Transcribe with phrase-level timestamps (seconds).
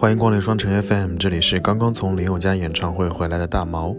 [0.00, 3.94] 欢迎光临双城 FM，这里是刚刚从林宥嘉演唱会回来的大毛。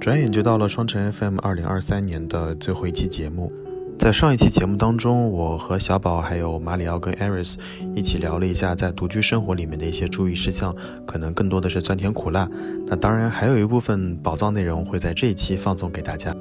[0.00, 3.52] 转眼就到了双城 FM 二零二三年的最后一期节目。
[3.96, 7.58] 在上一期节目当中，我和小宝还有马里奥跟艾瑞斯
[7.94, 10.74] 一起聊了一下在独居生活里面的一些注意事项，
[11.06, 12.50] 可能更多的是酸甜苦辣。
[12.88, 16.34] 那当然还有一部分宝藏内容会在这一期放送给大家。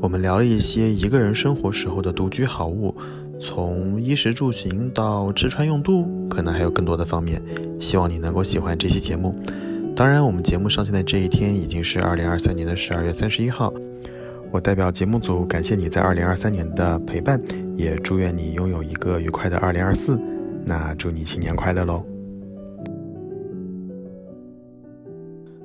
[0.00, 2.94] 我们聊了一些一个人生活时候的独居好物，
[3.38, 7.42] 从衣食住行到吃穿用度，可能还有更多的方面。
[7.80, 9.34] 希望你能够喜欢这期节目。
[9.94, 13.72] 当然，我们节目上线的这一天已经是二零二三年的十二月三十一号。
[14.50, 17.40] 我代表节目组感谢你在二零二三年的陪伴，
[17.76, 20.18] 也祝愿你拥有一个愉快的二零二四。
[20.64, 22.04] 那祝你新年快乐喽！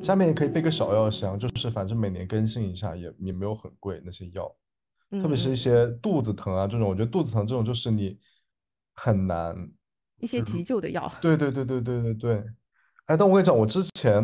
[0.02, 4.52] 下面也可以备个小药箱，就是反正每年更新一下，也也没有很贵那些药，
[5.12, 8.18] 特别是一些肚子疼啊这种，我觉得肚子疼这种就是你
[8.96, 9.56] 很难
[10.20, 11.12] 一些急救的药。
[11.22, 12.44] 对对对对对对对。
[13.06, 14.16] 哎，但我跟你讲，我之前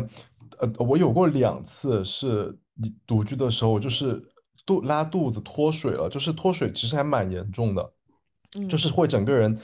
[0.58, 4.22] 呃，我有过两次是你独居的时候，就是
[4.64, 7.92] 肚拉肚子脱水了，就是脱水其实还蛮严重的，
[8.68, 9.58] 就是会整个人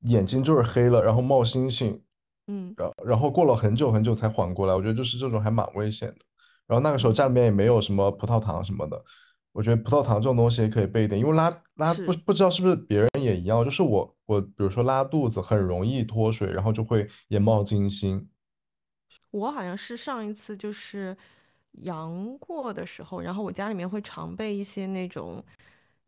[0.00, 2.02] 眼睛就是黑了，然后冒星星。
[2.48, 6.16] 嗯，然然后过了很久很久才缓过来，我觉得就是这种还蛮危险的。
[6.66, 9.02] 然后那个时候家里面也没有什么葡萄糖什么的，
[9.52, 18.28] 我觉得葡萄糖这种东西也可以备一点，因为拉拉不不知道是不是别人也一样，就是我我比如说拉肚子很容易脱水，然后就会眼冒金星。
[19.30, 21.16] 我好像是上一次就是
[21.82, 25.44] 阳过的时候，然后我家里面会常备一些那种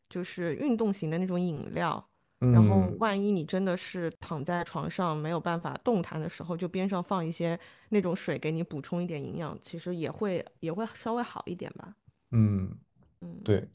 [0.09, 2.05] 就是运动型的那种饮料。
[2.53, 7.57] 然后，万一你真的是躺在床上没有办法动弹的时候，就边上放一些
[7.91, 11.95] 那种水给你补充一点营养，其实也会也会稍微好一点吧。
[12.33, 12.77] 嗯
[13.23, 13.67] 嗯，对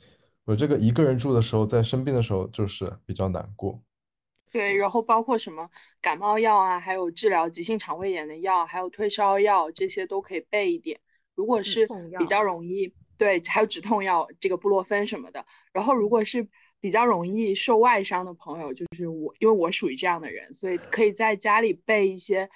[0.46, 3.82] 我这个一个人住的时候，在生病的时候就是比较难过。
[4.52, 5.68] 对，然后包括什么
[6.02, 11.00] 感冒药啊，还有治疗急性肠胃炎的药，还有退烧药，这些都可以备一点。
[11.34, 11.88] 如果是
[12.20, 15.44] 比较容易，对，还有止痛药，这个布洛芬什么的。
[15.72, 16.48] 然后如果是。
[16.80, 22.48] 比较容易受外伤的朋友，就是我，因为我属于这样的人，所以可以在家里备一些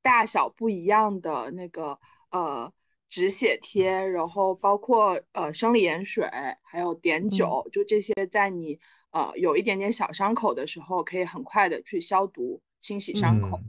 [0.00, 1.98] 大小不一样的那个
[2.30, 2.72] 呃
[3.08, 6.28] 止血贴，然后包括呃生理盐水，
[6.62, 8.78] 还有碘酒，就这些，在你
[9.10, 13.60] 呃有一点点小伤口的时候，可以很快的去消毒清洗伤口。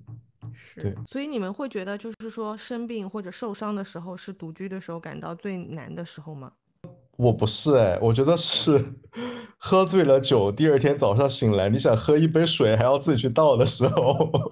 [0.53, 6.53] 是，所以你们会觉得，就是说生病或者受伤的时候，是独居的时候感到最难的时候吗？
[7.17, 8.93] 我不是哎，我觉得是
[9.57, 14.51] 喝醉了酒，第二天早上醒来，你想喝一杯水还要自己去倒的时候，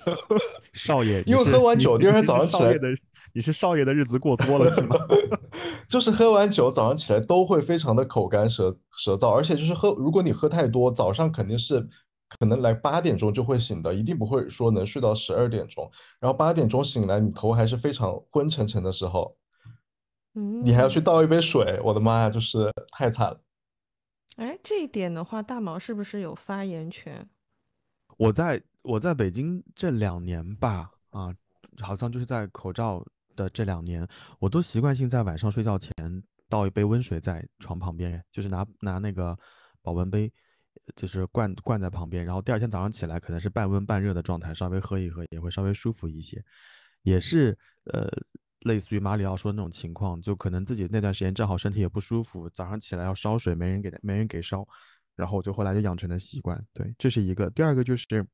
[0.72, 2.88] 少爷，因为喝完酒第二天早上起来的，
[3.36, 4.96] 你是少爷的日子过多了是吗？
[5.86, 11.86] 就是喝完酒早上起来都会非常的口干舌舌燥，而且就是喝，如果你喝太多，早上肯定是
[12.30, 15.86] 可能来八点钟就会醒的，一定不会说能睡到十二点钟，
[16.18, 19.36] 然后八点钟醒来，你头还是非常昏沉沉的时候。
[20.34, 23.38] 嗯你还要去倒一杯水，我的妈呀，就是太惨了。
[24.36, 27.28] 哎，这一点的话，大毛是不是有发言权？
[28.16, 31.34] 我在我在北京这两年吧，啊，
[31.82, 33.04] 好像就是在口罩
[33.36, 34.06] 的这两年，
[34.40, 35.92] 我都习惯性在晚上睡觉前
[36.48, 39.38] 倒一杯温水在床旁边，就是拿拿那个
[39.82, 40.32] 保温杯，
[40.96, 46.42] 就是灌灌在旁边，然后第二天早上起来可能是半温半热的状态，稍微喝一喝也会稍微舒服一些，
[47.02, 48.10] 也是呃。
[48.60, 54.66] 类似于马里奥说的那种情况，就可能自己那段时间正好身体也不舒服，早上起来要烧水，没人给没人给烧，
[55.14, 56.60] 然后我就后来就养成了习惯。
[56.72, 57.48] 对，这是一个。
[57.50, 58.26] 第二个就是，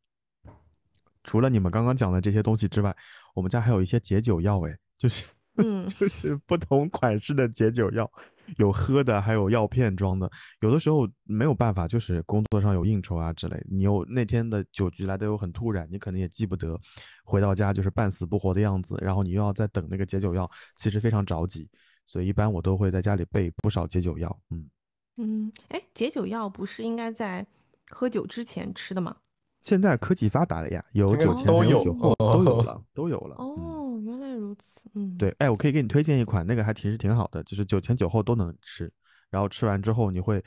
[1.23, 2.97] 除了你们刚刚讲的这些东西之外，
[3.35, 5.25] 我们家还有一些解酒药，哎，就是。
[5.63, 8.11] 嗯， 就是不同款式的解酒药，
[8.57, 10.27] 有喝的，还有药片装的。
[10.63, 16.81] 有的时候没有办法，就是工作上有应酬啊之类，你又那天的酒局来的又很突然，你可能也记不得，
[17.23, 21.69] 回到家就是半死不活的样子，然后你又要在等那个解酒药，其实非常着急。
[22.07, 24.41] 所以一般我都会在家里备不少解酒药。
[24.49, 24.71] 嗯
[25.19, 27.47] 嗯，哎，解酒药不是应该在
[27.91, 29.15] 喝酒之前吃的吗？
[29.63, 33.37] 现在科技发达了呀，有酒前都有酒后都有了，都有了。
[33.37, 34.81] 哦，原来如此。
[34.95, 38.93] 嗯，对，哎，我可以给你推荐一款，那个还其实挺好的，就是酒前酒后都能吃。
[39.31, 40.43] 然后吃完之后，你会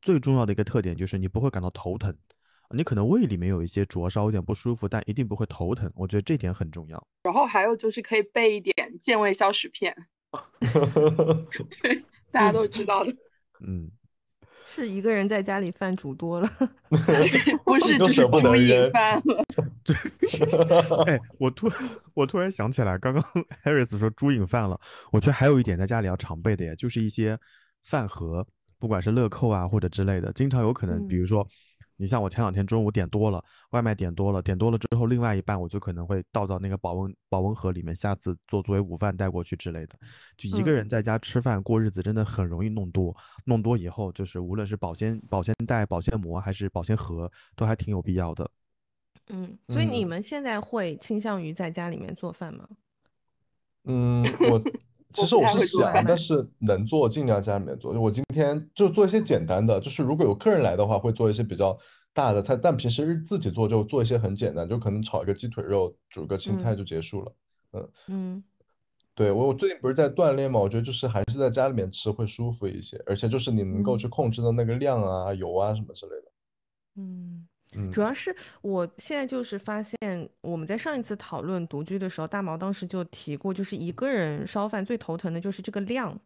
[0.00, 2.12] 最重要的一个特点就是你不会感到头疼，
[2.70, 5.92] 你可能胃里面有一些灼烧，有点不舒服，但一定不会头疼。
[5.94, 7.06] 我觉得这点很重要。
[7.22, 9.94] 然后还有就是可以备一点健胃消食片，
[11.82, 13.14] 对，大家都知道的。
[13.60, 13.90] 嗯。
[14.74, 16.50] 是一个人在家里饭煮多了，
[17.64, 19.44] 不是就是猪瘾犯了。
[19.84, 19.94] 对，
[21.06, 21.70] 哎，我突
[22.12, 23.22] 我突然想起来，刚刚
[23.62, 24.80] Harris 说猪瘾犯了，
[25.12, 27.38] 我觉得还有一点在家里要常备的呀，就是一些
[27.84, 28.44] 饭盒，
[28.80, 31.46] 不管是乐扣啊或者之类的，经常有可能，比如说
[31.96, 39.98] 你像我前两天中午点多了，外卖点多了，点多了之后，另外一半我就可能会倒到那个保温保温盒里面，下次做作为午饭带过去之类的。
[40.36, 43.14] 就一个人在家吃饭过日子，真的很容易弄多，
[43.44, 48.50] 弄多以后就是无论是保鲜保鲜袋、保鲜膜还是保鲜盒，都还挺有必要的。
[49.28, 52.68] 嗯，所以你们现在会倾向于在家里面做饭吗？
[53.84, 54.60] 嗯，我。
[55.14, 57.94] 其实我是想，但是能做尽量家里面做。
[57.94, 61.78] 就我今天就做一些简单的，就是如果有客人来的话，会做一些比较
[62.12, 62.56] 大的菜。
[62.56, 67.32] 但平时自己做就做一些很简单，就可能炒一个鸡腿肉，煮个青菜就结束了。
[67.72, 68.44] 嗯嗯，
[69.14, 76.32] 对我我最近不是在锻炼嘛，我觉得就是还是在家里面吃会舒服一些，而且就是你能够去控制的那个量啊、油啊什么之类的。
[76.96, 77.46] 嗯。
[77.92, 86.16] 主要是我现在就是发现，我们在上一次讨论独居的时候，大毛当时就提过，就是一个人烧饭最头疼的就是这个量，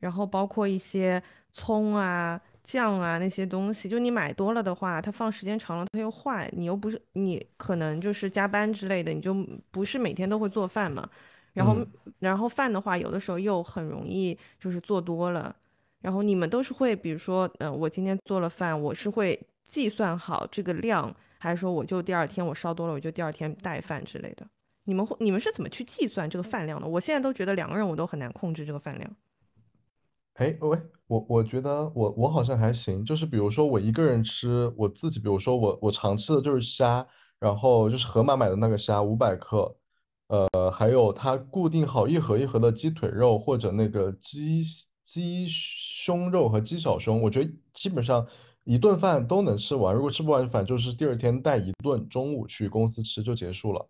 [0.00, 1.22] 然后包括一些
[1.52, 9.34] 葱啊、酱啊那些东西，就你买多了的话，它放时间长了它又坏，你又不是你可能就是加班之类的，你就
[9.70, 11.08] 不是每天都会做饭嘛，
[11.52, 11.76] 然后
[12.20, 15.54] 然后饭的话，有的时候又很容易就是做多了，
[16.00, 19.38] 然后你们都是会，比如说，嗯，我今天做了饭，我是会。
[19.68, 24.44] 计算好这个量，还是说我就第二天我烧多了，我就第二天带饭之类的？
[24.84, 26.88] 你们会你们是怎么去计算这个饭量的？
[26.88, 29.16] 我现在都觉得两个人我都很难控制这个饭量。
[30.34, 37.06] 哎喂，我我觉得我我好像还行，就是比如说我一个人吃，我自己比如说我我常吃的就是虾，
[37.38, 39.76] 然后就是盒马买的那个虾五百克，
[40.28, 44.64] 呃，还有它固定好一盒一盒的鸡腿肉或者那个鸡
[45.04, 48.26] 鸡胸肉和鸡小胸，我觉得基本上。
[48.68, 53.88] 一顿饭都能吃完，如果吃不完，反正就是第二天带一顿，中午去公司吃就结束了。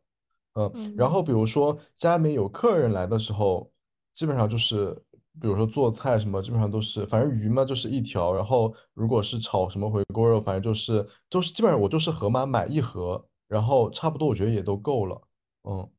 [0.55, 3.69] 嗯，然后比如说家里面有客人来的时候，
[4.15, 4.95] 基本上就是，
[5.41, 15.21] 比如说做菜什么，基本上都是，反正鱼嘛就是一条，然后如果是炒什么回锅肉，反正就是都是基本上我就是盒马买一盒，然后差不多我觉得也都够了。
[15.65, 15.91] 嗯，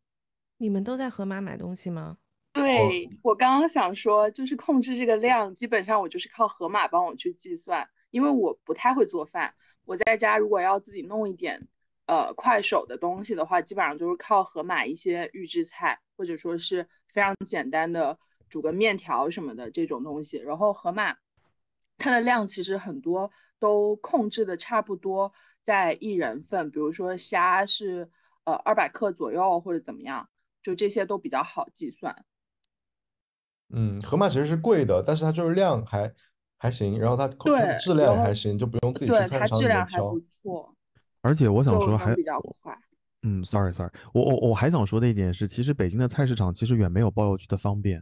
[0.58, 2.16] 你们都在盒马买东西吗？
[2.54, 7.86] 对我刚刚想说，就是控制这个量，基本上我就是靠盒马帮我去计算。
[8.12, 9.54] 因为我不太会做饭，
[9.86, 11.68] 我在家如果要自己弄一点
[12.08, 18.18] 呃快手的东西的话，基本上就是靠盒马一些预制菜，或者说是非常简单的
[18.50, 20.38] 煮个面条什么的这种东西。
[20.38, 21.16] 然后盒马
[21.98, 23.30] 它的量其实很多
[23.60, 25.32] 都控制的差不多
[25.64, 28.10] 在一人份，比如说虾是
[28.46, 30.28] 呃二百克左右或者怎么样，
[30.64, 32.26] 就这些都比较好计算。
[33.72, 36.12] 嗯，盒马其实是贵的，但是它就是量还。
[36.60, 40.14] 还行，然后它它的质量也还行，就不用自己去菜市场里面挑。
[41.22, 42.78] 而且我想说还比较快。
[43.24, 48.02] 嗯，sorry sorry，我我我还想说的一点是，其实北京的菜市场其实远没有包邮区的方便，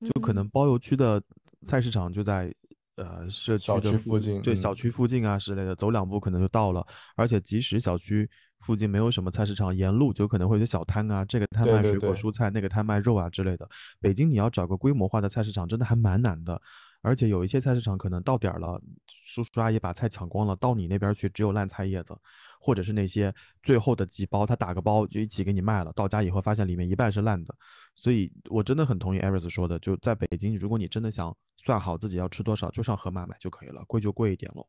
[0.00, 1.20] 就可能包邮区的
[1.66, 2.54] 菜市场就在
[2.94, 6.86] 呃社区的附近，对小区附近啊之类的，走两步可能就到了。
[7.16, 8.28] 而且即使小区
[8.60, 13.68] 附近没有什么菜市场，沿路就可能会有小摊啊，这个摊卖水果蔬菜，那个摊卖肉啊之类的。
[14.00, 16.62] 北京你要找个规模化的菜市场，真的还蛮难的。
[17.00, 18.80] 而且有一些菜市场可能到点儿了，
[19.24, 22.12] 叔叔阿姨把菜抢光了，到你那边去只有烂菜叶子，
[22.60, 25.92] 或者是那些最后的几包，他打个包就一起给你卖了。
[25.94, 27.54] 到家以后发现里面一半是烂的，
[27.94, 34.66] 所以我真的很同意艾瑞斯说的，就在北京，如果你真的想算好自己要吃多少，就上盒马买就可以了，贵就贵一点喽。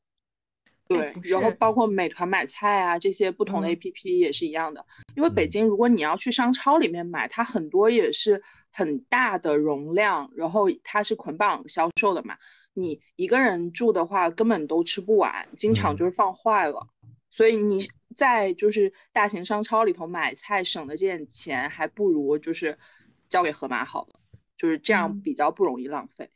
[0.88, 8.42] 对，然后包括美团买菜啊这些不同的 A P P 也是一样的，因为北京如果你要去商超里面买，它很多也是。
[8.72, 12.38] 很大的容量，然后它是捆绑销售的嘛，
[12.74, 16.88] 你一个人住的话根本都吃不完，经常就是放坏了。
[17.30, 17.86] 所以你
[18.16, 22.78] 在就是大型商超里头买菜省的这点钱，还不如就是
[23.28, 24.20] 交给盒马好了，
[24.56, 26.30] 就是这样比较不容易浪费。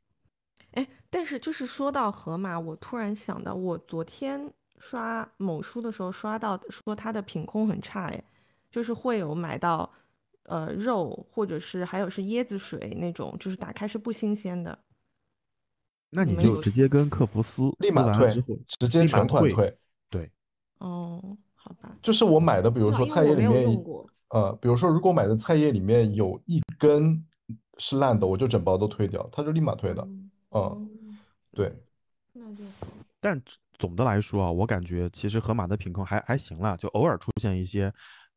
[0.72, 8.24] 哎，但是就是说到盒马，我突然想到，我昨天刷某书的时候刷到说它的品控很差，哎，
[8.72, 9.92] 就是会有买到。
[10.45, 14.77] 呃，肉或者是还有是椰子水那种，就是打开是不新鲜的。
[16.09, 18.29] 那你就直接跟客服撕，立马退，
[18.67, 19.77] 直接全款退。
[20.09, 20.29] 对。
[20.77, 21.97] 哦，好吧。
[22.03, 23.83] 就是我买的，比如说菜叶里面，
[24.29, 27.25] 呃，比如说如果买的菜叶里面有一根
[27.77, 30.07] 是烂的，我就整包都退掉，他就立马退的。
[30.51, 31.17] 嗯，
[31.51, 31.73] 对。
[32.33, 32.63] 那就。
[33.19, 33.41] 但
[33.79, 37.91] 总的来说啊，我感觉其实盒马的品控还还行了，就偶尔出现一些。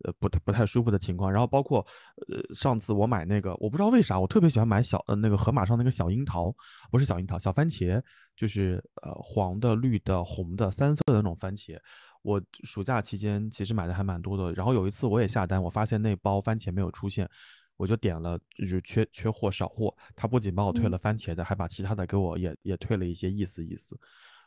[0.05, 1.85] 呃，不太不太舒服的情况，然后包括，
[2.29, 6.55] 呃，上次我买那个，我不知道为啥，我特别喜欢买小呃那个盒马上那个小樱桃，
[6.91, 8.03] 不是小樱桃，小番茄，
[8.37, 11.79] 就是呃黄的、绿的、红的三色的那种番茄。
[12.23, 17.29] 我暑假期间其实买的还蛮多的，然后有一次我也下单，我发现那包番茄没有出现，
[17.76, 23.97] 我就点了就是缺缺货少货，他不仅帮我退了番茄的，还把其他的给我也也退了一些意思意思。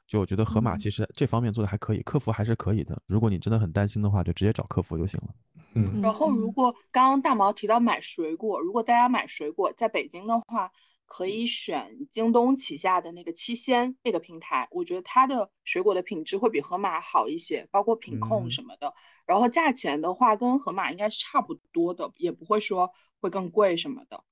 [0.10, 3.00] 就我觉得盒马其实这方面做的还可以，客服还是可以的。
[3.06, 5.28] 如果你真的很担心的话，就直接找客服就行了。
[5.76, 10.72] 嗯，然后如果刚刚大毛提到买水果，如果大家买水果在北京的话，
[11.06, 18.92] 可以选京东旗下的那个七鲜那个平台，我觉得它的水果的品质会比盒马好一些，包括品控什么的。
[19.28, 22.90] 然后价钱的话跟盒马应该是差不多的，也不会说
[23.22, 24.24] 会更贵什么的。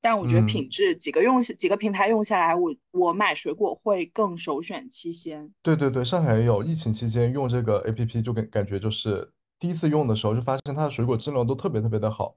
[0.00, 5.52] 但我觉得品质几个用几个平台用下来，我我买水果会更首选七鲜。
[5.62, 12.36] 对对对，上海也有疫情期间用这个 A P P，就感感觉就是第一次用的时候就发现它的水果质量都特别特别的好。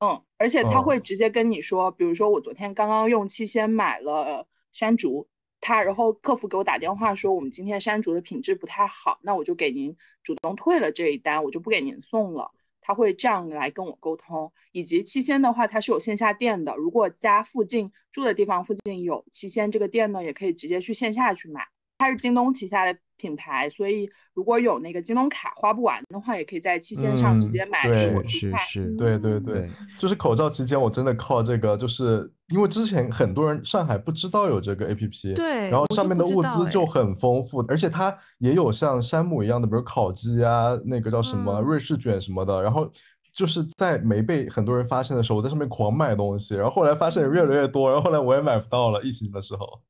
[0.00, 5.28] 嗯，而且他会直接跟你说，比如说我昨天刚刚用七鲜买了山竹，
[5.60, 12.50] 他然后客服给我打电话说我们今天山竹的品质不太好，那我就给您主动退了这一单，我就不给您送了。
[12.80, 16.74] 他会这样来跟我沟通，以及七鲜的话，它是有线下店的。
[16.76, 21.66] 如果家附近住的地方附近有七鲜这个店呢，也可以直接去线下去买。
[21.98, 28.58] 它是京东旗下的品牌，所以如果有那个京东卡花不完的话，也可以在七鲜上直接买水果蔬菜。
[28.60, 29.68] 是是，对对对，
[29.98, 42.90] 就是口罩期间，我真的靠这个，就是因为之前很多人上海不知道有这个 A P P，对，然后上面的物资就很丰富，而且它也有像山姆一样的，比如烤鸡啊，那个叫什么瑞士卷什么的，然后
[43.32, 49.80] 就是在没被很多人发现的时候，我在上面狂买东西，然后后来发现越来越多，然后后来我也买不到了，疫情的时候。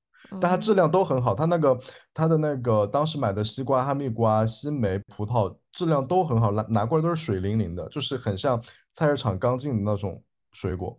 [0.41, 1.77] 但它质量都很好，它那个
[2.15, 8.63] 它的那个当时买的西瓜、哈密瓜、西梅、葡萄质量都很好，拿拿过来都是水灵灵的，就是很像
[8.93, 10.97] 菜市场刚进的那种水果。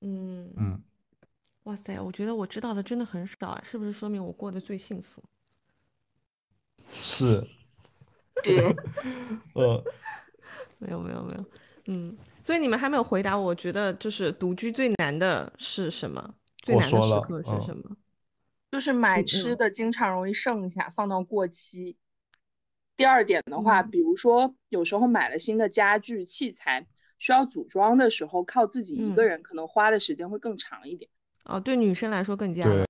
[0.00, 0.48] 嗯。
[0.56, 0.80] 嗯，
[1.64, 5.22] 哇塞，我觉得我知道的真的很少啊，是不是说明我过得最幸福？
[6.90, 7.46] 是，
[8.42, 8.56] 对，
[9.54, 9.84] 呃，
[10.78, 11.44] 没有没有没有，
[11.86, 16.34] 嗯，所以你们还没有回答，我觉得就是独居最难的是什么？
[16.58, 17.96] 最难的时刻是什么？
[18.72, 21.96] 就是买吃的经常容易剩下，放到过期。
[22.96, 26.86] 第二点的话，比如说有时候买了新的家具器材，
[27.18, 31.10] 需要组装的时候，靠自己一个人可能花的时间会更长一点。
[31.44, 32.84] 哦，对女生来说更加对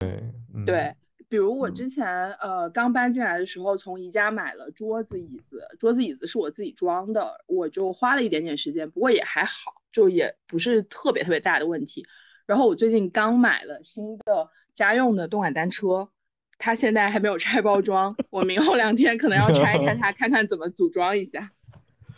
[0.66, 0.94] 对。
[1.28, 12.06] 比如我之前呃刚搬进来的时候，从宜家买了桌子椅子，桌子椅子是我自己装的，我就花了一点点时间，不过也还好，就也不是特别特别大的问题。
[12.46, 14.48] 然后我最近刚买了新的。
[14.72, 16.08] 家用的动感单车，
[16.56, 21.50] 它现在还没有拆包装，我明后两天可能要拆开 它，看看怎么组装一下。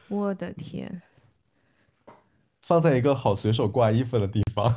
[0.06, 1.02] 我的天，
[2.62, 4.74] 放在一个好随手挂衣服的地方。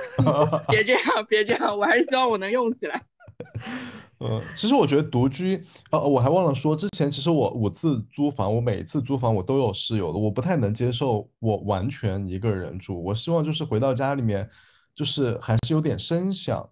[0.68, 3.02] 别这样，别这样，我还是希望我能用起来。
[4.18, 14.48] 嗯，其实我觉得独居，呃，我还忘了说，之前其实我五次租房，我每一次租房我都有室友的，我不太能接受我完全一个人住，我希望就是回到家里面，
[14.94, 16.66] 就是还是有点声响。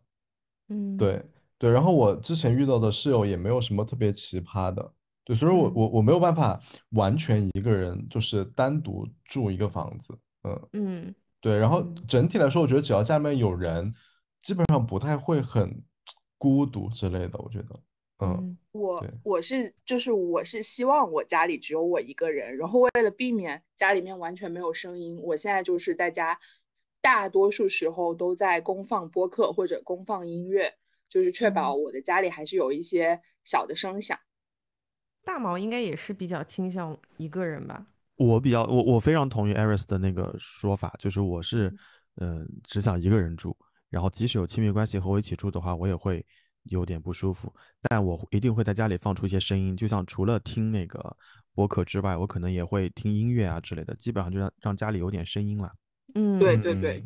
[0.70, 1.22] 嗯，对
[1.58, 4.92] 对，然后我之前遇到的室友也没有什么特别奇葩的，
[5.22, 6.58] 对，所以我我我没有办法
[6.92, 13.92] 完全一个人就是单独住一个房子，嗯嗯，对，然后整体来说，我觉得只要家里面有人，
[14.42, 15.82] 基本上不太会很
[16.38, 17.80] 孤独之类的，我觉得，
[18.20, 26.38] 嗯，我我是就是我是希望我家里只有我一个人，然后为了避免家里面完全没有声音，我现在就是在家。
[27.04, 30.72] 大多数时候都在公放播客或者公放音乐，
[31.06, 34.18] 就是确保我的家里还是有一些小的声响。
[35.22, 37.86] 大毛应该也是比较倾向一个人吧？
[38.16, 41.74] 我比较我我非常同意 Eris 的那个说法，就是我是
[42.16, 43.56] 嗯只想一个人住，
[43.90, 46.24] 然后即使有亲密关系和我一起住的话，我也会
[46.64, 47.52] 有点不舒服。
[47.82, 51.16] 但我一定会在家里放出一些声音，就像除了听那个
[51.54, 55.72] 播客之外，我可能也会听音乐啊之类的，基本上就让让家里有点声音了。
[56.14, 57.04] 嗯，对对对，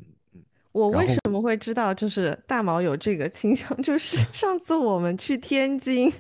[0.79, 3.77] 我为什么会知道就是大毛有这个倾向？
[3.83, 6.13] 就是 上次我们去天津，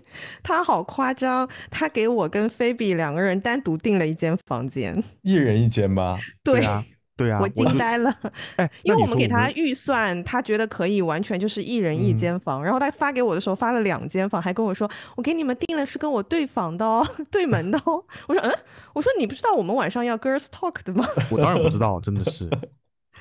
[0.42, 6.18] 他好夸张，他给我跟菲比两个人单独订了一间房间，一人一间吗？
[6.42, 6.84] 对啊，
[7.16, 8.14] 对啊，我惊呆了。
[8.56, 18.02] 哎，因为我们给他预算，他觉得可以完全就是一人一间房，然后他发给我的时候发了两间房，还跟我说我给你们订了是跟我对房的哦，对门的哦。
[18.26, 18.52] 我说嗯，
[18.92, 21.06] 我说你不知道我们晚上要 girls talk 的吗？
[21.30, 22.48] 我当然不知道，真的是。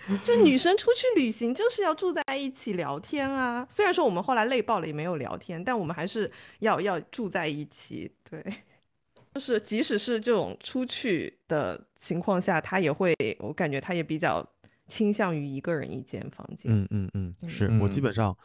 [0.23, 3.67] 就女生出去旅行就是要住在一起聊天啊。
[3.69, 8.11] 虽然说我们后来累爆了也没有聊天，但我们还是要要住在一起。
[8.29, 8.43] 对，
[9.35, 14.45] 就是即使是这种出去的情况下，他也会，我感觉他也比较
[14.87, 16.71] 倾向于一个人一间房间。
[16.71, 18.35] 嗯嗯嗯，是我基本上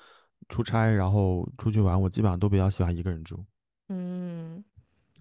[0.48, 3.44] 出差然后出去玩，我基本上都比较喜欢一个人住。
[3.88, 4.64] 嗯，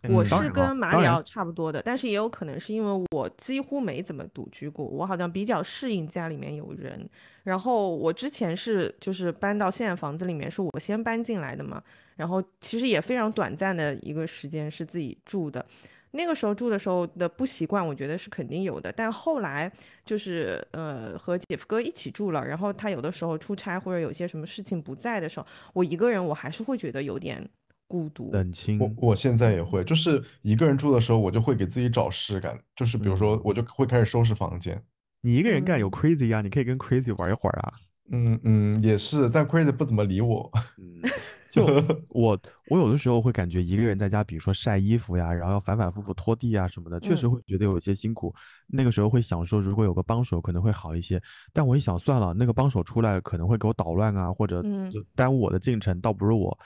[0.10, 7.08] 我是跟马里奥差不多的，但是也有可能是因为我几乎没怎么独居过，我好像比较适应家里面有人。
[7.44, 11.82] 然后我之前是就是搬到现在房子里面，是我先搬进来的嘛。
[12.16, 15.64] 然后其实也非常短暂的一个时间是自己住的，
[16.12, 18.92] 那个时候住的时候的不习惯，我觉得是肯定有的。
[18.92, 19.72] 但后来
[20.04, 27.48] 就是呃和姐夫哥一起住了，然后他有的时候出差或者有些什么事情不在的时候，我一个人我还是会觉得有点。
[27.92, 28.80] 孤独，冷清。
[28.80, 34.82] 我我现在也会，就是一个人住的时候，我就会给自己找事干，就是比如说，我就会开始收拾房间。
[35.20, 37.74] 你一个人干有 crazy 啊，你可以跟 crazy 玩一会儿啊。
[38.14, 40.50] 嗯嗯，也是，但 crazy 不怎么理我。
[40.78, 41.02] 嗯，
[41.50, 41.66] 就
[42.10, 48.34] 我我有的时候会感觉一个人在家，比如说晒衣服呀，然后要反反复复拖地啊什么的，确实会觉得有些辛苦。
[48.68, 51.22] 那个时候会想说，如果有个帮手可能会好一些。
[51.54, 56.58] 但我一想，算了，那个帮手出来可能会给我捣乱啊，或者就耽误我的进程，倒不如我。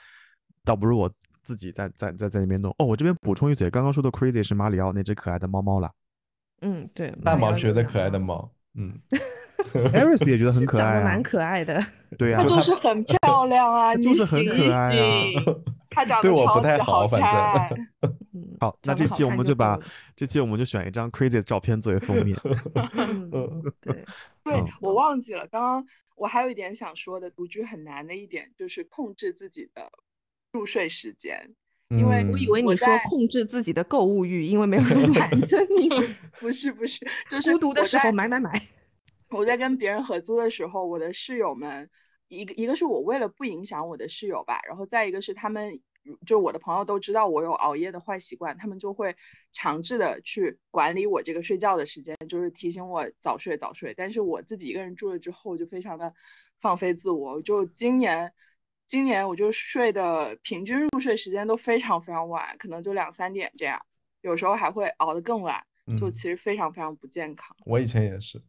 [0.66, 1.10] 倒不如我
[1.42, 2.84] 自己在在在在那边弄哦。
[2.84, 5.90] 我这边补充一嘴，刚刚说的 crazy 是马里奥那只可爱的猫猫了。
[6.60, 8.50] 嗯，对，大毛觉得可爱的猫。
[8.78, 8.92] 嗯
[9.72, 11.82] Eris 也觉得很可爱，蛮可爱的。
[12.18, 15.32] 对呀，它就是很漂亮啊， 就是很可爱啊。
[15.90, 17.70] 它长得超级好看。
[18.60, 19.78] 好，那这期我们就把
[20.14, 22.36] 这期我们就选一张 crazy 的照片作为封面。
[23.80, 24.04] 对，
[24.44, 29.90] 对我忘记了，刚刚我还有一点想说的，独居很难的一点就是控制自己的。
[30.56, 31.38] 入睡时间，
[31.90, 35.90] 因为我以为你说控制自己的购物欲，因为没有人拦 着你。
[36.40, 38.50] 不是不是，就是孤独的时候买买买。
[39.28, 41.88] 我在跟别人合租的时候，我的室友们，
[42.28, 45.70] 一个一个是我为了不影响我的室友吧，然后再一个是他们，
[46.24, 49.14] 就我的朋友都知道我有熬夜的坏习惯，他们就会
[49.52, 53.92] 强制的去管理我这个睡觉的时间，就是提醒我早睡早睡。
[53.94, 56.12] 但是我自己一个人住了之后，就非常的
[56.60, 57.40] 放飞自我。
[57.42, 58.32] 就今年。
[58.86, 63.80] 今年我就睡的平均入睡时间都非常非常晚，可能就两三点这样，
[64.22, 65.60] 有时候还会熬得更晚，
[65.98, 67.56] 就其实非常非常不健康。
[67.64, 68.40] 我以前也是，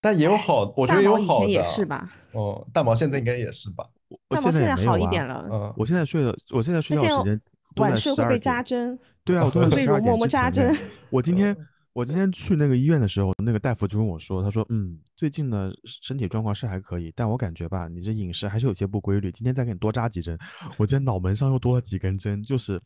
[0.00, 1.50] 但也有好，我觉得有好的。
[1.50, 2.12] 也是吧？
[2.32, 3.84] 哦，大毛现在应该也是吧？
[4.28, 5.48] 我现在好一点了。
[5.50, 7.40] 嗯，我现在睡的，我现在睡觉时间
[7.76, 8.96] 晚睡会被扎针。
[9.24, 10.76] 对啊，我都在十二点之前。
[11.10, 11.56] 我今天。
[11.94, 20.36] 我今天去那个医院的时候，那个大夫就跟我说，他说，嗯，最近呢身体状况是还可以，但我感觉吧，你这饮食还是有些不规律，今天再给你多扎几针。
[20.76, 22.82] 我今天脑门上又多了几根针，就是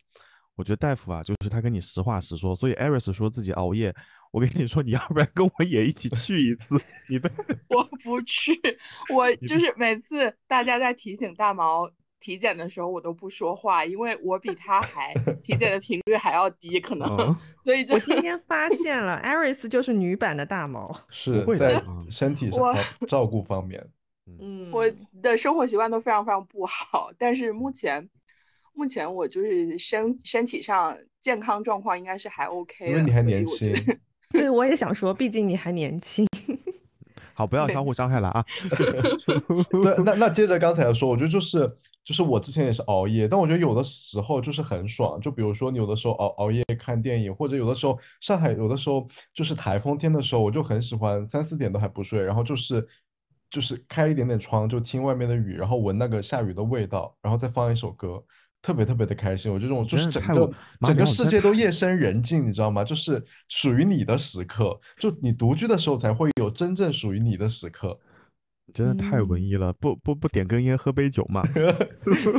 [0.56, 2.54] 我觉得大夫啊，就是他跟你实话实说。
[2.54, 3.94] 所以艾瑞斯说自己熬夜，
[4.30, 7.30] 我跟你说，你要不然跟我也一起去一次，你被
[7.70, 8.52] 我不去，
[9.14, 11.90] 我就是每次大家在提醒大毛。
[12.20, 22.74] 体检的时候我都不说话，因为我比他还 体检的频率还要低，可能，所以就我今天发现了艾瑞斯就是女版的大毛， 是在身体上
[23.06, 23.84] 照顾方面，
[24.40, 24.84] 嗯，我
[25.22, 28.08] 的生活习惯都非常非常不好，但是目前
[28.74, 33.74] 目前我就是身身体上健康状况应该是还 OK 的，因为你还年轻，
[34.30, 36.27] 对，我也想说，毕竟你还年轻。
[37.38, 38.44] 好，不要相互伤害了啊！
[39.70, 41.72] 对， 那那接着刚才说，我觉得就是
[42.04, 45.20] 就是我之前也是熬夜，但我觉得有的时候就是很爽。
[45.20, 52.84] 就比如说你有的时候熬熬夜看电影，或者有的时候上海有的时候就是台风天的时候，我就很喜欢三四点都还不睡，然后就是
[53.48, 58.20] 就是开一点点窗，就听外面的雨，然后闻那个下雨的味道，然后再放一首歌。
[58.68, 60.52] 特别特别的开心，我觉得这种就是整个
[60.82, 62.84] 整个世界都夜深人静，你知道吗？
[62.84, 67.98] 就是属于你的时刻，就你独居的时候才会有真正属于你的时刻。
[68.74, 71.42] 真的太文艺了，不不不点根烟喝杯酒嘛？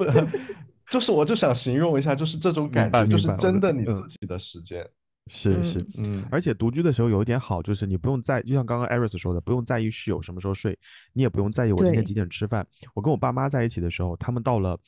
[0.87, 4.87] 就是我就想形容一下，就是这种感觉，就是真的你自己的时间。
[5.31, 6.23] 是是，嗯。
[6.29, 10.77] 而且独居的时候有一点好，就是你不用在，就像刚刚艾瑞斯说的，不用在意室友什么时候睡，
[11.13, 12.63] 你也不用在意我今天几点吃饭。
[12.93, 14.79] 我跟我爸妈在一起的时候，他们到了。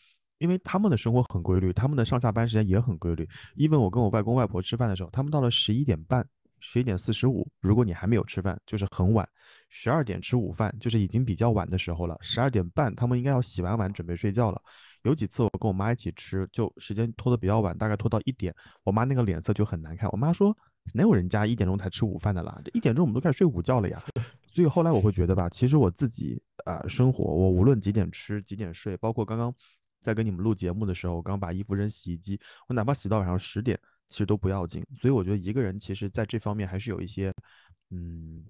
[0.41, 3.29] 因为他们的生活很规律，他们的上下班时间也很规律。
[3.55, 6.27] 因为我跟我外公外婆吃饭的时候，他们到了十一点半、
[6.59, 9.27] 十一点四十五，如果你还没有吃饭，就是很晚。
[9.69, 12.17] 十二点吃午饭，就是已经比较晚的时候了。
[12.21, 14.59] 十二点半，他们应该要洗完碗准备睡觉了。
[15.03, 18.51] 有几次我跟我妈一起吃，就时间拖得比较晚，大概拖到一点，
[18.83, 20.09] 我妈那个脸色就很难看。
[20.11, 20.57] 我妈说
[20.95, 22.59] ：“哪有人家一点钟才吃午饭的啦？
[22.65, 24.01] 这一点钟我们都开始睡午觉了呀。”
[24.47, 29.53] 所以后来我会觉得吧，其实我自己啊，生活我无论几点吃几点睡，包括刚刚。
[30.01, 34.85] 在跟你们录节目的时候，我刚把衣服扔洗衣机，我哪怕洗到晚上十点，其实都不要紧。
[34.97, 37.33] 所以我觉得一个人其实在这方面还是有一些，
[37.91, 38.43] 嗯，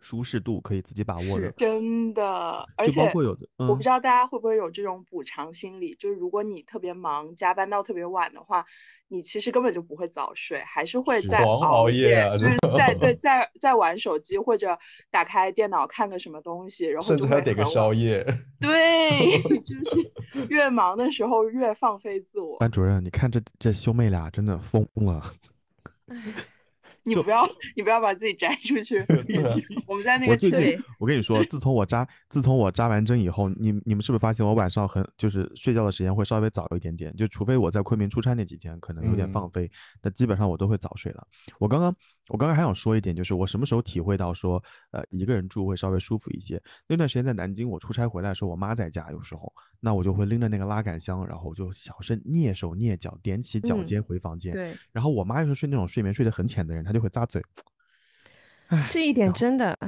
[0.00, 2.68] 舒适度可以自己把握的，真的。
[2.76, 8.64] 而且包括有的我不知道大家会不会有这种补偿心理，就是如果你特别忙，加班到特别晚的话，
[9.12, 14.76] 你其实根本就不会早睡，还是会在熬夜， 就是在对 在在玩手机或者
[15.10, 18.24] 打开电脑看个什么东西，然后甚至还要点个宵夜。
[18.58, 22.56] 对， 就是越忙的时候越放飞自我。
[22.58, 25.22] 班主任，你看这这兄妹俩真的疯了。
[27.04, 29.04] 你不要，你不要把自己摘出去。
[29.86, 37.14] 我们在那个群里，我跟你说，自从我扎，自从我扎完针以后，你你们是不是发现我晚上很就是睡觉的时间会稍微早一点点？
[37.16, 39.70] 就除非我在昆明出差那几天可能有点放飞，
[40.02, 41.26] 那基本上我都会早睡了。
[41.58, 41.94] 我刚刚。
[42.32, 46.60] 我刚刚还想说一点，就是我什么时候体会到说，呃，一个人住会稍微舒服一些。
[46.88, 54.54] 那段时间在南京，我出差回来的时候，我妈在家，有时候，那我就会拎着那个拉杆箱，然后就小声蹑手蹑脚踮起脚尖回房间。
[54.54, 54.74] 对。
[54.92, 57.42] 然后我妈又是睡那种睡眠睡得很浅的人，她就会咂嘴。
[58.90, 59.78] 这一点真的，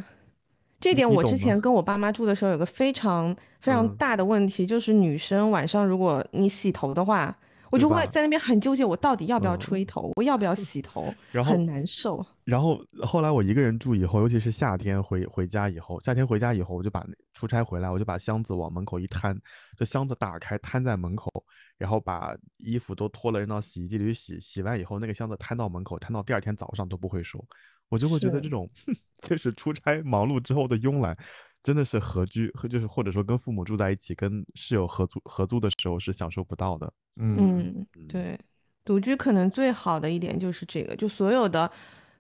[0.79, 7.35] 这一点我之前跟我爸妈住的时候，有个非常非常大的问题，就是女生晚上如果你洗头的话。
[7.75, 12.25] 我就会在那边很纠结，我到底要不要吹头，我要不要洗头，然后很难受。
[12.45, 19.37] 然后后来我一个人住以后，尤其是夏天回回家以后，夏天回家以后，我就把出差回来，我就把箱子往门口一摊，
[19.77, 21.29] 这箱子打开摊在门口，
[21.77, 27.45] 然后把衣服都脱了扔到洗衣机里洗，洗完以后那个箱子摊到门口，摊到第二天早上都不会收，
[27.89, 28.71] 我就会觉得这种
[29.23, 31.17] 就是出差忙碌之后的慵懒。
[31.65, 36.93] 真的是合居和就是或者说跟父母住在一起，跟室友合租合租的时候是享受不到的。
[37.17, 38.39] 嗯，对，
[38.85, 41.69] 独居可能最好的一点就是这个，就所有的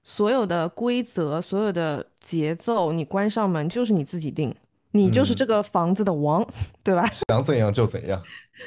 [0.03, 4.55] 所有的规则、所有的节奏，你关上门就是你自己定，
[4.93, 6.43] 你就是这个房子的王，
[6.83, 7.07] 对吧？
[7.29, 8.23] 想怎样就怎样。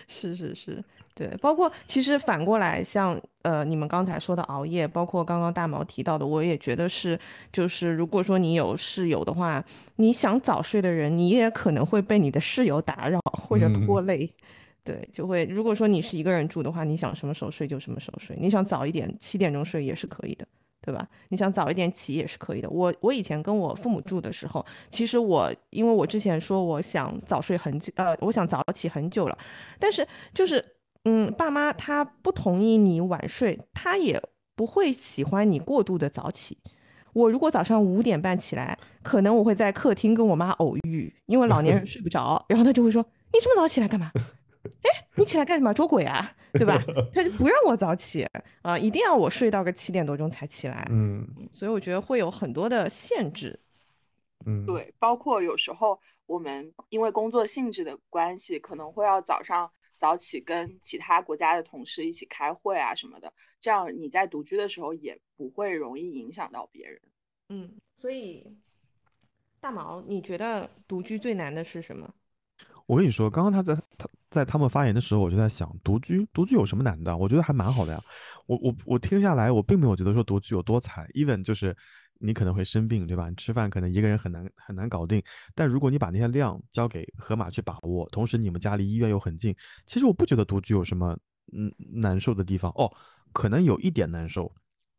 [0.08, 0.84] 是 是是。
[1.18, 7.20] 对，包括其实反过来，像呃你们刚才说的熬夜，包括刚刚大毛提到的，我也觉得是，
[7.52, 14.32] 就是如果说你有室友的话，你想早睡的人，你也可能会被你的室友打扰或者拖累，
[14.84, 20.48] 对，就会如果说你是一个人住的话，你想什么时候睡就什么时候睡，你想早一点七点钟睡也是可以的，
[20.82, 21.08] 对吧？
[21.30, 22.70] 你想早一点起也是可以的。
[22.70, 29.36] 我我以前跟我父母住的时候，其实我因为我之前说我想早睡很久，呃，我想早起很久了，
[29.80, 30.64] 但是就是。
[31.10, 34.22] 嗯，爸妈他不同意你晚睡，他也
[34.56, 36.58] 不会喜欢你过度的早起。
[37.14, 44.12] 我如果早上五点半起来，可能我会在客厅跟我妈偶遇，因为老年人睡不着，然后他就会说：“你这么早起来干嘛？
[44.84, 45.74] 哎，你起来干什么？
[45.74, 46.84] 捉鬼啊，对吧？”
[47.16, 48.28] 他就不让我早起
[48.62, 50.86] 啊，一定要我睡到个七点多钟才起来。
[50.92, 53.58] 嗯，所以我觉得会有很多的限制。
[54.46, 59.72] 嗯，对，包括有时候我们因为工作性质的关系，可能会要早上。
[59.98, 67.02] 早起跟其他国家的同事一起开会啊什么的，这样你在独居的时候也不会容易影响到别人。
[67.50, 68.46] 嗯，所以
[69.60, 72.14] 大毛，你觉得独居最难的是什么？
[72.86, 77.18] 我跟你说，刚刚他在他在他们发言的时候，我就在想，独居独居有什么难的？
[77.18, 78.02] 我觉得还蛮好的呀。
[78.46, 81.76] 我我我听下来，我并没有觉得说独居有多惨，even 就是。
[82.20, 83.30] 你可能会生病，对吧？
[83.30, 85.22] 你吃饭可能一个人很难很难搞定，
[85.56, 91.18] 但如果你把那些量交给河马去把握，同时你们家离医院又很近，其实我不觉得独居有什么
[91.54, 92.92] 嗯难受的地方哦。
[93.34, 94.52] 可能有一点难受，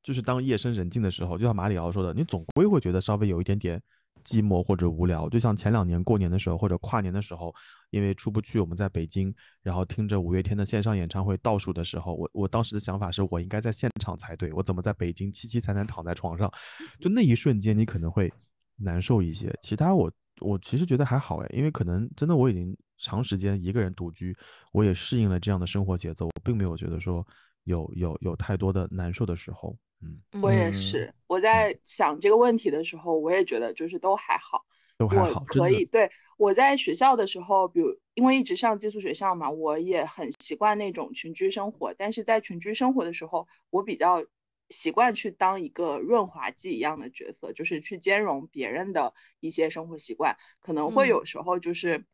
[0.03, 3.83] 就是当夜深人静的时候，就像马里奥说的，你总归会觉得稍微有一点点。
[4.29, 7.55] 寂寞或者无聊，就像前两年过年的时候或者跨年的时候，
[7.89, 16.53] 因为出不去，我们在北京，然后听着五月天的线上演唱会倒数的时候，我我当时的想法是我应该在现场才对，我怎么在北京凄凄惨惨躺在床上？
[17.01, 18.31] 就那一瞬间，你可能会
[18.77, 19.51] 难受一些。
[19.63, 24.37] 其他我我其实觉得还好哎，因为可能真的我已经长时间一个人独居，
[24.73, 27.27] 我也适应了这样的生活节奏，我并没有觉得说
[27.65, 29.75] 有有有太多的难受的时候。
[30.03, 31.13] 嗯，我也是。
[31.27, 34.65] 我在想这个问题的时候，我也觉得就是都还好，
[34.97, 35.85] 都还好，可以。
[35.85, 41.93] 对，我在学校的时候，比如因为一直上寄宿学校嘛，我也很习惯那种群居生活。
[41.95, 44.25] 但是在群居生活的时候，我比较
[44.69, 52.05] 习惯去当一个润滑剂一样的角色，就是去兼容别人的一些生活习惯，可能会有时候就是。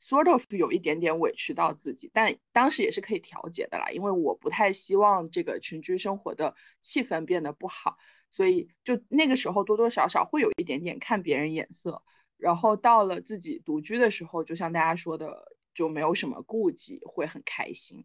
[0.00, 7.96] Sort of 有一点点委屈到自己，但当时也是可以调节的啦，因为我不太希望这个群居生活的气氛变得不好，
[8.30, 12.02] 所以就那个时候多多少少会有一点点看别人眼色，
[12.38, 18.04] 然后到了自己独居的时候，就像大家说的，就没有什么顾忌，会很开心。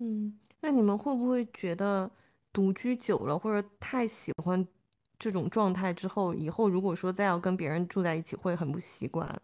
[0.00, 2.10] 嗯，那你们会不会觉得
[2.52, 4.66] 独居久了，或者太喜欢
[5.18, 9.40] 这种状态之后，以后如果说再要跟别人住在一起，会很不习惯？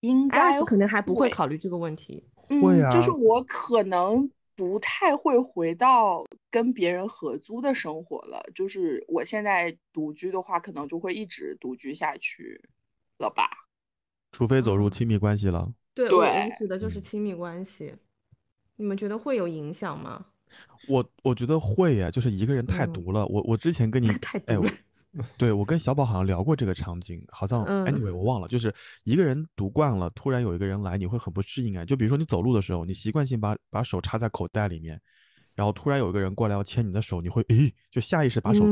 [0.00, 2.24] 应该可能还不会考虑这个问题，
[2.62, 8.42] 会啊，就是我可能不太会回到跟别人合租的生活了。
[8.54, 12.60] 就是我现在独居的话，可能就会一直独居下去
[13.18, 13.48] 了吧。
[14.32, 15.72] 除非走入亲密关系了。
[15.94, 16.24] 对，我
[16.58, 17.94] 指的就是亲密关系。
[18.76, 20.26] 你们觉得会有影响吗？
[20.88, 23.26] 我我觉得会呀，就是一个人太独了。
[23.26, 24.70] 我我之前跟你 太独了。
[25.36, 31.84] 对，我跟小宝好像聊过这个场景，好像 anyway 我忘了，就是一个人读惯了，突然有一个人来，你会很不适应啊。
[31.84, 35.00] 就比如说你走路的时候，你习惯性把把手插在口袋里面，
[35.54, 38.64] 然后突然有一个人过来要牵你的手，你会诶，就下意识把手。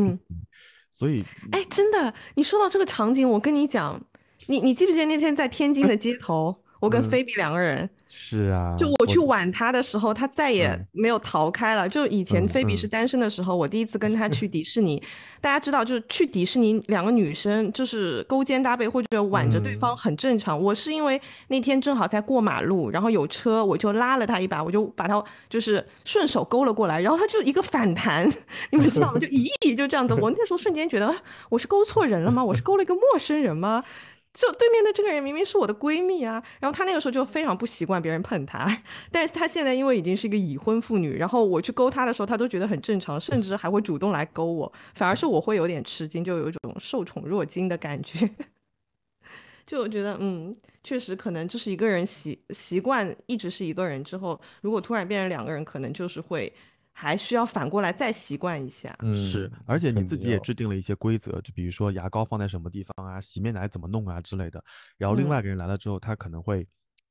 [0.92, 4.02] 所以，哎，真的，你说到这个场景，我跟你讲，
[4.46, 6.64] 你你记不记得那天在天津的街头？
[6.80, 11.88] 我跟菲比两个人是啊，就我去挽他的时候，他再也没有逃开了。
[11.88, 15.02] 就以前菲比是单身的时候，我第一次跟他去 迪士尼，
[15.40, 20.60] 大家知道，就是去迪士尼，两个女生就是勾肩搭背或者挽着对方很正常。
[20.60, 28.28] 我是因为那天正好在过马路，然后有车，我就拉了他一把，我就把他就是顺手勾了过来，然后他就一个反弹，
[28.70, 29.18] 你们知道吗？
[29.18, 30.14] 就咦， 就这样子。
[30.14, 31.12] 我那时候瞬间觉得
[31.48, 32.44] 我是勾错人了吗？
[32.44, 33.82] 我是勾了一个陌生人吗？
[34.36, 48.28] 就对面的这个人明明是我的闺蜜啊，然后她那个时候就非常不习惯别人碰她，但是她现在因为已经是一个已婚妇女，然后我去勾她的时候，她都觉得很正常，甚至还会主动来勾我，反而是我会有点吃惊，就有一种受宠若惊的感觉。
[49.66, 56.52] 就我觉得，嗯，确实可能就是一个人习习惯一直是一个人之后，如果突然变成两个人，可能就是会。
[56.98, 64.64] 还需要反过来再习惯一下，是，而且你自己也制定了一些规则，就比如说牙膏放在什么地方啊，洗面奶怎么弄啊之类的。
[64.96, 66.66] 然后另外一个人来了之后，他可能会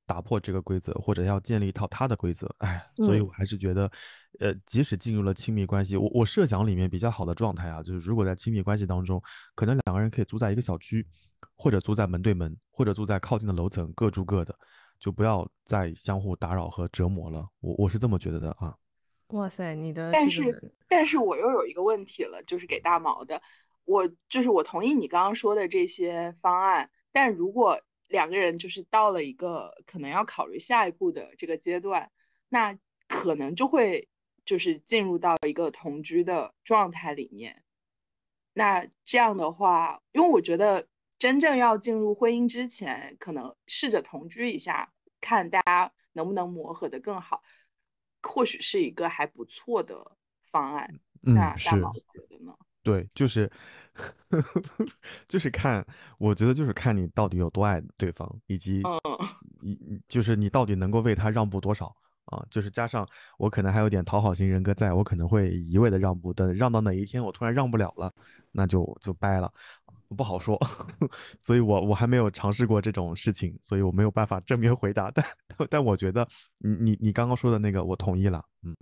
[0.08, 2.50] 打破这个规则，或者要建立一套他的规则。
[2.58, 3.91] 哎，所以我还是觉得，
[4.39, 9.21] 呃，即使进入了亲密关系，我我设想里面比较好的状态啊，就是如果在亲密关系当中，
[9.54, 11.06] 可能两个人可以租在一个小区，
[11.56, 14.58] 或者租在门对门，或者住在靠近的楼层，各住各的，
[15.00, 17.48] 就不要再相互打扰和折磨了。
[17.60, 18.74] 我我是这么觉得的啊。
[19.29, 23.41] 哇塞，你的但是但是我又有一个问题了，就是给大毛的，
[23.85, 32.11] 我就是我同意你刚刚说的这些方案，但如果两个人就是到了一个可能要考虑下一步的这个阶段，
[32.49, 34.07] 那可能就会
[34.45, 37.63] 就是进入到一个同居的状态里面。
[38.53, 47.41] 那这样的话，因为我觉得真正要进入婚姻之前，可能试着同居一下，看大家能不能磨合的更好。
[48.27, 49.95] 或许是一个还不错的
[50.43, 50.99] 方案。
[51.23, 51.81] 嗯，是。
[52.83, 53.51] 对，就是，
[55.27, 55.83] 就是看，
[56.19, 58.83] 我觉得就是看你到底有多爱对方，以及，
[59.59, 61.88] 你就是你到底能够为他让步多少
[62.25, 62.45] 啊？
[62.51, 63.07] 就是加上
[63.39, 68.13] 我可能还有点讨好型人格，在我可能会一味的让步，等让到哪一天我突然让不了了，
[68.51, 69.51] 那就就掰了。
[70.15, 70.60] 不好说，
[71.41, 75.10] 所以我我还没有尝试过这种事情，所以我没有办法正面回答。
[75.15, 75.26] 但
[75.70, 76.28] 但我觉得
[76.60, 78.76] 你你你刚刚说的那个我同意了，嗯。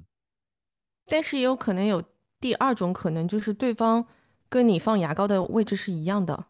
[1.06, 2.02] 但是也有可能有
[2.40, 4.06] 第二种可能，就是对方
[4.48, 6.46] 跟你放牙膏的位置是一样的。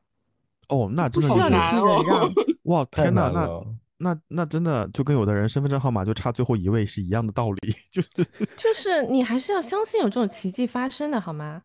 [0.70, 2.32] 哦，那真的需要你去忍让。
[2.66, 3.50] 哇，天哪，那
[3.98, 8.10] 那那真的就跟有的人身份证号码就差最后一位是一样的道理，就是
[8.56, 11.64] 就是你还是要相信有这种奇迹发生的，好吗？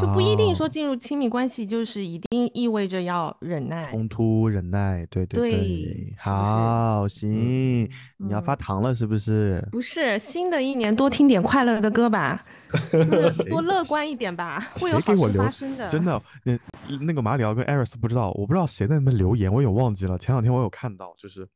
[0.00, 9.66] 就不一定说进入亲密关系就是一定意味着要忍耐、冲突、忍耐，对对对，好行，你要发糖了是不是？
[9.72, 12.44] 不是，新的一年多听点快乐的歌吧，
[13.48, 15.88] 多乐观一点吧，会有好事发生的。
[15.88, 16.58] 真的， 那
[17.00, 20.18] 那个马里奥跟艾瑞斯不知道，我不知道谁在那边留言，我有忘记了。
[20.18, 21.48] 前两天我有看到，就是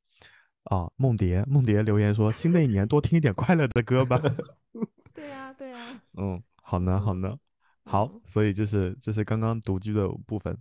[0.65, 4.19] 啊，梦蝶，梦蝶留言说，新的一年多听一点快乐的歌吧。
[5.13, 5.77] 对呀，对呀。
[6.17, 7.37] 嗯，好呢，好呢。
[7.85, 10.57] 好，所以这是这是刚刚独居的部分。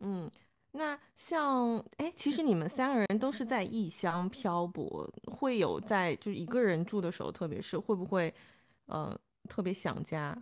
[0.00, 0.30] 嗯，
[0.72, 8.32] 那像哎，其实你们三个人都是在异乡漂泊，会有在就一个人住的时候，特别是会不会
[8.86, 9.16] 呃
[9.48, 10.36] 特别想家？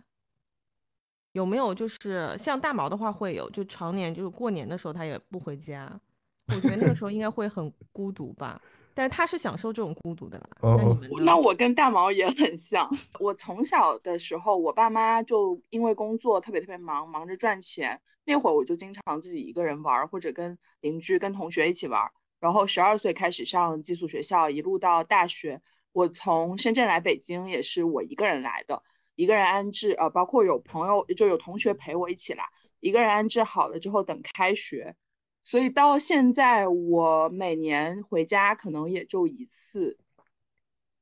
[1.33, 5.99] 有没有就是像大毛的话会有，就常年就是过年的时候他也不回家，
[6.47, 8.61] 我觉得那个时候应该会很孤独吧。
[8.93, 10.49] 但是他是享受这种孤独的啦。
[10.61, 12.89] 那你们那我跟大毛也很像。
[13.19, 17.99] 我从小的时候，我爸妈就因为工作特别特别忙，忙着赚钱。
[18.25, 21.99] 那会儿我就经常自己一个人玩，或者跟邻居、跟同学一起玩。
[22.39, 25.61] 然后十二岁开始上寄宿学校，一路到大学。
[25.93, 28.81] 我从深圳来北京也是我一个人来的，
[29.15, 29.91] 一个人安置。
[29.93, 32.45] 呃，包括有朋友就有同学陪我一起来，
[32.79, 34.95] 一个人安置好了之后等开学。
[35.43, 39.97] 所以到现在，我每年回家可能也就一次，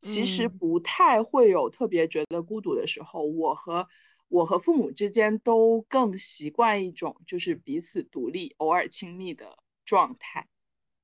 [0.02, 3.24] 其实不太会有特别觉得孤独的时候。
[3.24, 3.88] 我和
[4.30, 10.48] 我和父母之间都更习惯一种就是彼此独立、偶尔亲密的状态。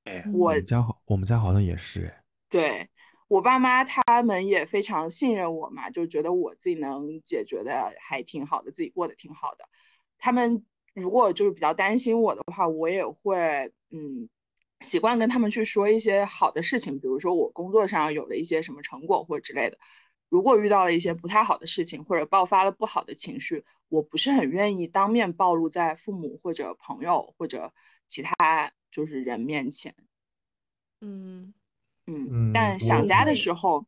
[0.04, 2.14] 哎，我家好，我们家好像也是。
[2.48, 2.88] 对
[3.28, 9.68] 我爸妈他们也非常信任我嘛，就觉得我自己能解决的还挺好的，自己过得挺好的。
[10.16, 10.64] 他们
[10.96, 14.28] 如果就是比较担心我的话，我也会嗯
[14.80, 19.78] 习惯跟他们去说一些好的事情，比如说我工作上有了一些什么成果或者之类的。
[20.28, 27.72] 如果遇到了一些不太好的事情，或者爆发了不好的情绪，我不是很愿意当面暴露在父母或者朋友或者
[28.08, 29.94] 其他就是人面前。
[31.00, 31.54] 嗯。
[32.08, 33.84] 嗯，但想家的时候，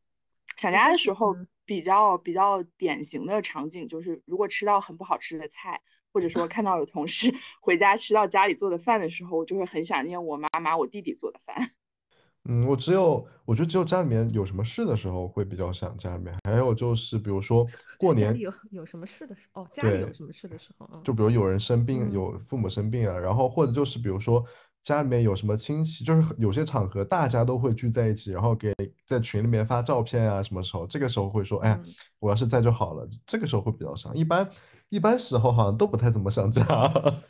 [0.56, 5.80] 想家的时候比较比较典型的场景就是，如果吃到很不好吃的菜，
[6.12, 11.70] 或者说看到有同事 回家吃到家里做的饭的时候，我就会很想念我妈妈、我弟弟做的饭。
[12.48, 17.66] 嗯，我只有我觉得只有家里面有什么事的时候会比较想家里面，还有就是比如说
[17.98, 24.44] 过年有有什么事的时候，哦，家里有什么事的时候，就比如有人生病，有父母生病啊，然后或者就是比如说。
[24.84, 28.72] 家里面有什么亲戚，就是有些场合大家都会聚在一起，然后给
[29.04, 31.80] 在群里面发照片啊，什么时候这个时候会说，哎呀，
[32.20, 33.06] 我要是在就好了。
[33.26, 34.48] 这个时候会比较想，一般
[34.88, 36.64] 一般时候好像都不太怎么想家。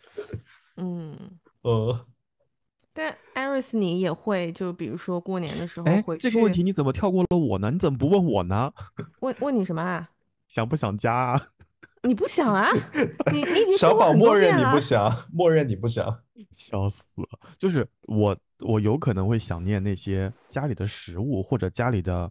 [0.77, 1.17] 嗯
[1.63, 2.07] 呃，
[2.93, 6.23] 但艾瑞斯你也会，就比如说过年的时候回去。
[6.23, 7.71] 这个问题你怎么跳过了我呢？
[7.71, 8.73] 你怎么不问我呢？
[9.21, 10.11] 问问你什么啊？
[10.47, 11.13] 想不想家？
[11.13, 11.49] 啊？
[12.05, 12.71] 你不想啊？
[13.33, 16.21] 你你已经小宝默认你不想，默认你不想。
[16.57, 17.41] 笑死了！
[17.59, 22.31] 就是我，我有可能会想念那些家里的食物，或者家里的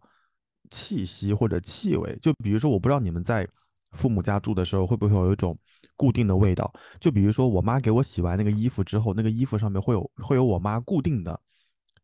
[0.71, 2.17] 气息或者气味。
[2.21, 3.45] 就比如说，我不知道你们在
[3.91, 5.57] 父母家住的时候，会不会有一种
[5.95, 6.71] 固定的味道？
[6.99, 11.39] 就比如说，我妈给我洗完那个衣服之后，那个衣服上面会有会有我妈固定的，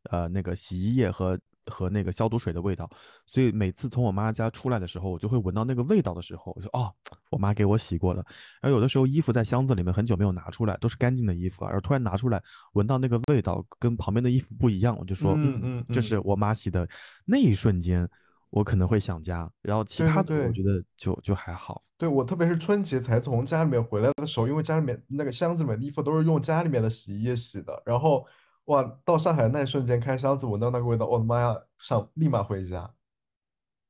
[0.10, 1.40] 呃，那个洗衣液和。
[1.68, 2.90] 和那个消毒水的味道，
[3.26, 6.94] 所以每次从我妈家出来的时候，我就会闻到那个味道的时候，我就哦，
[7.32, 8.22] 我妈给我洗过的。
[8.62, 12.44] 然后有的时候衣服在箱子里面很久没有拿出来，都是干净的衣服，然后突然拿出来，
[12.74, 16.86] 闻到那个味道跟旁边的衣服不一样，我就说，嗯嗯，这是我妈洗的。
[17.24, 18.06] 那一瞬间，
[18.54, 19.50] 我可能会想家。
[19.62, 21.84] 然后其他的，我觉得就就还好。
[21.98, 28.26] 对我，特别是春节才从家里面回来的时候，因为家里面那个箱子里面的衣服都是用家里面的洗衣液洗的，然后。
[28.68, 28.82] 哇！
[29.04, 31.54] 到上海那一瞬间，开箱子闻到那个味道，我的妈呀！
[31.80, 32.90] 想立马回家。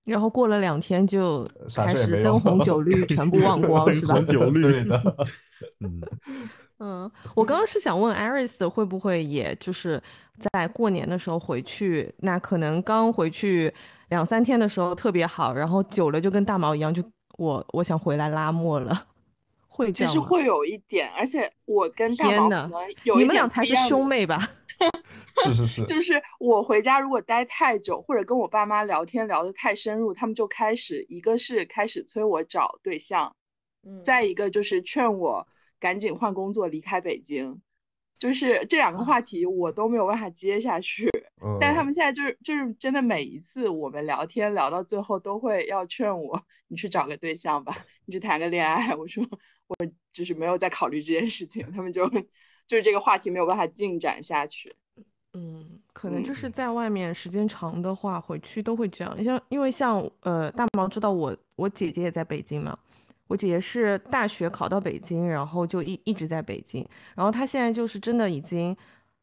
[0.03, 4.15] 然后过了两天就开始灯红酒绿，全部忘 光，是吧？
[4.15, 5.15] 灯红酒 绿的。
[5.79, 6.01] 嗯
[6.79, 10.01] 嗯，我刚刚是想问艾瑞斯，会不会也就是
[10.51, 12.11] 在过年的时候回去？
[12.17, 13.71] 那可能刚回去
[14.09, 17.03] 两三天的时候特别好，然后久了就跟大毛一样，就
[17.37, 19.07] 我我想回来拉磨了。
[19.67, 24.51] 会其实会有一点，而且我跟大毛可能有你们俩才是兄妹吧？
[25.43, 33.35] 是是是， 就是我回家如果待太久，或者跟我爸妈聊天聊得太深入，他们就开始一个是开始催我找对象，
[34.03, 35.47] 再一个就是劝我
[35.79, 37.59] 赶紧换工作离开北京，
[38.23, 41.09] 就是这两个话题我都没有办法接下去。
[41.59, 48.93] 但他们现在就是就是真的每一次我们聊天聊到最后都会要劝我，你去找个对象吧，你去谈个恋爱。
[48.95, 49.25] 我说。
[49.65, 49.75] 我
[50.11, 52.07] 就是没有在考虑这件事情，他们就
[52.67, 54.71] 就是这个话题没有办法进展下去。
[55.33, 59.23] 嗯，可能就是在外面时间长的话，回去都会这样。
[59.23, 62.77] 像因为像呃大毛知道我我姐姐也在北京嘛，
[63.33, 68.77] 我姐姐是大学考到北京，然后就一一直在北京，然后她现在就是真的已经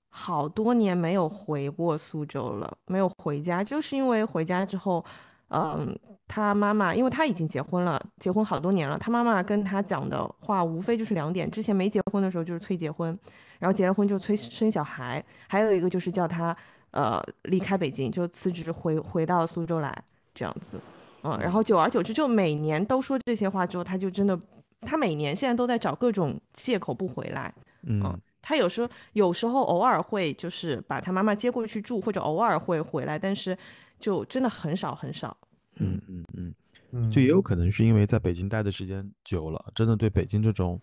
[0.09, 5.05] 好多年没有回过苏州了，没有回家，就是因为回家之后。
[5.53, 8.97] 嗯，她妈妈，因为她已经结婚了，结婚好多年了。
[8.97, 13.19] 她妈妈跟她讲的话，无非就是两点：之前没结婚的时候就是催结婚，
[13.59, 16.57] 然后结了婚就催生小孩，还有一个就是叫她
[16.93, 19.93] 呃离开北京，就辞职回回到苏州来
[20.33, 20.79] 这样子。
[21.23, 24.39] 嗯，然后久而久之，就每年都说这些话之后，他就真的，
[24.81, 27.55] 他每年现在都在找各种借口不回来。
[27.83, 33.57] 嗯，他有时候有时候偶尔会就是把他妈妈接过去住，或者偶尔会回来，但是。
[34.01, 35.37] 就真的很少很少，
[35.77, 36.55] 嗯嗯
[36.91, 40.81] 嗯，就也有可能是因为在北京待的时间久了，真的对北京这种，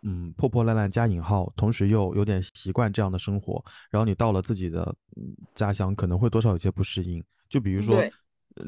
[0.00, 4.96] 嗯破破烂烂加引号，同时又有点习惯这样的生活，然后你到了自己的
[5.54, 7.22] 家乡，可能会多少有些不适应。
[7.50, 8.02] 就比如说，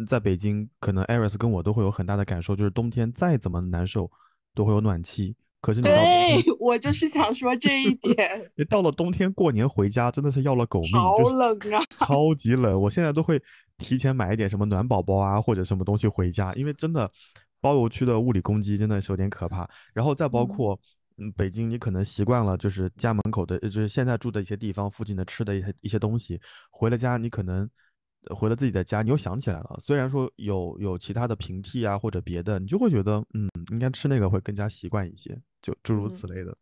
[0.06, 4.10] 在北京，可能 Iris 跟我都会有很大的感受，就是冬天再怎么难受，
[4.54, 5.36] 都会有暖气。
[5.60, 6.02] 可是你到，
[6.58, 8.16] 我就是想说这一点。
[8.56, 12.80] 你到了冬天过年回家，真的是要了狗命，好冷啊， 超级冷。
[12.80, 13.38] 我现在都会
[13.76, 17.10] 提前买一点什么暖宝宝啊，或者什么东西回家，因为真的
[17.60, 19.68] 包邮区的物理攻击真的是有点可怕。
[19.92, 20.80] 然后再包括，
[21.18, 27.68] 嗯，北京你可能习惯了，就是家门口的，就是现在住的一些地方附近的吃的一些一些东西，回了家你可能。
[28.34, 29.78] 回了自己的家，你又想起来了。
[29.80, 36.56] 虽然说有有其他的平替啊或者别的，你就会觉得，嗯，应该吃那个会更加习惯一些，就诸如此类的。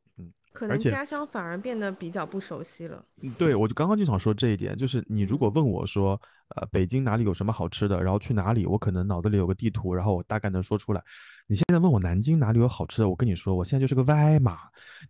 [0.59, 3.05] 嗯，可能家乡反而变得比较不熟悉了。
[3.23, 6.21] 嗯，对，我就刚刚就想说这一点，就是你如果问我说，
[6.57, 11.03] 呃，北京哪里有什么好吃的，然后去哪里，我可能脑子里有个地图，然后我大概能说出来。
[11.47, 14.59] 你现在问我南京哪里有好吃的，我跟你说，我现在就是个外码。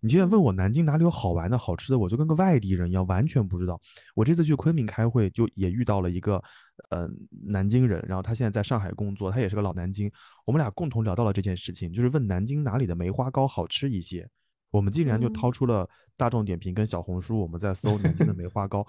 [0.00, 3.80] 你现在问我南京哪里有好玩的好吃的，我就跟个外地人一样，完全不知道。
[4.14, 6.42] 我这次去昆明开会，就也遇到了一个，
[6.90, 7.08] 呃，
[7.46, 10.10] 南京人，然后他现在在上海工作，他也是个老南京。
[10.46, 14.28] 我们俩共同聊到了这件事情，就是问南京哪里的梅花糕好吃一些。
[14.70, 18.86] 我们竟然就掏出了大众点评跟小红书，我们在搜南京的 梅花糕，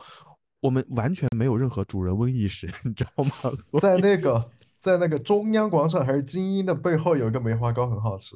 [0.59, 3.31] 我们完全没有任何主人翁意识，你知道吗？
[3.79, 8.35] 在那个在那个中央广场还是精英的背后有一个梅花糕很好吃。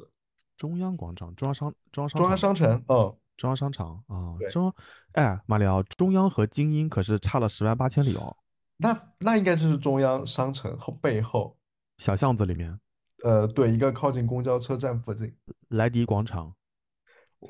[0.56, 4.72] 中央广场、中央商、中央商、中央商城，嗯，中央商场啊，中，
[5.12, 8.36] 哎，马里奥，中央和精英可是差了十万八千里哦。
[8.76, 11.56] 那那应该就是中央商城后背后
[11.98, 12.78] 小巷子里面，
[13.22, 15.34] 呃，对，一个靠近公交车站附近，
[15.68, 16.54] 莱迪广场。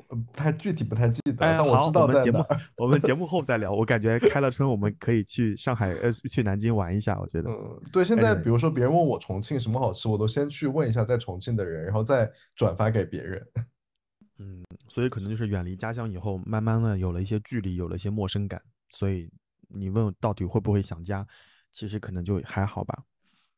[0.07, 2.45] 不太具体，不太记得，但我知道在哪。
[2.77, 3.71] 我们节目 后再聊。
[3.71, 7.17] 我感觉开了春，我们可以去上海，呃，去南京玩一下。
[7.19, 8.03] 我觉得，嗯，对。
[8.03, 13.47] 现在比如说别人问我重庆什么好吃，我都先去问一下在重庆的人，然后再转发给别人。
[14.39, 18.61] 嗯，所以可能就是远离家乡以后，慢慢的有了一些距离，有了一些陌生感。
[18.89, 19.29] 所以
[19.69, 21.25] 你问到底会不会想家，
[21.71, 23.03] 其实可能就还好吧。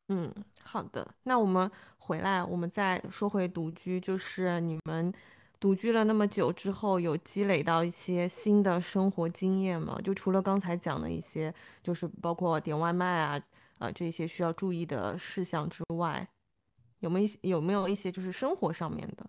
[0.08, 0.32] 嗯，
[0.62, 1.06] 好的。
[1.24, 5.12] 那我们回来，我们再说回独居，就是你们。
[5.60, 10.00] 独居了那么久之后，有积累到一些新的生活经验吗？
[10.04, 11.52] 就除了刚才讲的一些，
[11.82, 13.42] 就是包括点外卖啊，
[13.78, 16.28] 啊这些需要注意的事项之外，
[17.00, 19.28] 有没有有没有一些就是生活上面的？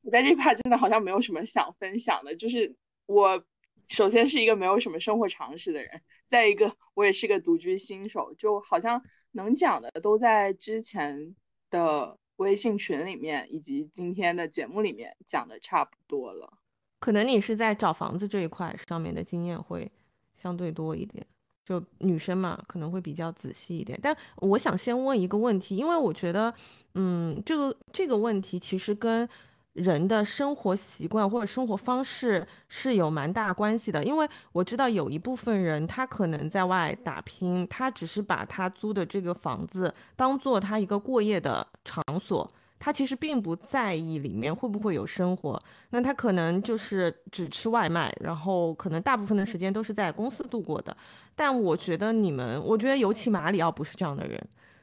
[0.00, 2.74] 我在这块真的好像没有什么想分享的，就是
[3.04, 3.44] 我
[3.88, 11.36] 首先是一个没有什么生活常识的人，再一个我也是个独居新手，就好像能讲的都在之前
[11.68, 12.18] 的。
[12.42, 16.58] 微信群里面以及今天的节目里面讲的差不多了，
[16.98, 19.90] 可能你是在找房子这一块上面的经验会
[20.34, 21.26] 相对多一点，
[21.64, 23.98] 就女生嘛可能会比较仔细一点。
[24.02, 26.52] 但我想先问一个问题，因为我觉得，
[26.94, 29.28] 嗯，这个这个问题其实跟。
[29.74, 42.46] 人的生活习惯或者生活方式是有蛮大关系的，因为我知道有一部分人他可能在外打拼，他只是把他租的这个房子当做他一个过夜的场所，
[42.78, 50.94] 他其实并不在意里面会不会有生活，那他可能就是只吃外卖，然后可能大部分的时间都是在公司度过的。
[51.34, 54.38] 但我觉得你们，我觉得尤其马里奥不是这样的人，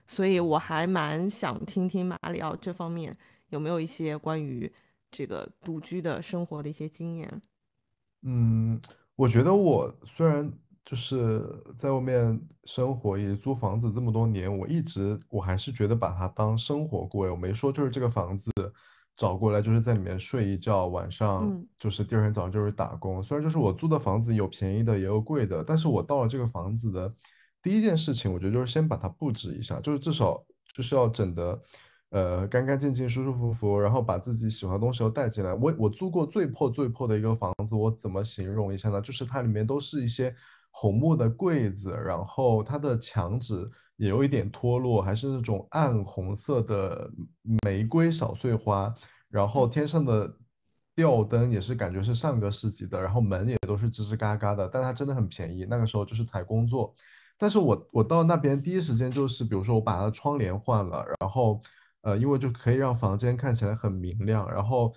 [0.07, 3.15] 所以我还蛮想听听马里奥这方面。
[3.49, 4.71] 有没有一些关于
[5.11, 7.41] 这个独居的生活的一些经验？
[8.21, 8.79] 嗯，
[9.15, 10.51] 我觉得我虽然
[10.85, 11.41] 就是
[11.75, 17.29] 在外面生活，也租房子这么多年，我一直我还是觉得把它当生活过。
[17.31, 18.51] 我没说就是这个房子
[19.15, 23.23] 找过来就是在里面睡一觉，晚上就是第二天早上就是打工。
[23.23, 27.13] 虽然就是我租的房子有便宜的也有贵的，但是我到了这个房子的
[27.61, 31.59] 第一件事情，我觉得就是先把它布置一下，就是至少就是要整的。
[32.11, 35.53] 呃，干干净净、舒舒服服，然后把自己喜欢的东西都带进来。
[35.53, 38.99] 我我租过最破最破的一个房子，我怎么形容一下呢？
[38.99, 40.33] 就是它里面都是一些
[40.71, 47.11] 红木的柜子，然后它的墙纸也有一点脱落，还是那种暗红色的
[47.63, 48.91] 玫瑰小碎花，
[49.29, 50.35] 然后天上的
[50.95, 55.63] 吊灯也是感觉是上个世纪的，然后门也都是吱吱嘎嘎的，但它真的很便宜。
[55.69, 56.91] 那个时候就是才工作，
[57.37, 61.61] 但是我我到那边第一时间就是，比如说我把它的窗帘换了，然后。
[62.01, 64.93] 呃，因为就可以让房间看起来很明亮，然后，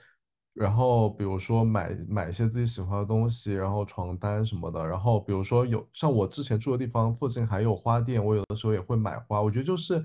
[0.54, 9.42] 然后比如说买买一些自己喜欢的东西，然后床单什么的，然后比如说有像我之前住的地方附近还有花店，我有的时候也会买花。
[9.42, 10.00] 我觉得就是，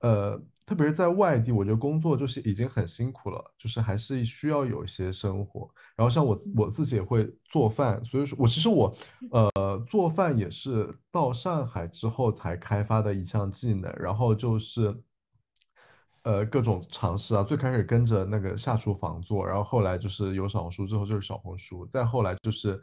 [0.00, 5.68] 呃，特别是在外地，我觉得工作就是已经很辛苦了，就是还是需要有一些生活。
[5.94, 8.94] 然后像我我自己也会做饭，所以说我其实我
[9.32, 9.50] 呃
[9.86, 14.98] 做饭也是到上海之后才开发的一项技能，然后就是。
[16.24, 22.80] 呃，各种尝试啊，最开始跟着那个下厨房做，然后后来就是有小红书之后就是小红书，再后来就是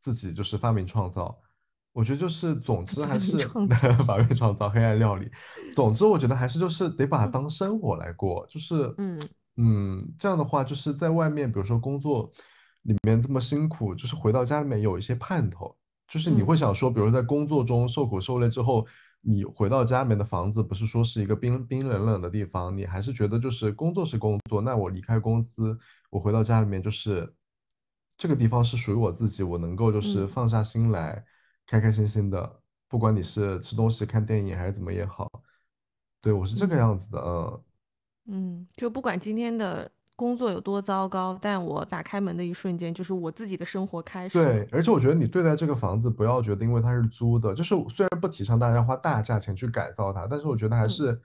[0.00, 1.38] 自己就是发明创造。
[1.92, 3.36] 我觉得就是，总之还是
[4.06, 5.30] 发明创造黑暗料理。
[5.74, 9.20] 总之，我觉得还是就是得把它当生活来过，就是嗯
[9.56, 12.32] 嗯，这样的话就是在外面，比如说工作
[12.82, 15.76] 里面这么辛苦，就是回到家里面有一些盼头，
[16.08, 18.86] 就是你会想说，比如在工作中受苦受累之后。
[19.24, 24.60] 你回到家里面的房子，不是说是一个冰冰冷冷的地方，你还是觉得就是工作是工作。
[24.60, 25.78] 那我离开公司，
[26.10, 27.34] 我回到家里面，就是
[28.16, 31.24] 这个地方是属于我自己，我能够就是放下心来，
[31.66, 32.60] 开开心心的。
[32.88, 35.42] 不管你是吃东西、看电影还是怎么也好，
[36.20, 37.62] 对我是这个样子的，嗯
[38.26, 44.38] 嗯，就不管今天的工作有多糟糕，但我打开门的一瞬间，就是我自己的生活开始。
[44.38, 51.20] 对，而且我觉得你对待这个房子，不要觉得因为它是租的，就是虽然不提倡大家花大价钱去改造它，但是我觉得还是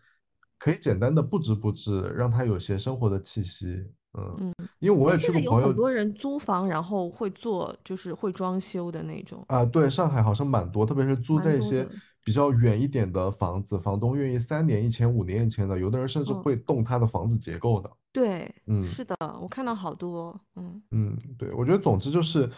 [0.57, 3.85] 可以简单的布置布置，让它有些生活的气息。
[4.17, 9.63] 嗯嗯，因为我也去过朋友，很多人租房然后会做，就是会装修的那种啊。
[9.63, 11.87] 对，上海好像蛮多，特别是租在一些
[12.23, 17.89] 比较远一点的房子，房东愿意三年一签、五年一签的，有的人甚至会动他的房子结构的。
[18.11, 22.49] 对，嗯，是的，我看到好多，嗯嗯，对，我觉得总之就是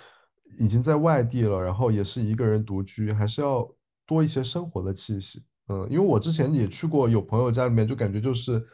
[0.59, 3.69] 已经在外地了，然后也是一个人独居，还是要
[4.05, 5.43] 多一些生活的气息。
[5.67, 8.65] 嗯，因为我之前也去过有朋友家里面，就感觉就是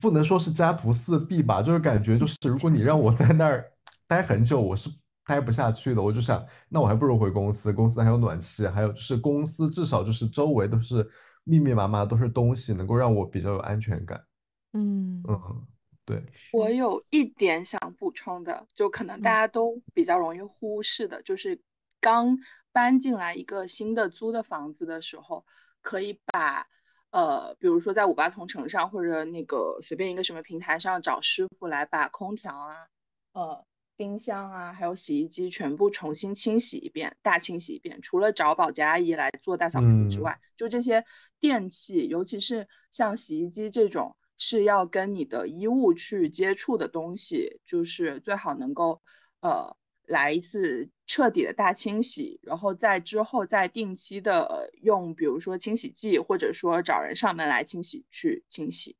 [0.00, 3.64] 不能说是家徒四壁吧，就是感觉就是如果你让我在那儿
[4.06, 4.88] 待很久，我是
[5.26, 6.00] 待不下去的。
[6.00, 11.08] 我就想，那我还不如回公司，公司还有暖气，还有就是公司至少就是周围都是
[11.42, 14.24] 密密麻麻都是东西，能够让我比较有安全感。
[14.72, 15.66] 嗯嗯。
[16.06, 21.60] 对我有一点想补充的，就可能大家都比较容易忽视的，就是
[22.00, 22.38] 刚
[22.70, 25.44] 搬进来一个新的租的房子的时候，
[25.82, 26.64] 可以把
[27.10, 32.86] 呃，比如说在五八同城上或者那个随便一个什么平台上找师傅来把空调啊、
[33.32, 38.00] 呃冰箱啊，还有洗衣机全部重新清洗一遍，大清洗一遍。
[38.00, 41.04] 除了找保洁阿姨来做大扫除之外，就这些
[41.40, 44.14] 电器，尤其是像洗衣机这种。
[44.38, 49.00] 是要跟你的衣物去接触的东西，就是最好能够，
[49.40, 49.76] 呃，
[50.06, 58.96] 来一次彻底的大清洗，然后在之后再定期的用，比如说清洗剂，或者说找人上门来清洗去清洗，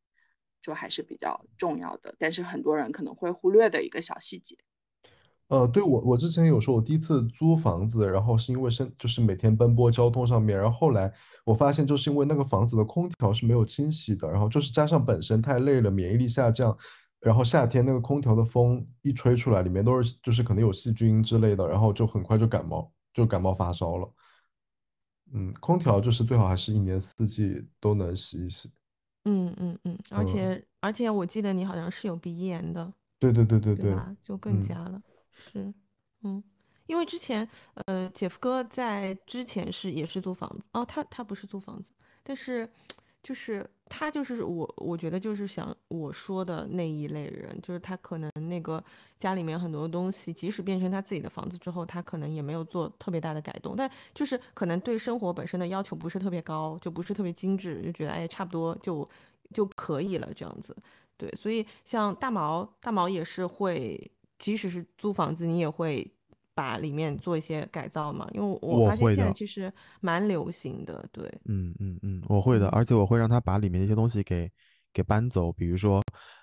[0.62, 4.57] 就还是比较重要的，但是很多人可能会忽略的一个小细节。
[5.49, 11.12] 呃，对我，我之前有说，我第一次租房子，然后是因为生，就是每天奔波交通上面，然后后来
[11.44, 16.76] 我发现，就是因为那个房子的空调是没有清洗的，然后就是加上本身太累了，免疫力下降，
[17.20, 24.12] 然后夏天那个空调的风一吹出来，里面都是就是可能有细菌之类的，然后就很快就感冒，就感冒发烧了。
[25.32, 28.72] 嗯，空调就是最好还是一年四季都能洗一洗。
[29.24, 32.92] 嗯嗯嗯，而且而且我记得你好像是有鼻炎的。
[33.18, 35.01] 对对对对对，就更加了。
[35.37, 35.72] 是，
[36.22, 36.43] 嗯，
[36.87, 37.47] 因为之前，
[37.84, 41.91] 呃，姐夫哥在之前是也是租房子哦，他他不是租房子，
[42.22, 42.66] 但是
[43.22, 48.82] 就是他就是我我觉得就是想我说的那一类人，就是他可能那个
[49.18, 59.07] 家里面很多东西，即使变成他自己的房子之后，他可能也没有做特别大的改动，但就是可能对生活本身的要求不是特别高，就不是特别精致，就觉得哎差不多就
[59.53, 60.74] 就可以了这样子。
[61.18, 64.11] 对，所以像大毛大毛也是会。
[64.39, 66.11] 即使是租房子，你也会
[66.55, 68.28] 把里面做一些改造嘛？
[68.32, 71.07] 因为我发现现在其实蛮流行的。
[71.12, 74.51] 对，嗯嗯嗯，我会的，而且我会让他把里面一些东西给
[74.93, 76.03] 给搬走，比如说，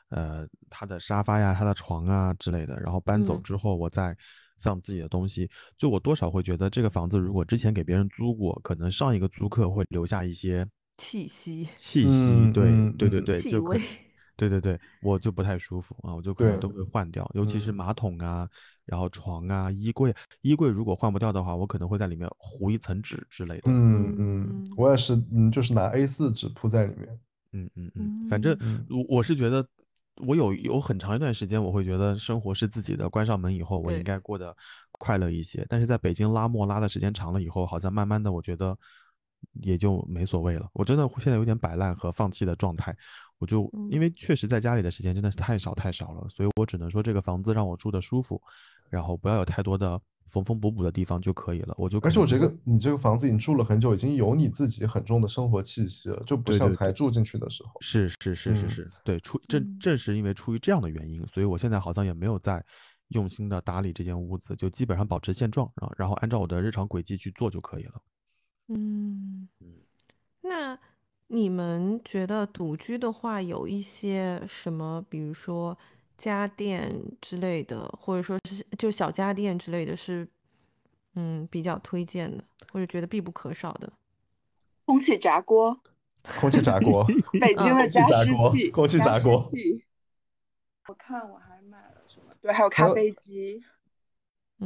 [0.09, 4.15] 呃，他的沙发呀、他的床啊之类的，然后搬走之后，我再
[4.61, 5.49] 放自己的东西。
[5.77, 10.63] 就我多少会觉得，这个房子如果之前给别人租过，可能上一个租客会留下一些
[10.97, 13.81] 气息，气息，对对对对，气味。
[14.49, 18.47] 对对对，我就不太舒服啊，我就可能都会换掉，尤其是马桶啊，
[18.85, 23.63] 然后床啊，衣柜，衣柜如果换不掉的话，我可能会在里面糊一层纸之类的。
[23.65, 27.19] 嗯嗯，我也是，嗯，就是拿 A 四纸铺在里面。
[27.51, 28.57] 嗯嗯嗯，反正
[28.89, 29.65] 我我是觉得，
[30.25, 34.55] 我有有很长一段时间，我会觉得生活是自己的，关上门以后，我应该过得
[34.91, 35.65] 快乐一些。
[35.69, 38.77] 但是在北京拉磨拉的时间长了以后，好像慢慢的，我觉得
[39.61, 40.69] 也就没所谓了。
[40.73, 42.95] 我真的现在有点摆烂和放弃的状态。
[43.39, 48.41] 我就因为确实在家里的时间真的是太少太少了，所以我只能说这个房子让我住的舒服，
[48.89, 51.75] 然后不要有太多的缝缝补补的地方就可以了。
[51.77, 57.71] 我就而且我觉得你这个房子已经住了很久，已经有你自己很重的生活气息了，就不像才住进去的时候。
[57.81, 62.63] 是是是是是，对，出正正是因为出于这样的原因，所以我现在好像也没有在
[63.09, 68.01] 用心的打理这间屋子，就基本上保持现状啊，然后按照我的日常轨迹去做就可以了。
[68.76, 69.67] 嗯嗯，
[70.41, 70.80] 那。
[71.28, 75.76] 你们觉得独居的话，有一些什么，比如说
[76.15, 80.28] 家电之类的，或者说是就小家电之类的，是
[81.15, 83.91] 嗯比较推荐的，或者觉得必不可少的？
[84.86, 85.76] 空气炸锅，
[86.39, 87.03] 空气炸锅，
[87.41, 89.43] 北京的加湿器，空气炸锅。
[90.88, 92.32] 我看我还买了什么？
[92.41, 93.63] 对，还有咖啡机。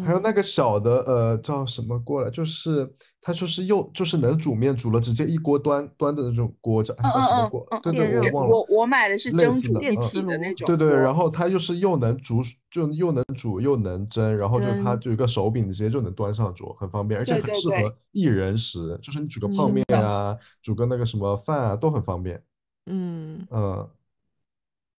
[0.06, 2.30] 还有那个小的，呃，叫什么锅来？
[2.30, 2.88] 就是
[3.20, 7.66] 它就是又就是能煮面，煮了直接一锅端端的那种锅，叫叫什么锅？
[7.82, 8.56] 对对，我忘了。
[8.56, 10.68] 我我买的是蒸煮一体的那种。
[10.68, 22.44] 对对，然后它就是又能煮，就又能煮又能蒸，然后就它就一个手柄，直接就能端上桌，很方便，而且很适合一人食，就是你煮个泡面啊，煮个那个什么饭啊，都很方便。
[22.86, 23.90] 嗯嗯，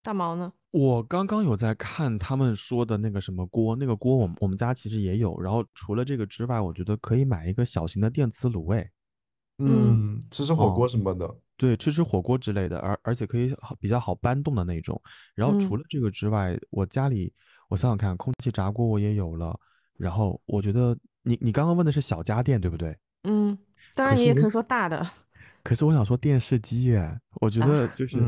[0.03, 0.53] 大毛呢？
[0.71, 5.41] 我刚刚有在看他们说的那个什么锅，那个锅我我们家其实也有。
[5.41, 8.91] 然后除了这个之外，我觉得可以买一个小型的电磁炉，哎，
[9.59, 15.01] 嗯，吃吃火锅什么的，对，吃吃火锅之类的，而而且可以比较好搬动的那种。
[15.35, 17.33] 然后除了这个之外，我家里
[17.71, 19.59] 我想想看，空气炸锅我也有了。
[19.97, 22.95] 然后我觉得你你刚刚问的是小家电对不对？
[23.23, 23.57] 嗯，
[23.95, 25.11] 当然你也可以说大的。
[25.63, 28.19] 可是我想说电视机耶，我觉得就是。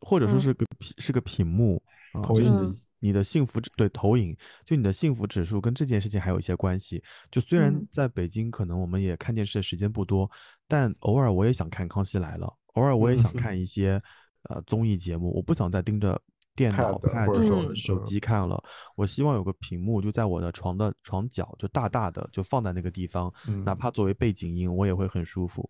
[0.00, 0.66] 或者说是个
[0.98, 1.82] 是个屏幕
[2.12, 7.02] 啊，就是你的幸福指对投影，就你的幸福指数跟这件事情还有一些关系。
[7.30, 10.30] 就虽然在北京可能我们也看电视的时间不多，
[10.66, 14.02] 但偶尔我也想看《康熙来了》，偶尔我也想看一些
[14.48, 15.32] 呃综艺节目。
[15.36, 16.20] 我不想再盯着
[16.56, 18.62] 电脑、或者手手机看了。
[18.96, 23.32] 我希望有个屏幕就在我的床的床角，就大大的就放在那个地方，
[23.64, 25.68] 哪怕作为背景音，我也会很舒服。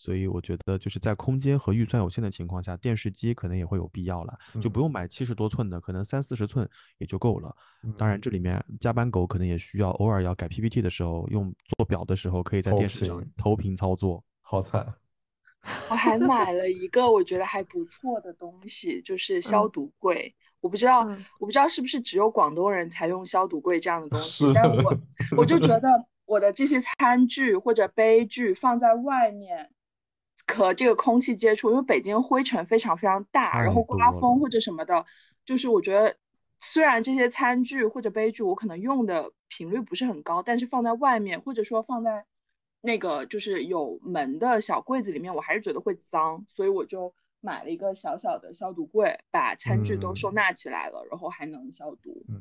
[0.00, 7.54] 所以我觉得就是在空间和预算有限的情况下，电视机可能也会有必要了，就不用买七十多寸的，可能三四十寸也就够了。
[7.98, 14.24] 当然，这里面加班狗可能也需要偶尔要改 PPT 的时候，用做表的时候，可以在电视上投屏操作。
[14.40, 14.86] 好惨！
[15.90, 20.34] 我还买了一个我觉得还不错的东西，就是消毒柜。
[20.62, 21.00] 我不知道，
[21.38, 24.98] 我不知道是不是只有广东人才用消毒柜这样的东西，但我
[25.36, 25.90] 我就觉得
[26.24, 29.70] 我的这些餐具或者杯具放在外面。
[30.50, 35.04] 和这个空气接触，因为北京灰尘非常非常大，然后刮风或者什么的，
[35.44, 36.14] 就是我觉得
[36.60, 42.24] 虽然这些餐具或者杯具我可能用的频率不是很高，但是放在外面或者说放在
[42.82, 52.24] 那个就是有门的小柜子里面，我还是觉得会脏，所以我就买了一个小小的消毒柜，把餐具都收纳起来了，然后还能消毒。
[52.28, 52.40] 嗯，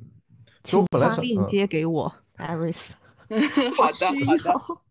[0.63, 2.91] 请发链接给我，Iris。
[3.77, 4.81] 好的， 好的。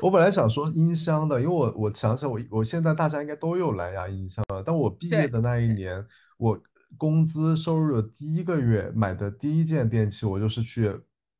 [0.00, 4.62] 我本来想说音箱的，因为我我想想我我现在大家应该都有蓝牙音箱了。
[4.62, 6.04] 但我毕业的那一年，
[6.36, 6.60] 我
[6.96, 10.92] 工资收入的第一个月买的第一件电器，我就是去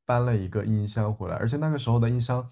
[0.05, 1.35] 搬了一个音箱回来。
[1.35, 2.47] 而且那个时候的音箱，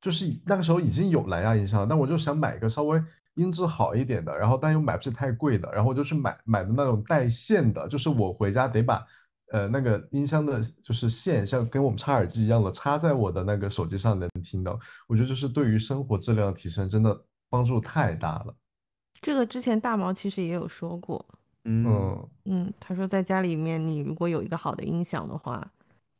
[0.00, 3.02] 就是那个时候已经有蓝牙音箱了，但我就想买一个稍微
[3.34, 9.04] 音质好一点的，然后但又买不起太贵的，然后我就去买买的那种带线的，就是我回家得把。
[9.52, 14.78] 呃，那个音箱的就是线，像跟我们插耳机一样的，插在我的那个手机上能听到。
[15.06, 18.54] 我觉得就是对于生活质量提升真的帮助太大了。
[19.20, 21.24] 这个之前大毛其实也有说过，
[21.64, 25.72] 嗯嗯，他说在家里面你如果有一个好的音响的话，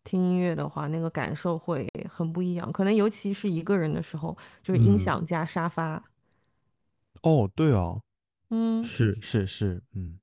[0.04, 2.72] 听音乐的话，那个感受会很不一样。
[2.72, 6.02] 可能尤其是一个人的时候，就是音响加沙发。
[7.22, 8.00] 哦，对哦，
[8.50, 10.18] 嗯，是是是，嗯。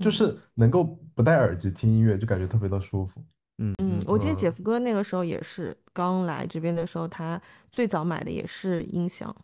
[0.00, 0.82] 就是能够
[1.14, 3.22] 不戴耳机听音乐，就感觉特别的舒服。
[3.58, 7.40] 嗯嗯，我记得姐夫哥那个时候也是刚来这边的时候，他
[7.70, 9.34] 最早买的也是音响。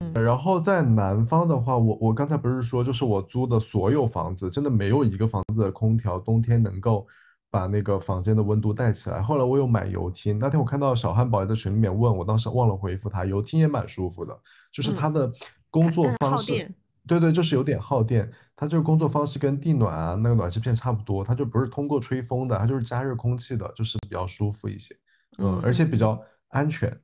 [0.00, 7.06] 嗯，然后在南方的话，我我刚才不是说，就是我租的所有房子，真的没有一个房子的空调冬天能够
[7.48, 9.22] 把那个房间的温度带起来。
[9.22, 14.36] 后来我有买油汀，那天我看到小汉堡也在群里面问我，当时忘了回复他，油汀也蛮舒服的，
[14.72, 15.30] 就是它的
[15.70, 16.74] 工作方式。
[17.06, 18.30] 对对，就是有点耗电。
[18.56, 24.96] 它这个工作方式跟地暖啊那个暖气片差不多，它就不是通过吹风的，它就是加热空气的，就是比较舒服一些。
[25.38, 27.00] 嗯，而且比较安全。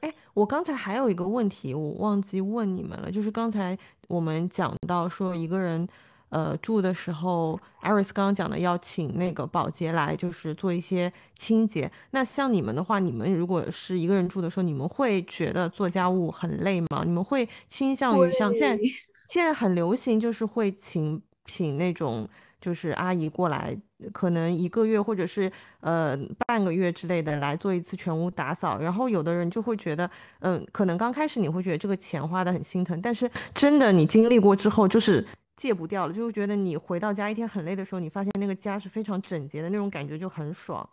[0.00, 3.78] 哎，我刚才还有一个问题，我忘记问你们了，就是刚才
[4.08, 5.88] 我们讲到说一个人。
[6.30, 11.90] 呃，住的时候，艾瑞斯刚刚讲的要请那个保洁来，就是做一些清洁。
[12.12, 17.02] 那像你们的话，你们如果是一个人住的时候，你们会觉得做家务很累吗？
[17.04, 18.84] 你们会倾向于像现在
[19.26, 22.28] 现在很流行，就是会请请那种
[22.60, 23.76] 就是阿姨过来，
[24.12, 25.50] 可能一个月或者是
[25.80, 26.16] 呃
[26.46, 28.78] 半个月之类的来做一次全屋打扫。
[28.78, 30.08] 然后有的人就会觉得，
[30.38, 35.26] 嗯，可能刚开始你会觉得这个钱花的很心疼，但是真的你经历过之后，就是。
[35.60, 40.88] 戒不掉了，就会觉得你回到家一天很累的时候，你发现那个家是非常整洁的那种感觉就很爽。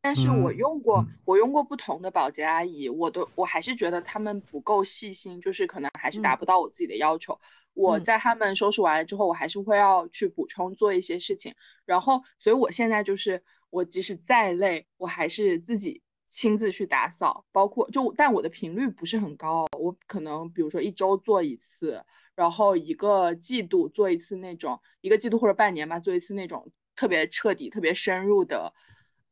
[0.00, 7.38] 但是我用过，我用过不同的保洁阿姨，我都我还是觉得他们不够细心，就是可能还是达不到我自己的要求。
[7.74, 11.54] 我在他们收拾完了之后，我还是会要去补充做一些事情。
[11.84, 16.00] 然后，所以我现在就是我即使再累，我还是自己
[16.30, 22.02] 亲自去打扫，包括就但我的频率不是很高，我可能比如说一周做一次。
[22.40, 26.66] 然后一个季度做一次那种，一个季度或者半年吧，做一次那种
[26.96, 28.72] 特别彻底、特别深入的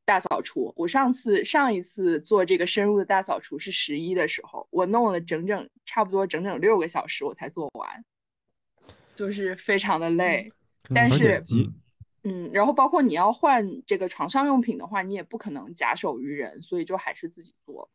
[0.05, 0.71] 大扫除。
[0.77, 8.05] 我上次上一次做这个深入的大扫除是十一的时候，我弄了整整差不多整整六个小时我才做完，
[9.15, 10.53] 就是非常的累。
[10.95, 11.43] 但是，
[12.25, 17.89] 嗯，然后包括你要换这个床上用品的话，你也不可能假手于人，所以就还是自己做。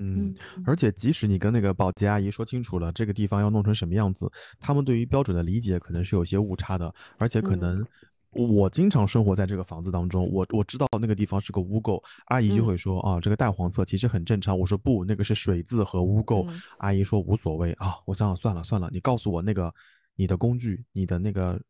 [0.00, 0.34] 嗯，
[0.64, 7.84] 而且即使你跟那个保洁阿姨说清楚了这个地方要弄成什么样子，他们对于标准的理解可能是有些误差的，而且可能
[8.30, 14.58] 我经常生活在这个房子当中，我我知道那个地方是个污垢，阿姨就会说啊，这个淡黄色其实很正常。
[14.58, 16.48] 我说不，那个是水渍和污垢。
[16.78, 19.72] 阿姨说无所谓啊，我想想算了算了，你告诉我那个
[20.14, 21.60] 你的工具，你的那个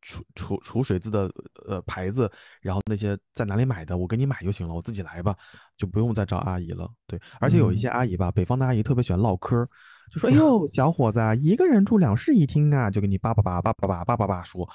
[0.00, 1.30] 除除除水渍的
[1.66, 2.30] 呃牌子，
[2.60, 5.36] 然后那些在哪里买的，我给你买就行了，我自己来吧，
[5.76, 6.88] 就不用再找阿姨了。
[7.06, 9.68] 对，而且有一些阿姨吧，北方的阿姨特别喜欢唠嗑。
[10.10, 14.68] 就说：“哎呦， 小伙子，一个人住两室一厅啊？”就给你叭叭叭叭叭叭叭叭叭说，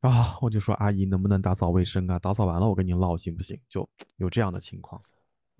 [0.00, 2.16] 然后我就说：“阿姨，能不能打扫卫生啊？
[2.18, 3.88] 打扫完了我跟你唠，行不行？”就
[4.18, 5.00] 有这样的情况。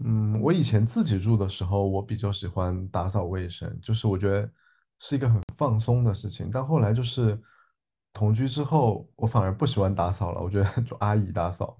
[0.04, 4.48] 嗯，我以前自己住的时候，我比较喜欢打扫卫生，就是我觉得
[5.00, 6.48] 是一个很放松的事情。
[6.52, 7.36] 但后来就是
[8.14, 11.76] 同居之后，我反而不喜欢打扫了，我觉得就阿姨打扫。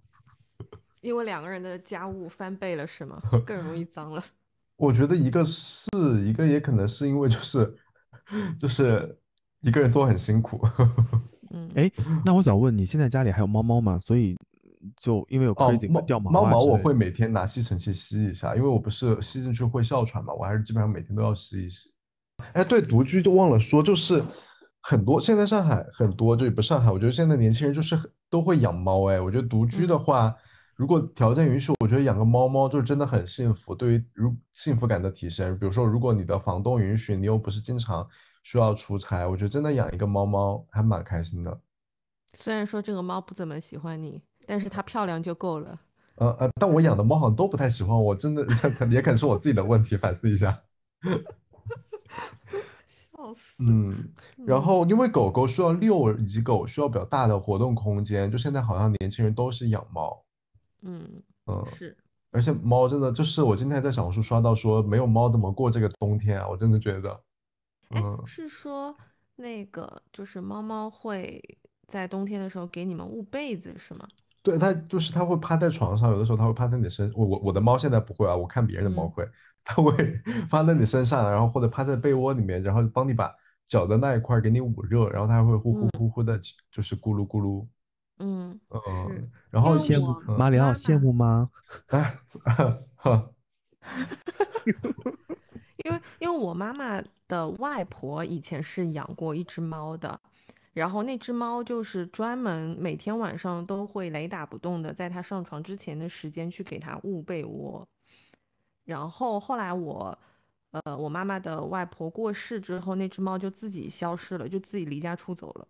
[1.00, 3.22] 因为两个人的家务翻倍了，是吗？
[3.46, 4.22] 更容易脏了。
[4.76, 5.88] 我觉得一个是
[6.24, 7.76] 一个，也可能是因为就是
[8.58, 9.16] 就是
[9.60, 10.60] 一个人做很辛苦。
[11.54, 11.90] 嗯，哎，
[12.26, 13.96] 那我想问你现在家里还有猫猫吗？
[14.00, 14.36] 所以
[14.98, 15.54] 就因为有
[16.04, 21.90] 掉毛，猫毛我会每天拿吸尘器吸一下，因为我不是吸进去会哮喘嘛，我还是基本上每天都要吸一吸。
[22.54, 24.20] 哎，对，独居就忘了说，就是
[24.86, 29.08] 很多现在上海很多，就也不上海，我觉得现在年轻人就是都会养猫。
[29.08, 30.36] 哎，我觉得独居的话。
[30.76, 33.72] 如果条件允许，我觉得养个猫猫就真的很幸福。
[33.72, 38.04] 对于如幸福感的提升，比如说，如果你的房东允许，你又不是经常
[38.42, 41.60] 需要出差，我觉得真的养一个猫猫还蛮开心的。
[42.36, 45.78] 虽然说这个猫不怎么喜欢你，但是它漂亮就够了。
[46.16, 50.60] 呃呃，但我养的猫好像都不太喜欢我，真的 这可也可能是我自己的问题，反思一下。
[53.24, 53.54] 笑死。
[53.58, 54.12] 嗯，
[54.46, 60.22] 然后因为狗狗需要遛，以及狗需要比较大的活动空间，就现在好像年轻人都是养猫。
[60.82, 61.96] 嗯嗯是，
[62.30, 66.48] 而且猫真的就是我今天在小红书刷到说没有猫怎么过这个冬天啊！
[66.48, 67.20] 我真的觉得，
[67.90, 68.94] 嗯，是说
[69.36, 71.40] 那个就是猫猫会
[71.86, 74.06] 在冬天的时候给你们捂被子是吗？
[74.44, 79.26] 对，它就是它会趴在床上，有的时候它会趴在你身，我我我的猫现在不会啊，我看别人的猫会，
[79.64, 79.90] 它会
[80.50, 83.34] 趴在你身上，然后或者趴在被窝里面，然后帮你把
[83.64, 86.38] 脚的那一块给你捂热，然后它还会呼呼呼呼的，
[86.70, 87.66] 就是咕噜咕噜。
[88.18, 91.48] 嗯嗯，然后羡慕马里奥羡慕吗？
[91.86, 92.18] 哎，
[92.94, 93.30] 哈，
[95.84, 100.20] 因为因为我妈妈的外婆以前是养过一只猫的，
[100.74, 107.86] 然后那只猫就是专门每天晚上都会雷打不动的在它上床之前的时间去给它捂被窝，
[108.84, 110.18] 然后后来我
[110.72, 115.66] 呃我妈妈的外婆过世之后，那只猫就自己消失了，就自己离家出走了。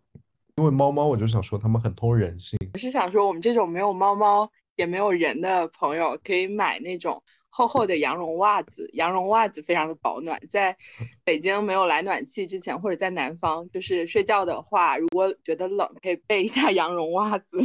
[0.57, 2.59] 因为猫猫，我就想说它们很通人性。
[2.73, 7.23] 我是想说，我们这种没有猫猫也没有人的朋友，可以买那种
[7.57, 8.91] 厚厚的羊绒袜子。
[8.95, 10.77] 羊绒袜子非常的保暖，在
[11.23, 17.59] 北京没有来暖气之前，或者在南方，就是睡觉的话，如果觉得冷，可以备一下羊绒袜子。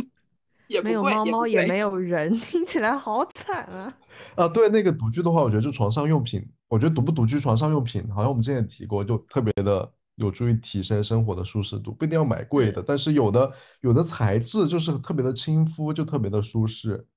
[0.68, 3.98] 也没有猫猫，也 没有人，听起来好惨啊！
[4.38, 9.92] 啊，对，那个独居的话，我觉得就床上用品，我觉得独不独居，床上用品，好像我们之前也提过，就特别的。
[10.20, 17.08] 有助于提升生活的舒适度，不一定要买贵的，但是有的有的材质就是特别的亲肤，就特别的舒适。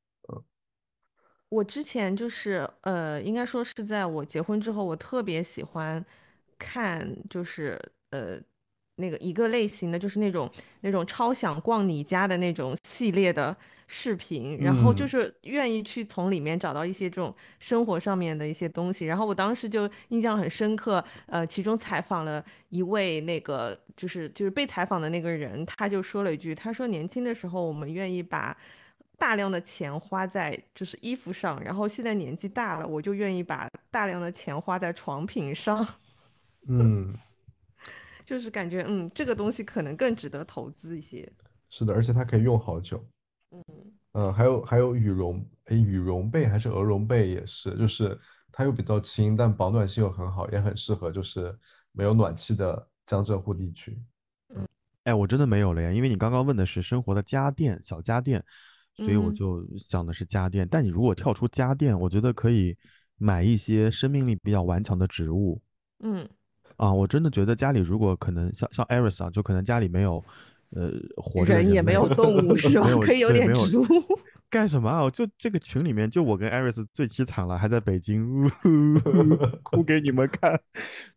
[1.53, 6.05] 嗯，我之前就是呃，应该说是在我结婚之后，我特别喜欢
[6.59, 7.79] 看，就是
[8.11, 8.41] 呃。
[8.97, 10.49] 那个一个类型的就是那种
[10.83, 13.57] 那种超想逛你家的那种系列的
[13.89, 19.07] 视频，然后就是愿意去从里面找到一些这种生活上面的一些东西。
[19.07, 28.55] 然后我当时就印象很深刻，呃，其中采访了一位那个就是就是被采访的那个人，他就说了一句，他说年轻的时候我们愿意把
[29.23, 35.87] 大量的钱花在就是衣服上，然后现在年纪大了，我就愿意把大量的钱花在床品上。
[36.67, 37.15] 嗯。
[38.27, 41.31] 就是感觉，嗯，这个东西可能更值得投资一些。
[41.71, 43.05] 是的，而且它可以用好久。
[43.53, 43.65] 嗯
[44.13, 48.19] 嗯，还有还有羽绒，哎，羽绒被还是鹅绒被也是，就是
[48.51, 51.57] 它又比较轻，但保暖性又很好，也很适合就是
[51.93, 53.97] 没有暖气的江浙沪地区。
[54.55, 54.67] 嗯，
[55.05, 58.43] 哎，我真的没有了呀，因为你刚刚问的是生活的家电、小家电，
[58.97, 60.67] 所以我就想的是家电。
[60.71, 62.77] 但你如果跳出家电，我觉得可以
[63.19, 65.61] 买一些生命力比较顽强的植物。
[66.01, 66.29] 嗯。
[66.79, 70.25] 啊，我真的觉得家里如果可能像像 Iris 啊，就可能家里没有，
[70.71, 72.89] 呃，活着人也没有动物 是吧？
[73.01, 73.85] 可以有点植物。
[74.51, 75.09] 干什么啊？
[75.11, 78.27] 就这个群里面，就我跟艾瑞斯最凄惨了，还在北京，
[79.63, 80.59] 哭给你们看。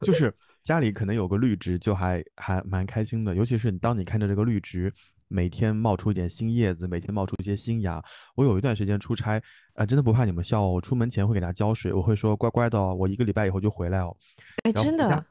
[0.02, 3.34] 就是家里可能有个绿植，就还还蛮开心的。
[3.34, 4.94] 尤其是你当你看着这个绿植
[5.28, 8.04] 每天冒出一点新叶子，每天冒出一些新芽。
[8.36, 9.42] 我有一段时间出差，
[9.74, 10.74] 啊，真的不怕你们笑哦。
[10.74, 14.16] 我出门前会给它浇水，我会说乖乖的哦，我一个礼拜以后就回来哦。
[14.64, 15.26] 哎，真的。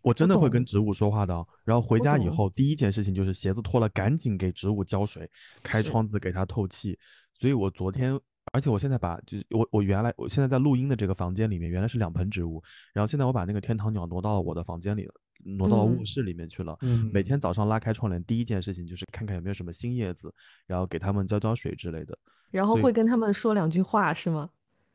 [0.00, 1.34] 我真的会跟植物说话的。
[1.64, 5.28] 然后回家以后，第一件事情就是鞋子脱了，赶紧给植物浇水，
[5.62, 6.96] 开窗子给它透气。
[7.34, 8.18] 所以我昨天，
[8.52, 12.62] 而且我现在把就是我我原来我现在在录音的这个房间里面，原来是两盆植物，
[12.94, 15.14] 然后现在我把那个天堂鸟挪到了我的房间里了。
[15.44, 16.76] 挪到卧室里面去了。
[16.82, 20.32] 嗯，每天早上拉开窗帘，第一件事情就是看看有没有什么新叶子，
[20.66, 22.18] 然后给他们浇浇水之类的。
[22.50, 24.50] 然后会跟他们说两句话是吗？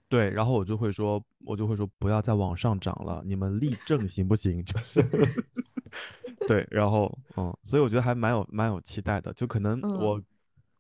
[0.10, 4.64] 对，然后我就会说，我就会说不要再往上涨了，你们立正行不行？
[4.66, 5.02] 就是，
[6.48, 10.22] 对，然后嗯，所以我觉得还蛮有蛮有期待的，就可能我。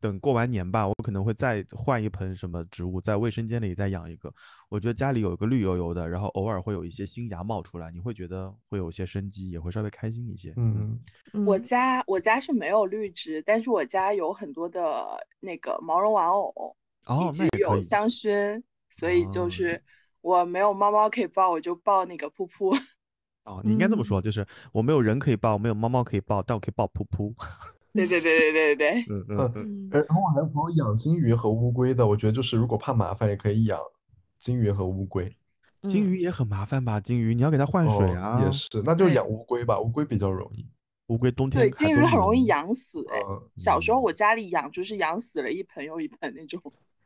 [0.03, 4.29] 等过完年吧，我可能会再换一盆什么植物，在卫生间里再养一个。
[4.67, 10.53] 我觉得家里有一个绿油油的，然后偶尔会有一些新芽冒出来，你会觉得会有一些生机，也会稍微开心一些。
[10.57, 10.99] 嗯，
[11.45, 16.75] 我家我家是没有绿植，但是我家有很多的那个毛绒玩偶，
[17.29, 19.81] 以及有香薰，所以就是
[20.19, 22.77] 我没有猫猫可以抱，我就抱那个噗噗。
[23.45, 27.33] 哦，你应该这么说，就是我没有人可以抱，没有猫猫可以抱，但我可以抱噗噗。
[27.93, 33.79] 对对对对对对，嗯嗯，然后我还有朋友养金鱼和乌龟的，我觉得就是如果怕麻烦，也可以养
[34.39, 35.31] 金鱼和乌龟。
[35.87, 36.99] 金鱼也很麻烦吧？
[36.99, 38.41] 金鱼你要给它换水啊。
[38.43, 40.65] 也是，那就养乌龟吧，乌龟比较容易。
[41.07, 43.19] 乌龟冬天对金鱼很容易养死哎。
[43.57, 46.59] 小时候我家里养就是养死了一盆又一盆那种。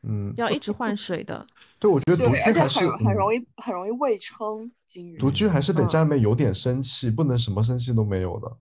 [0.04, 1.46] 嗯，要一直换水的。
[1.80, 4.72] 对，我觉得独居还是很容易很容易胃撑。
[4.86, 8.58] 金鱼独居还是得家里面有点生气，不能什么生气都没有的。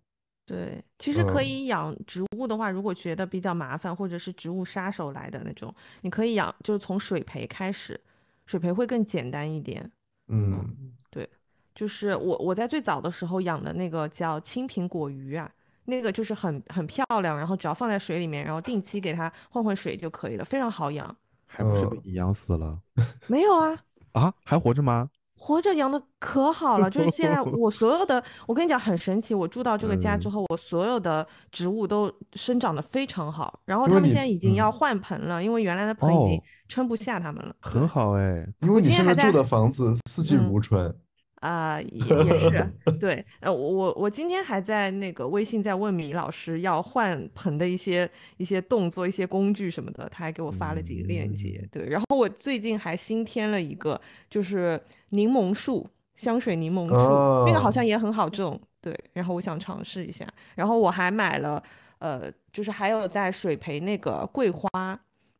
[0.46, 8.00] 对，其实可以养植物的话，如果觉得比较麻烦，或者是植物杀手来的那种，你可以养，就是从水培开始，
[8.46, 9.90] 水培会更简单一点。
[10.28, 11.28] 嗯，对，
[11.74, 15.50] 就是我我在最早的时候养的那个叫青苹果鱼啊，
[15.86, 21.16] 那个就是很很漂亮，然后只要放在水里面，然后定期给它换换水就可以了，非常好养。
[21.48, 22.80] 还不是被你养死了？
[23.26, 25.10] 没有啊，啊，还活着吗？
[25.38, 37.54] 活着养的可好了，就是现在 我所有的，我跟你讲很神奇，我住到这个家之后，我所有的植物都生长得非常好，然后他们现在已经要换盆了，因为原来的盆已经撑不下他们了。
[37.60, 40.94] 很好哎，因为你现在住的房子四季如春。
[41.40, 51.62] 啊，也也是 对，呃，我我我今天还在那个微信在问米老师要换盆的一些一些动作、一些工具什么的，他还给我发了几个链接。
[51.70, 54.80] 对，然后我最近还新添了一个，就是
[55.10, 58.58] 柠檬树香水柠檬树，那个好像也很好种。
[58.80, 60.26] 对，然后我想尝试一下。
[60.54, 61.62] 然后我还买了，
[61.98, 64.70] 呃，就是还有在水培那个桂花，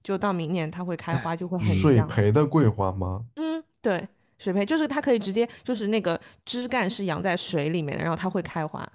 [0.02, 3.24] 就到明年它会开花，就会很水培的桂花吗？
[3.36, 4.06] 嗯，对。
[4.38, 8.86] 水培就是它可以直接就是那个枝干是养在水里面的，然后它会开花。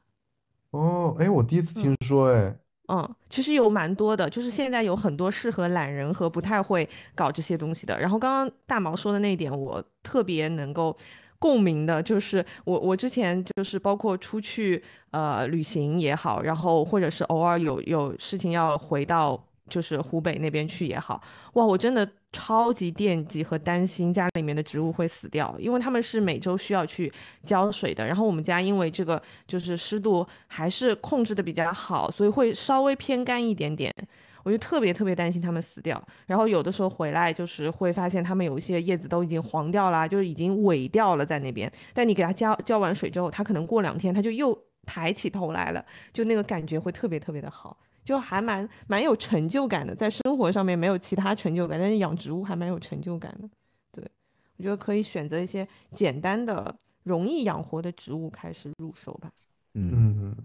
[0.71, 2.55] 哦，哎，我第一次听说，哎，
[2.87, 7.99] 嗯，其实有蛮多的，就是现在有很多适合懒人和不太会搞这些东西的。
[7.99, 10.95] 然后刚刚大毛说的那一点，我特别能够
[11.39, 19.47] 共鸣的，就是我我之前就是包括出去呃旅行也好，然后或者是偶尔有有事情要回到。
[19.69, 21.21] 就是湖北那边去也好，
[21.53, 27.11] 哇，我真的超级惦记和担心家里面的植物会死掉，因为他们是每周需要去
[27.43, 28.05] 浇水的。
[28.07, 33.93] 然后我们家因为这个就是湿度还是控制的比较好，所以会稍微偏干一点点，
[34.43, 36.01] 我就特别特别担心它们死掉。
[36.27, 41.69] 然后有的时候回来就是会发现它们有一些叶子都已经黄掉了，就是已经萎掉了在那边。
[41.93, 47.77] 但你给它浇浇完水之后，它可能过两天它就又抬起头来了，就那个感觉会特别特别的好。
[48.03, 53.47] 就还蛮蛮有成就感的，在生活上面没有其他成就感，但是养植物还蛮有成就感的。
[53.91, 54.03] 对，
[54.57, 59.31] 我觉得可以选择一些简单的、容易养活的植物开始入手吧。
[59.75, 60.35] 嗯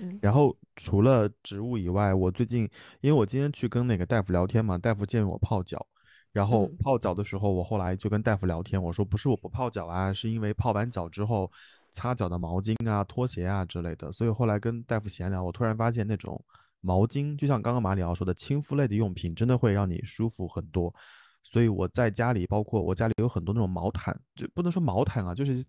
[0.00, 0.18] 嗯。
[0.20, 2.68] 然后除了植物以外，我最近
[3.00, 5.86] 因为我今天去跟那个大夫聊天嘛，大夫建议我泡脚。
[6.32, 11.50] 然后泡脚的时候，我后来就跟大夫聊天，我说不是我不泡脚啊，是因为泡完脚之后
[11.92, 14.10] 擦脚的毛巾啊、拖鞋啊之类的。
[14.10, 16.38] 所以后来跟大夫闲聊，我突然发现那种。
[16.86, 20.94] 毛巾就像刚刚马里奥说的，亲肤类的用品真的会让你舒服很多。
[21.42, 25.64] 所以我在家里，包括我家里有很多那种毛毯，就不能说毛毯啊，就是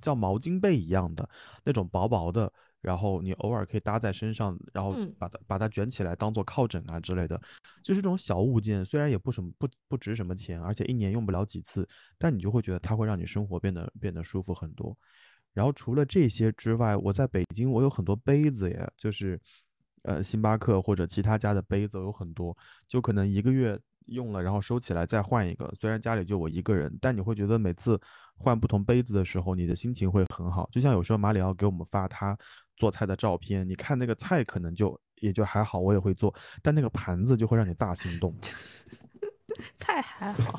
[0.00, 1.28] 叫毛巾被一样的
[1.64, 2.50] 那种薄薄的，
[2.80, 7.40] 然后你偶尔可以搭在身上，然后把它把它卷起来当做靠枕啊之类的，
[7.82, 14.94] 就是这种小物件，虽然也不什么不不值什么钱，而且一年用不了几次，但你就会觉得它会让你生活变得变得舒服很多。
[15.54, 19.40] 然后除了这些之外，我在北京我有很多杯子耶，就是。
[20.02, 22.56] 呃，星巴克或者其他家的杯子有很多，
[22.88, 25.72] 就可能一个月用了，然后收起来再换一个。
[25.78, 28.00] 虽然家里就我一个人，但你会觉得每次
[28.36, 30.68] 换不同杯子的时候，你的心情会很好。
[30.72, 32.36] 就像有时候马里奥给我们发他
[32.76, 38.36] 做菜的照片，你看那个菜可能就也就还好，我也会做，但那个盘子就会让你大心动。
[39.78, 40.58] 菜还好，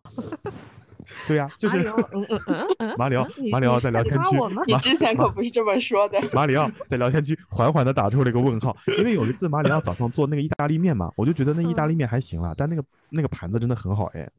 [1.28, 4.38] 对呀，就是嗯嗯嗯嗯，马里奥，马里奥在聊天区，
[4.68, 6.22] 你之前可不是这么说的。
[6.34, 14.30] 马里奥在聊天区缓缓的打出了一个问号，因为有一次马里奥早上做那个意大利面嘛，我就觉得那意大利面还行了，但那个那个盘子真的很好哎。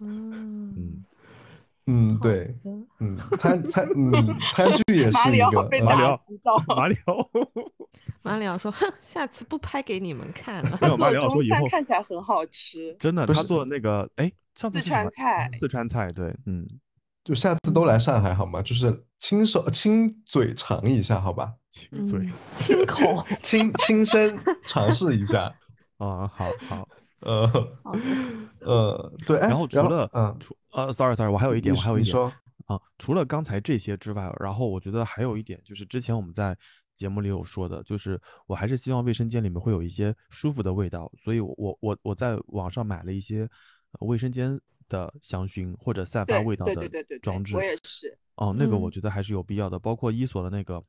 [0.00, 1.04] 嗯
[1.86, 2.54] 嗯嗯，对，
[3.00, 4.12] 嗯，餐餐嗯
[4.54, 6.18] 餐具也是一个马里奥，
[6.66, 7.30] 马里奥，
[8.22, 16.66] 马里奥说：“哼，下次不拍给你们看了。”没有，马里奥说以后看起来很好吃，真的，他做那个哎，四川菜，四川菜，对，嗯，
[17.22, 18.62] 就下次都来上海好吗？
[18.62, 21.52] 就是亲手亲嘴尝一下，好吧？
[21.70, 22.26] 亲嘴，
[22.56, 25.54] 亲口，亲亲身尝试一下
[25.98, 26.88] 啊， 好好。
[27.24, 27.50] 呃，
[28.60, 32.32] 呃，对，然后除了，嗯，除呃，sorry，sorry，我还有一点，我还有一点。
[32.66, 36.56] 啊，除了刚才这些之外，然后我觉得还有一点，就是之前我们在
[36.94, 43.46] 节目里有说的，就是我还是希望卫生间里面会有一些舒服的味道，所以我我我我在网上买了一些
[44.00, 44.58] 卫生间
[44.88, 46.88] 的香薰或者散发味道的
[47.20, 50.82] 装置，我也是，哦，那个我觉得还是有必要的，包括伊索的那个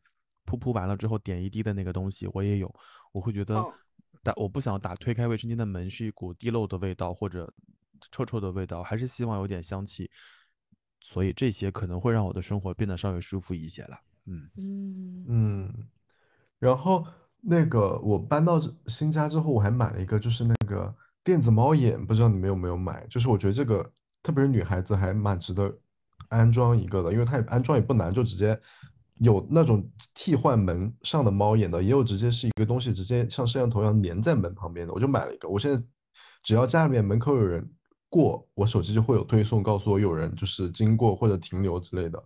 [0.45, 2.73] 噗噗完了之后点一滴的那个东西，我也有，
[3.11, 3.61] 我会觉得。
[4.23, 7.53] 打我不想打推开卫生间的门是一股地漏的味道或者
[8.11, 10.09] 臭臭的味道，还是希望有点香气，
[10.99, 13.99] 所以这些可能会让我的生活变得稍微舒服一些了。
[14.25, 15.87] 嗯嗯嗯，
[16.57, 17.05] 然后
[17.41, 20.93] 那个我搬到新家之后，我还买了一个，就是那个
[21.23, 23.05] 电子猫眼，不知道你们有没有买？
[23.07, 23.91] 就是我觉得这个
[24.23, 25.77] 特别是女孩子还蛮值得
[26.29, 28.59] 安装一个的，因为它也安装也不难，就直接。
[29.19, 34.93] 有那种替换门上的猫眼的，也有直接是一个东西，直接像摄像头一样粘在门旁边的。
[34.93, 35.81] 我就买了一个，我现在
[36.43, 37.69] 只要家里面门口有人
[38.09, 42.23] 过，我手机就会有推送告诉我有人就是经过或者停留之类的。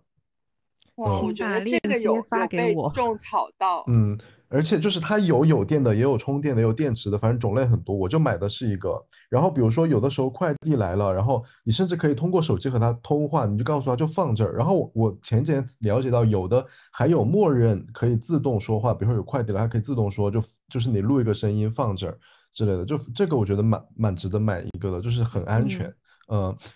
[0.96, 4.18] 哇，我觉得这个有发给我种草到，嗯。
[4.50, 7.94] 而且就是它有有电的，也有充电的，也有电池的，反正种类很多。
[7.94, 9.00] 我就买的是一个。
[9.28, 14.52] 然后比如说有的时候快递来了，然后你甚至可以通过手机和它通话，你就告诉它就放这儿。
[14.52, 22.18] 然后我我前几天了解到有的还有默认可以自动说话，比如说有快递来，它可以自动说，就就是你录一个声音放这儿
[22.52, 22.84] 之类的。
[22.84, 25.86] 就这个我觉得蛮蛮值得买一个的，就是很安全。
[25.86, 25.94] 嗯，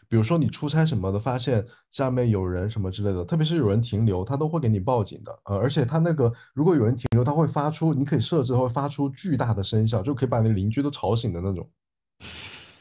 [0.08, 5.38] 比如说你出差什么的，发现下面有人什么之类的，特别是有人停留，他都会给你报警的。
[5.44, 11.70] 呃，而且他那个如果有人停留，他会发出，你可以设置会发出巨大的声效，就可以把你邻居都吵醒的那种。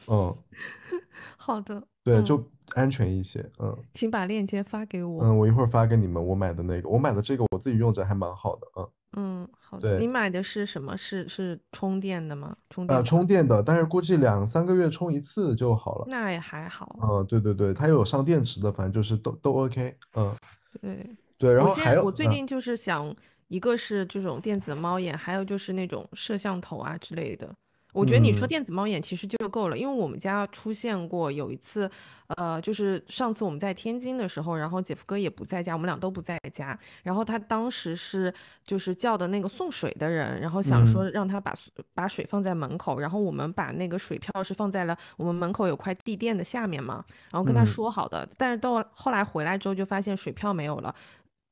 [0.08, 0.36] 嗯，
[1.38, 3.48] 好的，对，就安全一些。
[3.60, 5.24] 嗯，请把链接发给我。
[5.24, 8.66] 嗯，我一会儿发给你们我买的那个，我买的这个我自己用着还蛮好的。
[8.76, 8.88] 嗯。
[9.16, 9.98] 嗯，好的。
[9.98, 10.96] 你买的是什么？
[10.96, 12.56] 是是充电的吗？
[12.70, 12.96] 充电？
[12.96, 16.04] 呃，充电的，但是估计两三个月充一次就好了。
[16.08, 16.98] 那也还好。
[17.02, 19.96] 嗯，对对对，它有上电池的，反正就是都都 OK。
[20.16, 20.34] 嗯，
[20.80, 21.54] 对对。
[21.54, 23.14] 然后还有，我最近就是想，
[23.48, 27.54] 一个是这种电子的猫眼，还有就是那种摄像头啊之类的。
[27.94, 31.88] 我觉得你说电子猫眼其实就够了，因为我们家出现过有一次，
[32.36, 38.34] 呃，就是上次我们在天津的时候，然后姐夫哥也不在家，我们俩都不在家，然后他当时是
[38.66, 41.54] 就是叫的那个送水的人，然后想说让他把
[41.94, 50.92] 把水放在门口，然后我们把那个水票是放在了我们门口有块地垫的下面嘛，然后跟他说好的，但是到后来回来之后就发现水票没有了，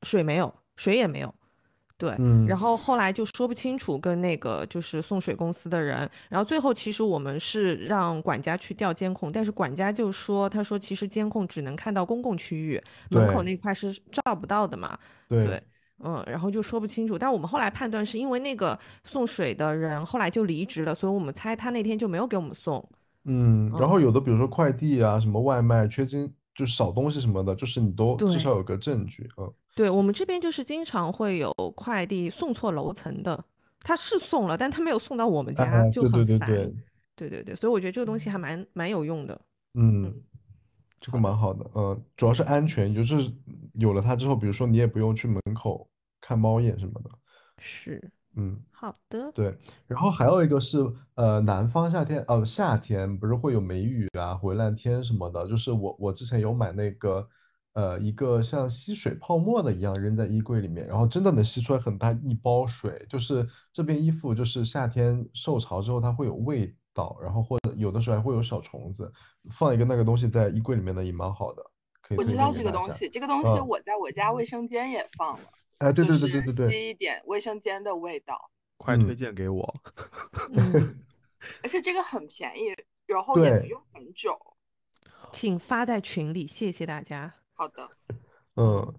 [0.03, 1.33] 水没有，水也没有。
[2.03, 2.17] 对，
[2.49, 5.99] 然后后来就说不清楚跟那个就是送水公司的人，
[6.29, 14.99] 然后最后其实我们是让管家去调监控，但是管家就说，他说其实监控只能看到公共区域，门口那块是照不到的嘛。
[15.29, 15.63] 对，
[16.03, 22.85] 嗯，然后就说不清楚，但我们后来判断是因为那个送水的人后来就离职了，所以我们猜他那天就没有给我们送。
[23.27, 29.49] 嗯，然后有的比如说快递啊，什么外卖缺斤就少东西什么的，就是你都至少有个证据，嗯。
[29.75, 33.43] 对我们这边就是经常会有快递送错楼层的，
[33.81, 36.73] 他是送了，但他没有送到我们家，就很烦。
[37.17, 39.41] 对对对，所以我觉得这个东西还蛮蛮有用的。
[39.75, 40.15] 嗯，
[41.01, 43.33] 这个蛮好的，嗯，主要是安全，就是
[43.75, 45.89] 有了它之后，比如说你也不用去门口
[46.21, 47.11] 看猫眼什么的。
[47.59, 48.03] 是，
[48.37, 49.33] 嗯，好的。
[49.33, 49.57] 对，
[49.87, 57.27] 然后还有一个是，呃，南方夏天，呃，夏天不是会有梅雨啊、回烂天什么的，就是我我之前有买那个。
[57.75, 63.07] 呃，一个像吸水泡沫的一样扔在衣柜里面，然后真的能吸出来很大一包水。
[63.09, 69.11] 就是这边衣服，就是夏天受潮之后它会有味道，然后或者有的时候还会有小虫子。
[69.51, 71.63] 放一个那个东西在衣柜里面呢，也蛮好的。
[72.01, 75.45] 可以我知道这个东西，这个东西我在我家卫生间也放了。
[75.79, 78.51] 哎，对对对对对对，吸一点卫生间的味道。
[78.77, 79.75] 快推荐给我。
[81.63, 82.75] 而且这个很便宜，
[83.07, 84.37] 然后也能用很久。
[85.33, 87.42] 请发在群里，谢谢大家。
[87.55, 87.89] 好的，
[88.57, 88.95] 嗯，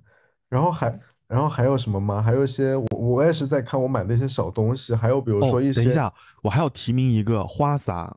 [0.48, 2.22] 然后还然后还有什么吗？
[2.22, 8.16] 还有一些我我也是在看我买的一些小东西，还有比如说一些，等一下，我还要提名一个花洒，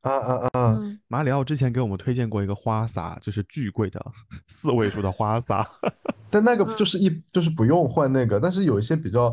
[0.00, 4.04] 啊啊啊，马里奥之前给我们推荐过一个花洒，就是巨贵的
[4.48, 5.64] 四位数的花洒，
[6.30, 9.32] 但那个就是一就是不用换那个，但是有一些比较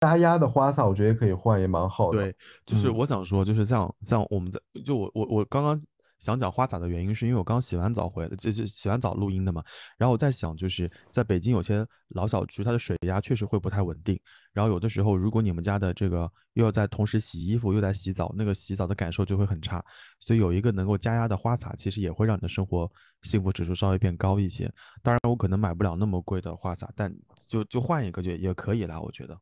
[0.00, 2.18] 加压的花洒，我觉得也可以换，也蛮好的。
[2.18, 2.36] 对，
[2.66, 5.78] 就是我想说，就是像像我们在就我我我刚刚。
[6.20, 9.64] 想讲花洒的原因，是因为我刚洗完澡回来，就是洗完澡录音的嘛。
[9.96, 14.20] 然后我在想，就是在北京有些老小区，它的水压确实会不太稳定。
[14.52, 19.82] 然后有的时候，如果你们家的这个又要在同时洗衣服又在洗澡，那个洗澡的感受就会很差。
[20.18, 22.90] 所以有一个能够加压的花洒，其实也会让你的生活
[23.22, 24.70] 幸福指数稍微变高一些。
[25.02, 27.10] 当然，我可能买不了那么贵的花洒，但
[27.48, 29.38] 就就换一个就也可以啦，我觉得。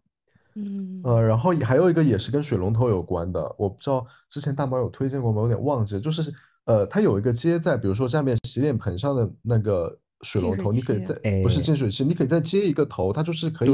[0.54, 5.42] 嗯呃，然后还有一个也是跟水龙头有关的，我不知道之前大毛有推荐过吗？
[5.42, 6.32] 有点忘记了，就是。
[6.68, 13.70] 呃，它有一个接在，比如说下面洗脸盆上的那个水龙头，你可以在不是净水器，你可以再接一个头，它就是可以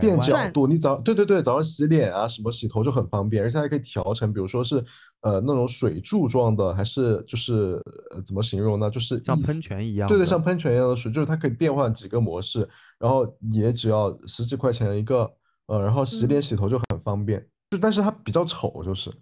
[0.00, 0.66] 变角度。
[0.66, 4.84] 你早对对对，早上洗脸啊什么洗头就很方便，而且还可以调成，比如说是
[5.20, 8.90] 呃那种水柱状的，还是就是呃怎么形容呢？
[8.90, 10.08] 就是像喷泉一样。
[10.08, 12.68] 对对，像喷泉一样的水，就是它可以变换几个模式，
[12.98, 15.30] 然后也只要十几块钱一个，
[15.66, 17.46] 呃，然后洗脸洗头就很方便。
[17.70, 19.12] 就但是它比较丑，就是。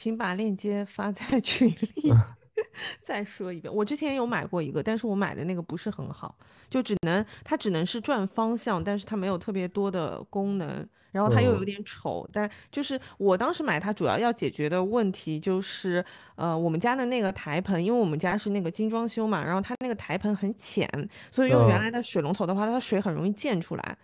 [0.00, 2.10] 请把链接发在 群里。
[3.02, 6.34] 再说一遍，我之前有买过一个，但是我买的那个不是很好，
[6.70, 12.26] 就只能它只能是转方向，但是它没有特别多的功能，然后它又有点丑。
[12.32, 16.02] 但就是我当时买它主要要解决的问题就是，
[16.36, 20.88] 呃，我们家的那个台盆，因为我们家是那个精装修嘛，然后它那个台盆很浅，
[21.30, 23.98] 所以用原来的水龙头的话，它水很容易溅出来。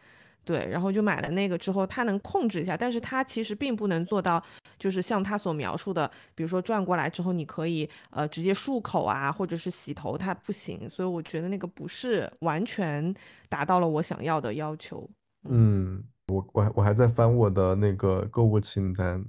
[0.47, 4.41] 对，然后就买了那个之后，它能控制一下，但是它其实并不能做到，
[4.79, 10.89] 就是像它所描述的，比如说转过来之后，你可以呃直接漱口啊，或者是洗头，它不行。
[10.89, 13.13] 所以我觉得那个不是完全
[13.49, 15.11] 达到了我想要的要求。
[15.49, 19.25] 嗯，我我我还在翻我的那个购物清单。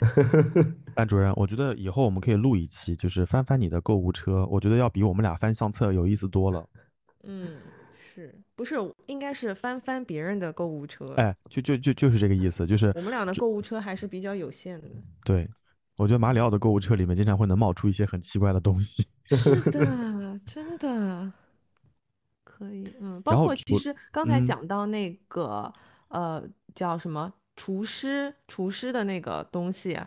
[0.94, 6.68] 班主任，我觉得以后我们可以录一期，就是翻翻你的购物车，我觉得要比我们俩翻相册有意思多了。
[7.24, 7.56] 嗯。
[8.64, 11.14] 是不是应该是翻翻别人的购物车？
[11.16, 14.88] 哎，就就就就是这个意思，就是我们俩的购物车还是比较有限的。
[15.24, 15.48] 对，
[15.96, 19.06] 我觉得马里奥的购物车里面经常会能冒出一些很奇怪的东西。
[19.30, 21.32] 是的，真的
[22.44, 22.92] 可以。
[23.00, 25.72] 嗯，包括其实刚才讲到那个
[26.08, 26.42] 呃
[26.74, 29.98] 叫什么厨师厨师的那个东西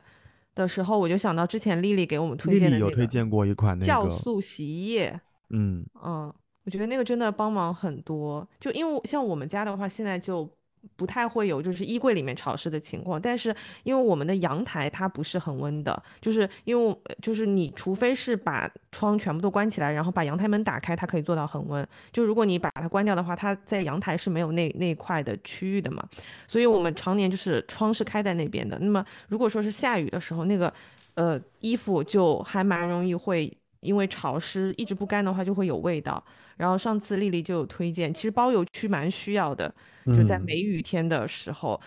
[0.54, 5.20] 的时候，我就想到之前丽丽给我们推荐的有推荐过一款那个酵素洗衣液。
[5.50, 6.34] 嗯嗯。
[6.66, 10.50] 我觉得那个真的帮忙很多，就因为像我们家的话，现在就
[10.96, 13.22] 不太会有就是衣柜里面潮湿的情况。
[13.22, 13.54] 但是
[13.84, 21.86] 因为我们的阳台它不是很温的，就是因为就是你除非是把窗全部都关起来，然后把阳台门打开，它可以做到恒温。
[22.14, 26.02] 就如果你把它关掉的话，它在阳台是没有那那块的区域的嘛。
[26.48, 28.80] 所以我们常年就是窗是开在那边的。
[28.80, 30.74] 那么如果说是下雨的时候，那个
[31.16, 33.52] 呃衣服就还蛮容易会
[33.82, 36.24] 因为潮湿一直不干的话，就会有味道。
[36.58, 39.74] 然后上次丽丽就有推荐，其实包邮区蛮需要的，
[40.06, 41.80] 就在梅雨天的时候，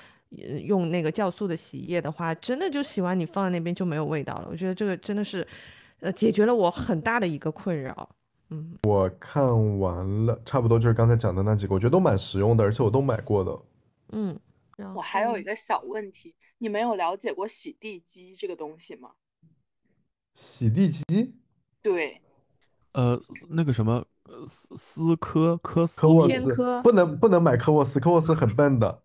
[0.64, 4.48] 用那个酵素的洗衣液的话，真的就洗完你放在那边就没有味道了。
[4.50, 5.46] 我觉得这个真的是，
[6.00, 8.08] 呃，解决了我很大的一个困扰。
[8.50, 13.60] 嗯，我看完了，差不多就是刚才讲的那几个，我觉得都蛮实用的，而且我都买过的。
[14.12, 14.38] 嗯，
[14.94, 19.12] 我还有一个小问题，你们有了解过洗地机这个东西吗？
[20.34, 21.34] 洗地机？
[21.82, 22.20] 对。
[22.92, 24.04] 呃，那个什么，
[24.46, 29.02] 斯斯科科斯科沃斯不能不能买科沃斯，科沃斯很笨的，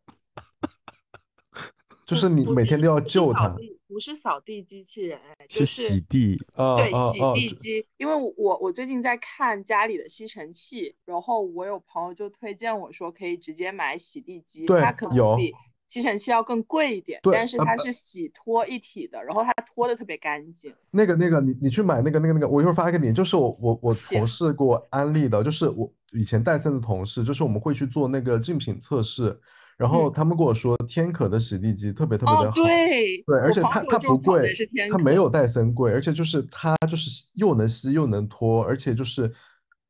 [2.05, 3.55] 就是你每天都要救它。
[3.87, 5.19] 不是扫地机器人，
[5.49, 6.37] 是洗地。
[6.55, 7.85] 对，洗地机。
[7.97, 15.53] 因为我我最近在看家里的吸尘器，然后我有朋友就推荐我说可以直接买洗地机，它可能比。
[15.91, 20.73] 吸尘器要更贵一点，但是它是洗拖一体的，然后它拖的特别干净。
[20.89, 23.11] 那个那个，你你去买那个那个那个，我一会儿发给你。
[23.11, 29.37] 就是我我我从事过安利的，就是我以前戴森的同事，就是我们会去做那个竞品测试，
[29.77, 34.53] 然后他们跟我说天可的洗地机特别特别的好，对对，而且它它不贵，
[34.89, 39.29] 它没有戴森贵，而且就是它就是又能吸又能拖，而且就是。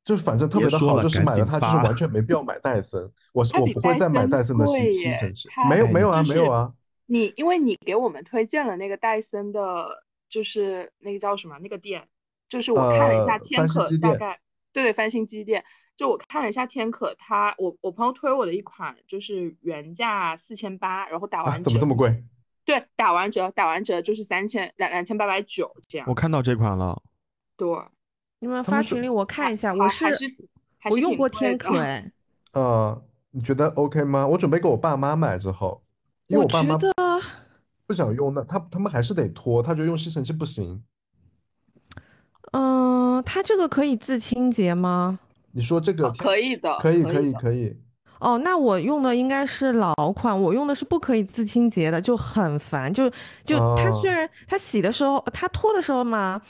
[0.03, 2.99] 就是反正特别的好，就是买了它就是完全没必要买戴森，
[3.33, 6.73] 我 我不会再买戴森的吸吸尘器，没有没有啊没有啊。
[7.05, 9.87] 你因为你给我们推荐了那个戴森的，
[10.27, 12.07] 就是那个叫什么那个店，
[12.49, 14.39] 就是我看了一下天可大概
[14.73, 15.63] 对对翻新机店，
[15.95, 22.23] 就我看了一下天可，它我我朋友推我的一款就是原价四千八，然后打完折怎么这么贵？
[22.65, 26.07] 对，打完折打完折就是三千两两千八百九这样。
[26.09, 27.01] 我看到这款了。
[27.55, 27.67] 对。
[28.41, 30.03] 你们发群里我看一下，我是
[30.89, 32.11] 我用过天可哎，
[32.53, 32.99] 呃，
[33.29, 34.25] 你觉得 OK 吗？
[34.25, 35.79] 我准备给我爸妈买之后，
[36.25, 36.75] 因为我爸妈
[37.85, 40.81] 不想用，那他他们还是得拖，他觉得用吸尘器不行。
[42.53, 45.19] 嗯，它这个可以自清洁吗？
[45.51, 47.77] 你说这个可以的，可以可以可以。
[48.19, 52.91] 哦，那我用的应该是老款，我用的是不可以自清洁的，就很烦。
[52.91, 53.07] 就
[53.45, 56.41] 就它虽然它洗的时候，它拖的时候嘛，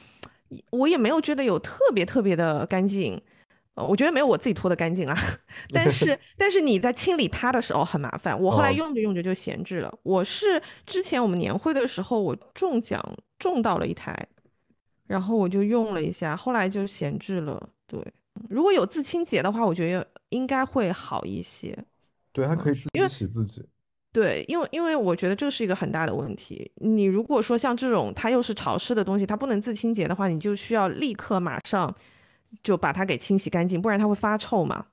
[0.72, 3.22] 我也没有觉得有特别特别的干净，
[3.76, 5.18] 呃，我觉得没有我自己拖的干净啊。
[5.74, 9.94] 但是 但是你在清理它的时候很麻烦，我后来用着用着就闲置了。
[10.04, 13.04] 我是之前我们年会的时候我中奖
[13.40, 14.16] 中到了一台，
[15.08, 17.70] 然后我就用了一下，后来就闲置了。
[17.88, 18.00] 对。
[18.50, 21.78] 如果有自清洁的话，我觉得应该会好一些。
[22.32, 23.64] 对，它可以自己洗自己。
[24.14, 26.72] 对，因为因为我觉得这是一个很大的问题。
[26.76, 31.96] 你如果说像这种它又是潮湿的东西，它不能自清洁的话，你就需要立刻马上
[32.62, 34.88] 就把它给清洗干净，不然它会发臭嘛。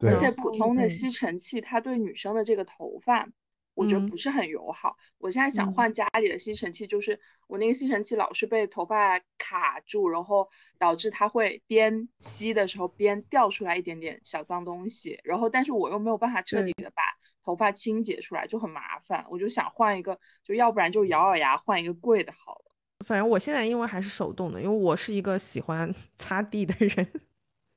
[0.00, 3.28] 而且普通的吸尘器，它对女生的这个头发。
[3.74, 4.94] 我觉得不是很友好。
[5.16, 10.46] 我现在想换家里的吸尘器，就是我那个吸尘器老是被头发卡住，然后
[10.78, 17.02] 导致它会边吸的时候边掉出来一点点小脏东西，然后但是我又没有办法彻底的把
[17.44, 19.24] 头发清洁出来，就很麻烦。
[19.28, 22.72] 我就想换一个，就要不然就咬咬牙换一个贵的好了。
[23.04, 27.06] 反正我现在因为还是手动的，因为我是一个喜欢 擦地的人。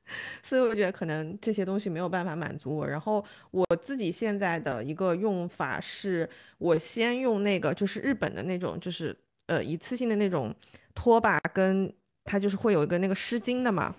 [0.44, 2.88] 所以我觉得可能这些东西没有办法满足我。
[2.88, 6.30] 然后我自己现在的一个用法是，
[6.60, 9.18] 我先用那个就是日本的那种，就是
[9.48, 10.54] 呃一次性的那种
[10.94, 11.92] 拖把，跟
[12.24, 13.96] 它就是会有一个那个湿巾的嘛。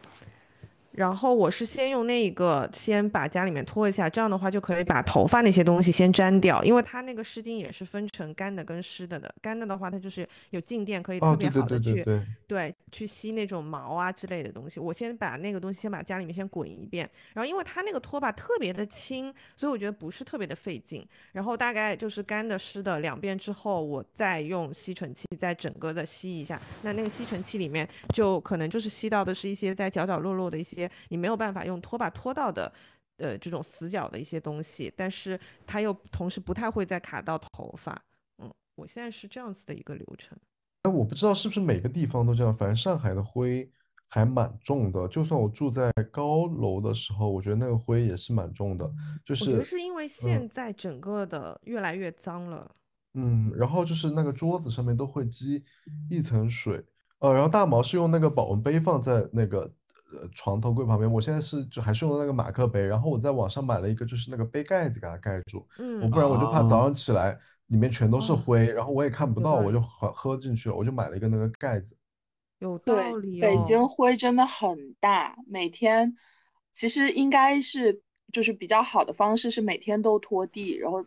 [0.97, 9.32] 然后我是先用那个先把家里面拖一下，这样的话就可以把头发那些东西先粘掉，因为它那个湿巾也是分成干的跟湿的的。
[9.43, 12.02] 干的的话，它就是有静电，可以特别好的去
[12.47, 14.81] 对去吸那种毛啊之类的东西。
[14.81, 21.06] 我先把那个东西先把家里面先滚一遍，然后因为它那个拖把特别的轻，所以我觉得不是特别的费劲。
[21.32, 26.59] 然后大概就是干的湿的两遍之后，我再用吸尘器再整个的吸一下。
[26.81, 30.85] 那那个吸尘器里面就可能就是吸到的是一些在角角落落的一些。
[31.08, 32.72] 你没有办法用拖把拖到的，
[33.18, 38.00] 呃，这种死角的一些东西，但是它又同时不太会再卡到头发。
[38.38, 40.36] 嗯，我现在是这样子的一个流程。
[40.82, 43.68] 哎，我不知道是不是每个地方都这样，反正上海的灰
[44.08, 45.08] 还蛮重的。
[45.08, 48.88] 就算我住在高楼的时候，我觉得那个灰也是蛮重的。
[49.24, 52.70] 就是我觉得是因为现在整个的越来越脏了。
[53.14, 55.64] 嗯，然后就是那个桌子上面都会积
[56.10, 56.84] 一层水。
[57.18, 59.72] 呃，然后大毛是用那个保温杯放在那个。
[60.12, 71.96] 呃，床头柜旁边，我现在是就还是用的那个马克杯，然后我在网上买了一个，就是那个杯盖子给它盖住，嗯，我不然我就怕早上起来里面全都是灰，然后我也看不到，我就喝喝进去了，我就买了一个那个盖子。
[72.60, 73.40] 有道理。
[73.40, 76.16] 北京灰真的很大，每天
[76.72, 78.00] 其实应该是
[78.32, 81.04] 就是比较好的方式是每天都拖地，然后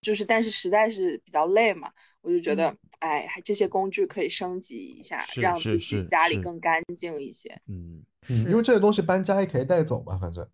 [0.00, 1.90] 就是但是实在是比较累嘛，
[2.22, 7.50] 我就觉得哎，这些工具可以升级一下，让自己家里更干净一些。
[7.66, 8.04] 嗯。
[8.28, 10.46] 嗯，因为这些东西搬家也可以带走嘛，反正，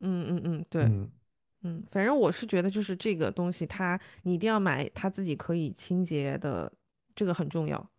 [0.00, 0.84] 嗯嗯嗯，对，
[1.62, 6.72] 嗯，反正我是觉得就是这个东西，它你一定要买它自己可以清洁的，
[7.14, 7.90] 这个很重要。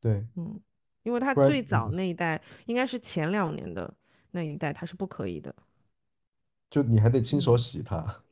[0.00, 0.60] 对，嗯，
[1.02, 3.92] 因为它最早那一代应该是前两年的
[4.30, 5.54] 那一代，它是不可以的。
[6.70, 8.22] 就你还得亲手洗它。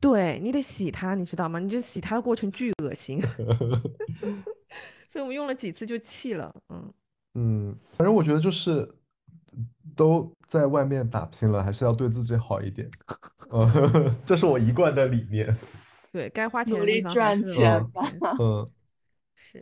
[0.00, 1.58] 对你得洗它，你知道吗？
[1.58, 3.20] 你这洗它的过程巨恶心，
[5.12, 6.54] 所以我们用了几次就弃了。
[6.70, 6.92] 嗯
[7.34, 8.92] 嗯，反正我觉得就是。
[9.94, 12.88] 都在外面打拼了，还是要对自己好一点。
[13.50, 15.56] 嗯， 这是我一贯的理念。
[16.12, 17.84] 对该花钱努力赚钱。
[18.40, 18.68] 嗯，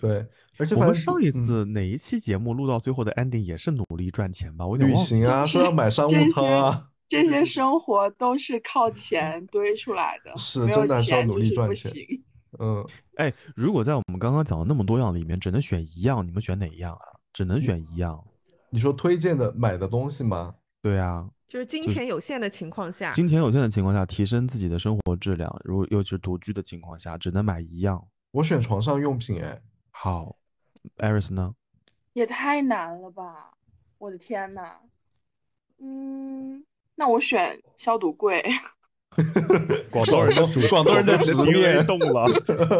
[0.00, 0.26] 对。
[0.56, 4.64] 而且我们上一次哪一期节目录到最后的 ending 也是努力赚钱吧？
[4.64, 10.32] 我旅行啊，说要买商务舱啊，这些生活都是靠钱堆出来的。
[10.36, 12.02] 是，真的是要努力赚钱。
[12.60, 17.18] 嗯，哎，如果在我们刚刚讲的那么多样里面，只能选一样，你们选哪一样啊？
[17.32, 18.24] 只能选一样。
[18.74, 20.56] 你说推荐的买的东西吗？
[20.82, 25.48] 对啊，就是金钱有限的情况下，金钱有限的情况下，提升自己的生活质量。
[25.62, 28.04] 如果又是独居的情况下，只能买一样。
[28.32, 30.34] 我选床上用品，哎，好
[30.96, 31.54] ，Aris 呢？
[32.14, 33.52] 也太难了吧！
[33.98, 34.72] 我的天呐，
[35.78, 36.64] 嗯，
[36.96, 38.44] 那我选消毒柜。
[39.90, 42.26] 广东人的主广东人的执念动了，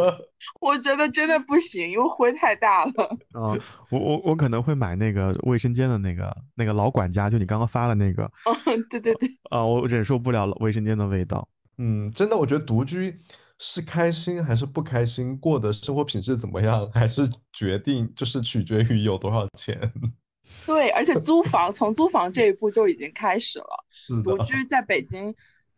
[0.61, 3.05] 我觉得真的不行，因为灰太大了。
[3.32, 3.56] 啊，
[3.90, 8.24] 我我我可能会买那个卫生间的那个那个老管家，就你刚刚发的那个。
[8.44, 8.56] 哦，
[8.90, 9.28] 对对对。
[9.51, 11.48] 啊，我忍受不了卫生间的味道。
[11.78, 13.20] 嗯，真的，我觉得独居
[13.59, 19.93] 是开心还是不开心，过的生活品质怎么样，还是决定就是取决于有多少钱。
[20.66, 23.85] 对，而且租房从租房这一步就已经开始了。
[23.90, 24.23] 是的。
[24.23, 25.35] 独居在北京。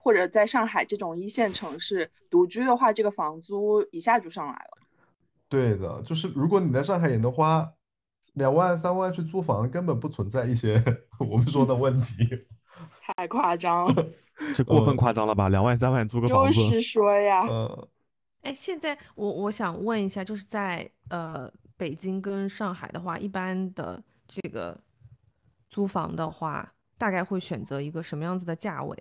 [0.07, 4.79] 或者在上海这种一线城市独居的话，这个房租一下就上来了。
[5.49, 7.69] 对的，就是如果你在上海也能花
[8.35, 10.81] 两万三万去租房根本不存在一些
[11.19, 12.47] 我们说的问题，
[13.03, 14.07] 太夸张了，
[14.55, 15.49] 这过分夸张了吧？
[15.49, 17.89] 两万三万租个房子，就是说呀，呃，
[18.43, 24.79] 哎，现在我我想问一下，就是在呃北京跟上海的话，一般的这个
[25.69, 28.97] 租房的话，大概会选择一个什么样子的价位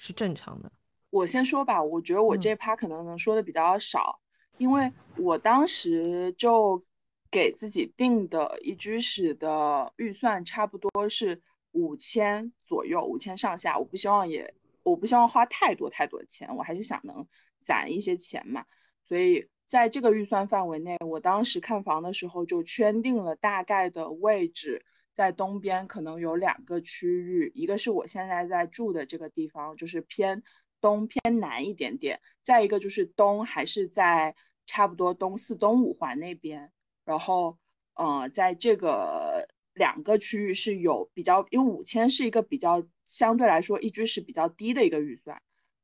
[0.00, 0.72] 是正常的？
[1.10, 4.18] 我先说吧，我觉得我这趴可能能说的比较少，
[4.56, 6.82] 因为我当时就
[7.30, 11.38] 给自己定的一居室的预算差不多是
[11.72, 13.78] 五千左右，五千上下。
[13.78, 17.26] 我不希望也，我不希望花太多太多的钱，我还是想能
[17.60, 18.64] 攒一些钱嘛。
[19.04, 24.82] 所以在这个预算范围内，我当时看房的时候就圈定了大概的位置，
[25.12, 30.42] 在东边可能有两个区域，一个是我现在在住的这个地方，就是偏。
[30.82, 34.34] 东偏南一点点，再一个就是东还是在
[34.64, 36.72] 差不多东四、东五环那边。
[37.04, 37.58] 然后，
[37.96, 45.38] 呃，在这个两个区域是有比较，因为五千是一个比较相对来说一居室比较低的一个预算，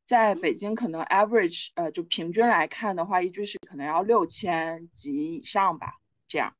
[0.06, 5.92] 在北京可能 average 呃就平均来看的话，一居室可能要六千及以上吧，
[6.26, 6.56] 这样。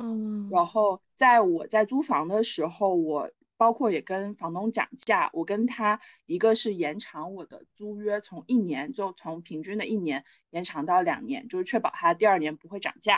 [0.00, 3.30] 嗯，然后在我在租房的时候，我。
[3.58, 13.16] 包括也跟房东讲价，我跟他一个是延长我的租约，从一年就从平均的一年延长到两年，就是确保他第二年不会涨价。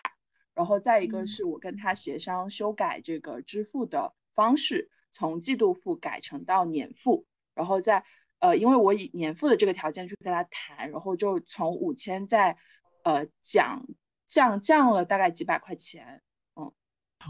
[0.54, 7.24] 然后再一个是我跟他协商修改这个支付的方式，从季度付改成到年付。
[7.54, 8.04] 然后再
[8.40, 12.54] 呃，因为我以年付的这个条件去跟他谈，然后就从五千再
[13.04, 13.82] 呃降
[14.26, 16.20] 降降了大概几百块钱。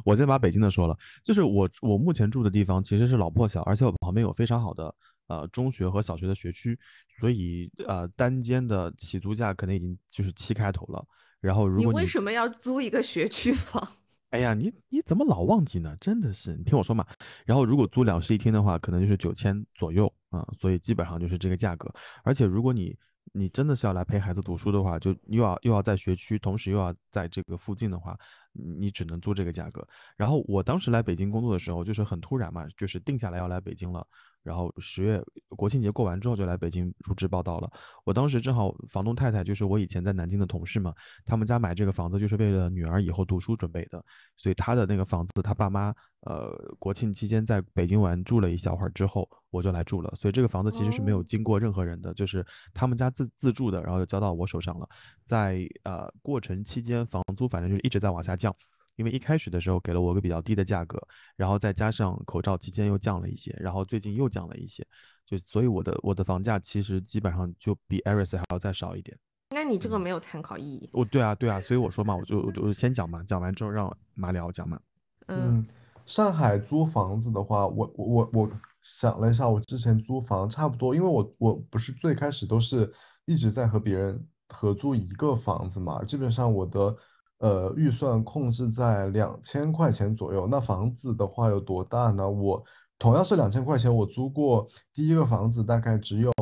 [0.05, 4.95] 我先把北京的说了，就是我我目前住的地方其实是老破小，而且我旁边有非常好的
[5.29, 6.79] 呃中学和小学的学区，
[7.19, 11.05] 所以呃单间的起租价可能已经就是七开头了。
[11.41, 13.87] 然后如果你为什么要租一个学区房？
[14.31, 15.97] 哎呀，你你怎么老忘记呢？
[16.01, 17.07] 真的是，你听我说嘛。
[17.47, 21.89] 然后如果租两室一厅的话，可能就是九千左右啊，所以基本上就是这个价格。
[22.25, 22.97] 而且如果你
[23.37, 28.17] 你真的是要来陪孩子读书的话，就又要又要在学区，同时又要在这个附近的话，
[28.53, 29.85] 你只能租这个价格。
[30.17, 34.07] 然后我当时来北京工作的时候，就是很突然嘛，就是定下来要来北京了。
[34.45, 35.21] 然后十月
[35.57, 37.71] 国庆节过完之后就来北京入职报道了。
[38.05, 40.95] 我当时正好房东太太就是我以前在南京的同事嘛，
[41.25, 44.05] 他们家买这个房子就是为了女儿以后读书准备的，
[44.37, 50.13] 所以他的那个房子他爸妈呃国庆期间在北京玩住了一小会儿之后，我就来住了。
[50.15, 52.45] 所以这个房子其实是没有经过任何人的，就是
[52.75, 54.87] 他们家自自住的，然后就交到我手上了。
[55.25, 58.55] 在呃过程期间房租反正就是一直在往下降。
[58.97, 61.01] 因为一开始的时候给了我个比较低的价格，
[61.37, 64.87] 然后再加上口罩期间又降了一些，然后最近又降了一些，
[65.27, 69.19] 就所以我的我的房价其实基本上就比 Aris 还要再少一点。
[69.51, 70.89] 那你这个没有参考意义。
[70.93, 74.79] 我，对啊对啊， 所以我说嘛，我就我就先讲嘛，讲完之后让马里奥讲嘛。
[75.27, 75.65] 嗯，
[76.07, 78.51] 上海租房子的话，我我我我
[78.81, 82.93] 想了一下，我之前租房差不多，因为我我不是最开始都是
[83.27, 86.97] 一直在和别人合租一个房子嘛，基本上我的。
[87.39, 90.47] 呃，预算控制在两千块钱左右。
[90.47, 92.31] 那房子的话有多大呢？
[92.31, 92.63] 我
[92.99, 96.33] 同样是两千块钱，我租过第一个房子，大概只有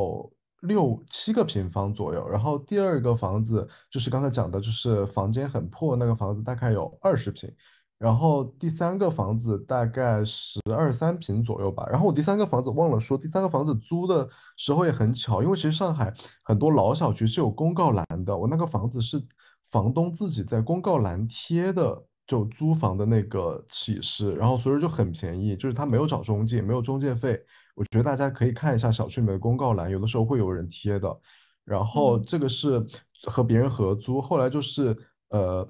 [0.61, 2.29] 六七个平方左右。
[2.29, 7.53] 然后第二个房子就是刚才讲的，就是房间很破那个房子，大概有二十平。
[7.99, 11.85] 然后第三个房子大概十二三平左右吧。
[11.91, 16.13] 然后我第三个房子忘了说，第三个房子租的时候也很巧，因为其实上海
[16.45, 19.21] 很多老小区是有公告栏的，我那个房子是。
[19.73, 27.43] 房东自己在公告栏贴的就租房的那个启示，然后所以就很便宜，就是他没有找中介，没有中介费。
[27.75, 31.21] 我觉得大家可以看一下小区里面的公告栏，有的时候会有人贴的。
[31.65, 32.87] 然后这个是
[33.25, 34.97] 和别人合租，后来就是
[35.31, 35.67] 呃，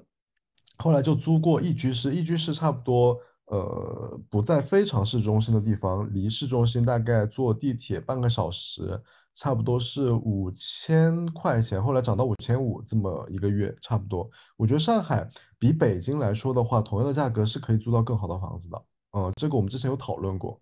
[0.77, 9.01] 后来就租过一居室，一居室差不多呃不在非常市中心的地方，离市中心大概坐地铁半个小时。
[9.35, 14.29] 差不多是五千块钱，后来涨到五千五，这么一个月差不多。
[14.55, 15.27] 我觉得上海
[15.57, 18.85] 比北京来说的话，同样的价格是可以租到更好的房子的。
[19.13, 20.61] 嗯，这个我们之前有讨论过。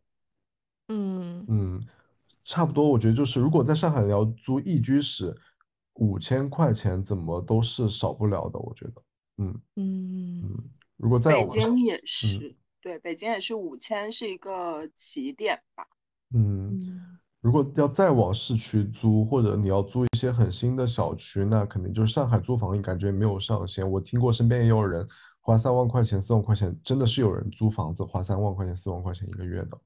[0.87, 1.85] 嗯嗯，
[2.45, 2.87] 差不多。
[2.87, 5.35] 我觉得就是如果在上海要租一居室，
[5.95, 8.57] 五千块钱怎么都是少不了的。
[8.59, 9.03] 我觉得，
[9.37, 10.69] 嗯嗯嗯。
[10.97, 15.85] 如果在北京也是，对，北京也是五千是一个起点吧。
[16.33, 17.10] 嗯。
[17.41, 23.89] 如果要再往市区租，或者你要租一些很新的小区，那肯定就是上海租房，感觉没有上限。
[23.89, 25.07] 我听过身边也有人
[25.39, 29.77] 花三万块钱、四万块钱，真的是有人租房子花三万块钱、四万块钱一个月的。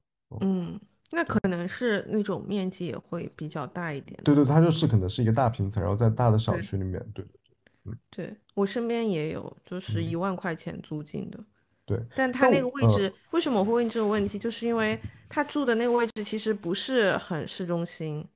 [0.42, 0.78] 嗯，
[1.10, 4.20] 那可能是那种面积也会比较大一点。
[4.22, 7.00] 对对，它就是可能是一个大平层，然后在大的小区里面。
[7.14, 11.42] 对对对，嗯，对我身边也有，就是一万块钱租金的。
[11.86, 14.38] 对，但他那个位置为什么我会问这个问题？
[14.38, 18.26] 就是因为他住的那个位置其实不是很市中心，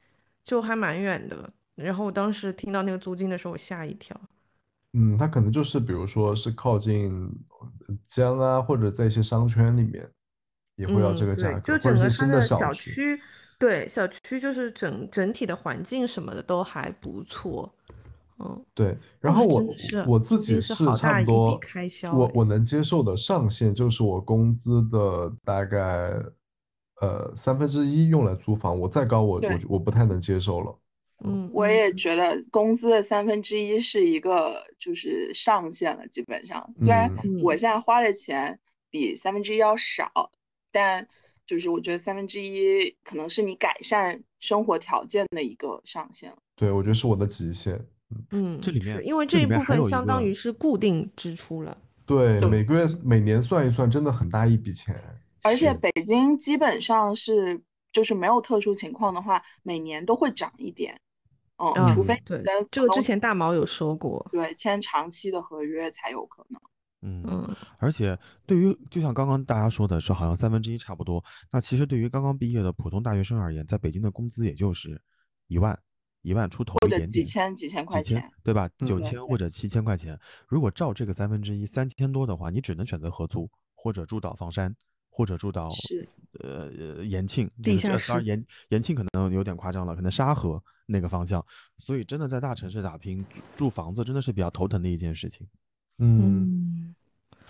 [0.44, 1.52] 就还蛮远的。
[1.74, 4.18] 然后我当时听到那个租金的时候，我吓一跳。
[4.92, 7.28] 嗯，他可能就是比如说是靠近
[8.06, 10.08] 江啊，或者在一些商圈里面
[10.76, 13.20] 也会要这个价格，就整个新的小区，
[13.58, 17.72] 对小区就是整整体的环境什么的都还不错。
[18.42, 19.62] 嗯，对，然后我
[20.06, 21.60] 我自己是差不多，
[22.14, 26.12] 我我能接受的上限就是我工资的大概
[27.02, 30.78] 呃三分之一用来租房，我再高我我我不太能接受了。
[31.22, 36.66] 嗯，我也觉得工资的三分之一是一个就是上限了，基本上。
[36.74, 38.58] 虽然我现在花的钱
[38.88, 40.10] 比三分之一要少，
[40.72, 41.06] 但
[41.44, 46.32] 就是我觉得三分之一可能是你改善生活条件的一个上限。
[46.56, 47.78] 对，我觉得是我的极限。
[48.30, 54.94] 嗯，这里面因为这一部分相当于是固定支出了，对，每个月每年算一算，真的很大一笔钱。
[55.42, 57.60] 而且北京基本上是
[57.92, 61.00] 就是没有特殊情况的话，每年都会涨一点，
[61.56, 66.60] 嗯，除非对，这个之前大毛有说过，对，签长期的合约才有可能。
[67.02, 75.00] 嗯，而且对于就像刚刚大家说的，说好像三分之一差不多，那其实对于刚刚毕业的普通大学生而言，在北京的工资也就是
[75.46, 75.78] 一万。
[76.22, 78.68] 一万出头一点点，几千几千块钱，对吧？
[78.86, 84.74] 九千或者七千块钱，如果照这个三分之一，三千多的话，你只能选择合租，或者住到房山，
[85.08, 86.08] 或者住到是
[86.42, 88.08] 呃延庆地下室。
[88.08, 91.44] 当然延延庆可能有点夸张了，可能沙河那个方向。
[91.78, 93.24] 所以真的在大城市打拼
[93.56, 95.46] 住房子，真的是比较头疼的一件事情。
[95.98, 96.94] 嗯，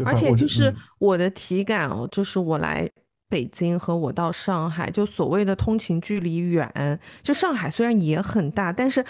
[0.05, 2.91] 而且就是我的体感哦，就是我来。
[3.31, 9.03] 北京和我到上海，就所谓的通勤距离远，就上海虽然也很大，但是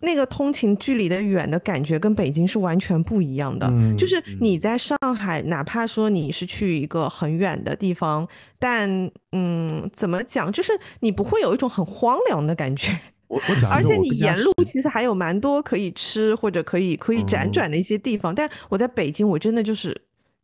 [0.00, 3.72] 那个通勤距离的远的感觉跟北京是完全不一样的。
[3.96, 8.28] 就是你在上海，哪怕说你是去一个很远的地方，
[8.58, 12.98] 但嗯，怎么讲，就是你不会有一种很荒凉的感觉。
[13.28, 18.34] 我我讲，而且你沿路其实还有蛮多可以吃或者可以可以辗转的一些地方。
[18.34, 19.98] 但我在北京，我真的就是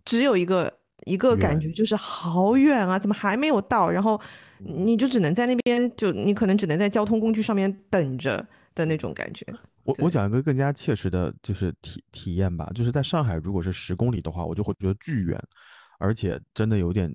[0.07, 0.78] 只有一个。
[1.07, 3.89] 一个感觉就是好远啊，怎么还没有到？
[3.89, 4.21] 然后
[4.59, 8.45] 你就只能在那边，就你可能只能在交通工具上面等着
[8.75, 9.47] 的那种感觉。
[9.85, 12.71] 我我讲一个更加切实的，就是体体验吧。
[12.75, 15.43] 就是在上海，如果是十公里的话，我就会觉得巨远，
[15.99, 17.11] 而且真的有点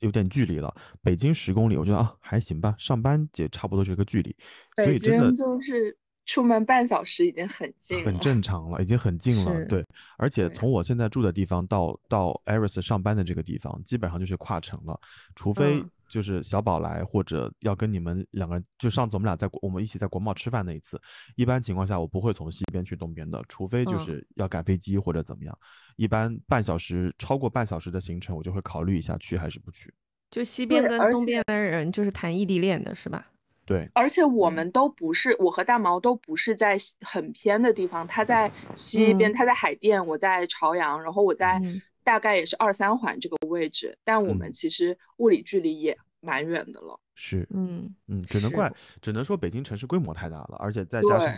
[0.00, 0.74] 有点距离了。
[1.02, 4.34] 北京十公里，我觉得啊还行吧，上班也差不多这个距离。
[4.74, 5.96] 北京就是。
[6.30, 9.64] 出门半小时已经很近，很正常了，已经很近了。
[9.64, 9.84] 对，
[10.16, 14.96] 而且从我现在住的地方到到 Iris 上班的这个地方，基本上就是跨城了。
[15.34, 21.00] 除非就是小宝来，或者要跟你们两个人，就上次我们俩在我们一起在国贸吃饭那一次，
[21.34, 25.58] 一般情况下我不会从西边去东边的，除非就是要赶飞机或者怎么样。
[25.96, 29.92] 一般半小时超过半小时的行程，我就会考虑一下去还是不去。
[30.30, 33.26] 就西边跟东边的人就是谈异地恋的是吧？
[33.70, 41.62] 对，而且我们都不是，我和大毛都不是在很偏的地方，他在西边，他在海淀，我在朝阳，然后我在
[42.02, 46.98] 大概也是二三环这个位置，但我们其实物理距离也蛮远的了。
[47.14, 48.68] 是，嗯嗯，只能怪，
[49.00, 51.32] 只能说北京城市规模太大了，而且再加上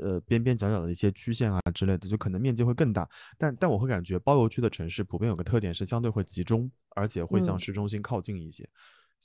[0.00, 3.06] 呃边边角角的一些区县啊之类的，就可能面积会更大。
[3.36, 8.66] 但但我会感觉包邮区的城市普遍有个特点是相对会集中，而且会向市中心靠近一些。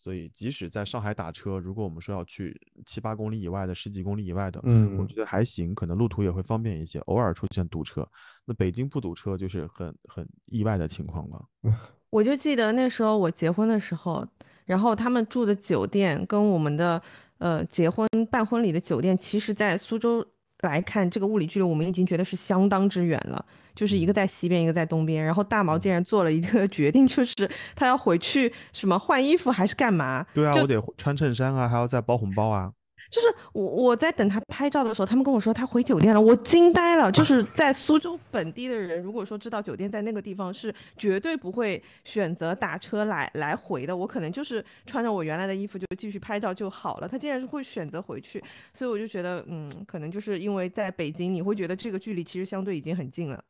[0.01, 6.99] 所以，即使在上海打车，如果我们说要去七八公里以外的、十几公里以外的，嗯，我觉得还行，可能路途也会方便一些。
[6.99, 8.07] 偶尔出现堵车，
[8.45, 11.45] 那北京不堵车就是很很意外的情况了。
[12.09, 14.25] 我就记得那时候我结婚的时候，
[14.65, 17.01] 然后他们住的酒店跟我们的
[17.39, 20.25] 呃结婚办婚礼的酒店，其实在苏州
[20.61, 23.43] 来看，这个物理距离我们已经觉得是相当之远了。
[23.75, 30.25] 就是一个在西边，一个在东边，然后大毛竟然做了一个 决定，就是他要回去什么换衣服还是干嘛？
[30.33, 32.73] 对啊，我得穿衬衫啊，还要再包红包啊。
[33.09, 37.11] 就是我我在等他拍照的时候，他们跟我说他回酒店了，我惊呆了。
[37.11, 43.95] 就是 在苏州本地的人，如果说知道酒店在那个地方，是绝对不会选择打车来来回的。
[43.95, 47.07] 我可能就是穿着我原来的衣服就继续拍照就好了。
[47.07, 53.43] 他竟然是会选择回去，所以我就觉得，嗯，可能就是因为在北京，你会觉得这个距离其实相对已经很近了。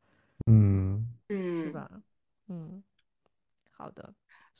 [0.49, 1.91] 嗯嗯，是吧？
[2.47, 2.81] 嗯，
[3.71, 4.09] 好的。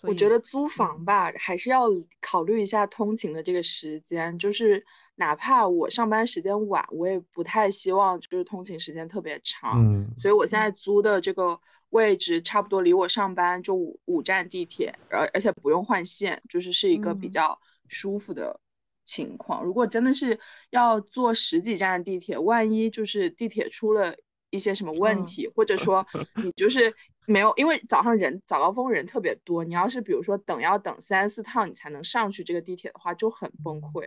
[0.01, 1.87] 我觉得租房吧，还是要
[2.21, 4.37] 考虑一下通勤的这个时间。
[4.39, 4.83] 就是
[5.15, 9.73] 哪怕我上班时间晚，我也不太希望就是通勤时间特别长。
[9.75, 11.59] 嗯，所以我现在租的这个
[11.89, 18.59] 位置，差不多离我上班就五五站地铁，而而且不用换线，就是是一个比较舒服的
[19.05, 19.63] 情况。
[19.63, 20.39] 如果真的是
[20.69, 24.15] 要坐十几站地铁，万一就是地铁出了。
[24.51, 26.03] 一些什么问题，或者说
[26.43, 26.91] 你就是
[27.29, 34.03] 没有，因为早上人早高峰人特别多，你要是比如说等要等三四趟你才能上去这个地铁的话，就很崩溃。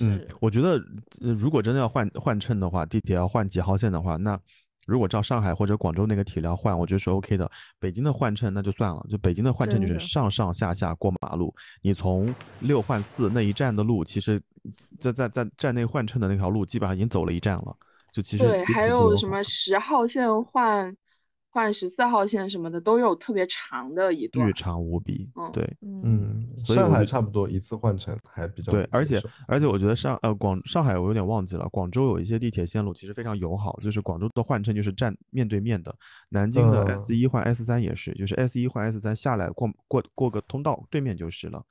[0.00, 0.78] 嗯，我觉得
[1.20, 4.38] 如果真的要换换乘的话，地铁要换几号线的话，那
[4.86, 7.50] 如果照上海或者广州那个体量换，我觉得是 OK 的。
[7.78, 14.38] 北京的换乘那就算了，就北京的换乘就是上上下下过马路，你从六换四那一站的路，其实，
[15.00, 17.74] 在在在站内换乘的那条路基本上已经走了一站了，
[18.12, 20.94] 就其实对，还有什么十号线换。
[21.52, 25.28] 换十四号线什么的都有特别长的一段，巨长无比。
[25.52, 35.92] 对，嗯，上海差不多一次换乘还比较对，而且而且我觉得上呃广上海我有点忘记了，广州有一些地铁线路其实非常友好，就是广州的换乘就是站面对面的，
[36.28, 41.62] 南京的 S 一换 S 三也是，就是 S 一换 S 三下来过过过个通道对面就是了，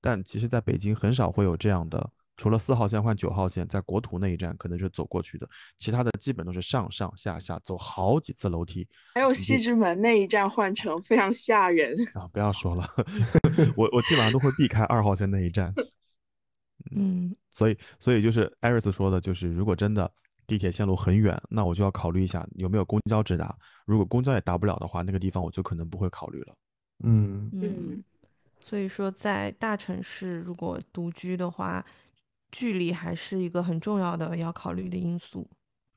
[0.00, 2.10] 但其实在北京很少会有这样的。
[2.40, 5.46] 除了四号线换九号线，在国图那一站可能是走过去的，
[5.76, 8.88] 其他的基本都是上上下下走好几次楼梯。
[9.12, 12.26] 还有西直门那一站换乘非常吓人啊！
[12.32, 12.88] 不要说了，
[13.76, 15.70] 我我基本上都会避开二号线那一站。
[16.96, 20.10] 嗯，所以所以就是艾瑞斯说的，就是如果真的
[20.46, 23.54] 地铁线路很远，那我就要考虑一下有没有公交直达。
[23.84, 26.54] 如果公交也达不了的话，那个地方我就可能不会考虑了。
[27.04, 28.02] 嗯嗯，
[28.64, 31.84] 所以说在大城市如果独居的话。
[32.50, 35.48] 距离还是一个很重要的要考虑的因素。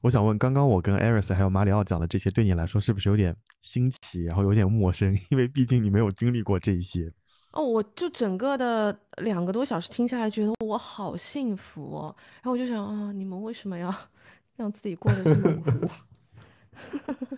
[0.02, 5.18] 我想问，刚刚我跟艾瑞斯还有马里奥讲的这些，对你来说是不是有点新奇，然后有点陌生？
[5.32, 7.12] 因为毕竟你没有经历过这些。
[7.52, 12.16] 哦，我就整个的两个多小时听下来，觉得我好幸福哦。
[12.42, 13.94] 然后我就想啊，你们为什么要
[14.58, 15.90] 让自己过得这么苦？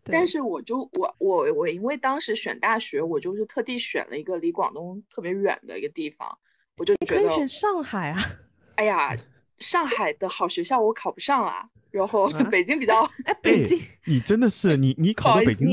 [0.05, 6.37] 但是我就我我我，因为当时选大学，我就是特地选了一个离广东特别远的一个地方。
[6.79, 8.21] 我就觉得可以选上海啊！
[8.77, 9.15] 哎呀，
[9.59, 11.67] 上海的好学校我考不上啊。
[11.91, 15.69] 然后 北京比较哎，北京你真的是你你考到北京，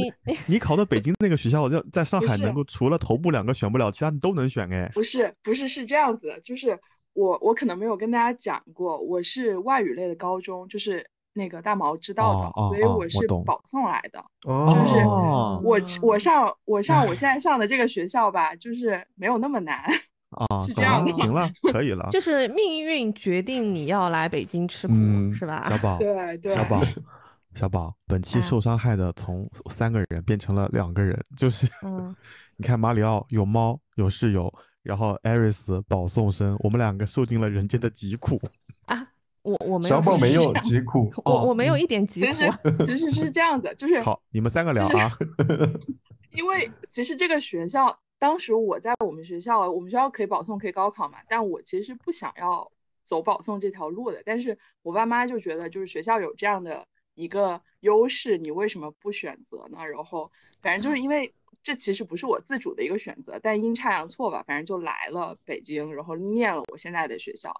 [0.45, 4.89] 你考到北京那个学校，要在上海能够除了头部两个选不了，其他你都能选哎。
[4.93, 6.79] 不是不是是这样子的，就是
[7.11, 14.23] 我我可能没有跟大家讲过，我是外语类的高中，就是那个大毛知道的，所以我是保送来的。
[14.45, 19.83] 哦就是我我上我上我现在上的这个学校吧，就是没有那么难。
[20.33, 22.09] 啊，是这样的，行了，可以 了。
[22.11, 24.93] 就是命运决定你要来北京吃苦，
[25.33, 25.63] 是吧？
[25.69, 26.55] 小宝，对对。
[26.55, 26.81] 小宝，
[27.55, 31.67] 小宝，本期受伤害的从三个人变成了两个人，就是，
[32.57, 38.39] 你看马里奥有猫有室友，然后艾瑞斯保送生，我们两个受尽了人间的疾苦
[38.85, 39.07] 啊！
[39.43, 42.31] 我我没有，小宝没有疾苦，我我没有一点疾苦。
[42.31, 45.11] 其实其实是这样子，就是好，你们三个聊啊。
[46.31, 47.95] 因为其实这个学校。
[48.23, 51.17] 当时我在我们学校，我们学校可以保送，可以高考嘛。
[51.27, 52.65] 但我其实是不想要
[53.03, 54.23] 走保送这条路的。
[54.25, 59.85] 但是我爸妈就觉得，就是学校有这样的一个优势，你为什么不选择呢？
[59.85, 60.31] 然后
[60.61, 61.29] 反正就是因为
[61.61, 67.53] 这其实不是我自主的一个选择，但阴差阳错吧，反正就来了北京，然后念了我现在的学校。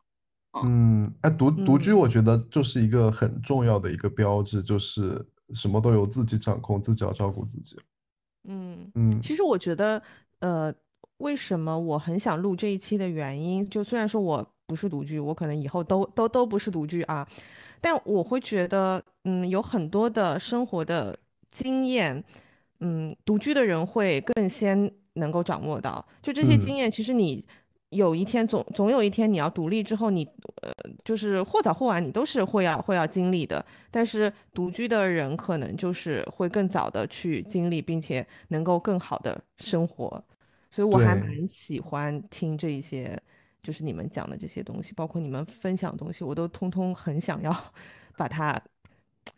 [0.63, 7.77] 嗯，哎，独独居，我觉得就是一个很重要的一个标志，就是什么都由自己掌控，自己要照顾自己。
[8.45, 10.01] 嗯嗯，其实我觉得。
[10.43, 10.73] 呃，
[11.19, 17.25] 为什么我很想录这一期的原因，就虽然说我不是独居，我可能以后都都都不是独居啊，
[17.79, 21.17] 但我会觉得，嗯，有很多的生活的
[21.49, 22.21] 经验，
[22.81, 27.45] 嗯，独居的人会更先能够掌握到，就这些经验，其实你。
[27.93, 30.27] 有一天总总有一天你要独立之后，你
[30.63, 30.71] 呃
[31.05, 33.63] 就是或早或晚你都是会要会要经历的。
[33.91, 40.23] 但是独居的人可能就是会更早的去经历，并且能够更好的生活。
[40.73, 43.21] 所以我还蛮喜欢听这一些，
[43.61, 47.55] 就是你们讲的这些东西，包括你们分享的东西，我都通通很想要
[48.17, 48.59] 把它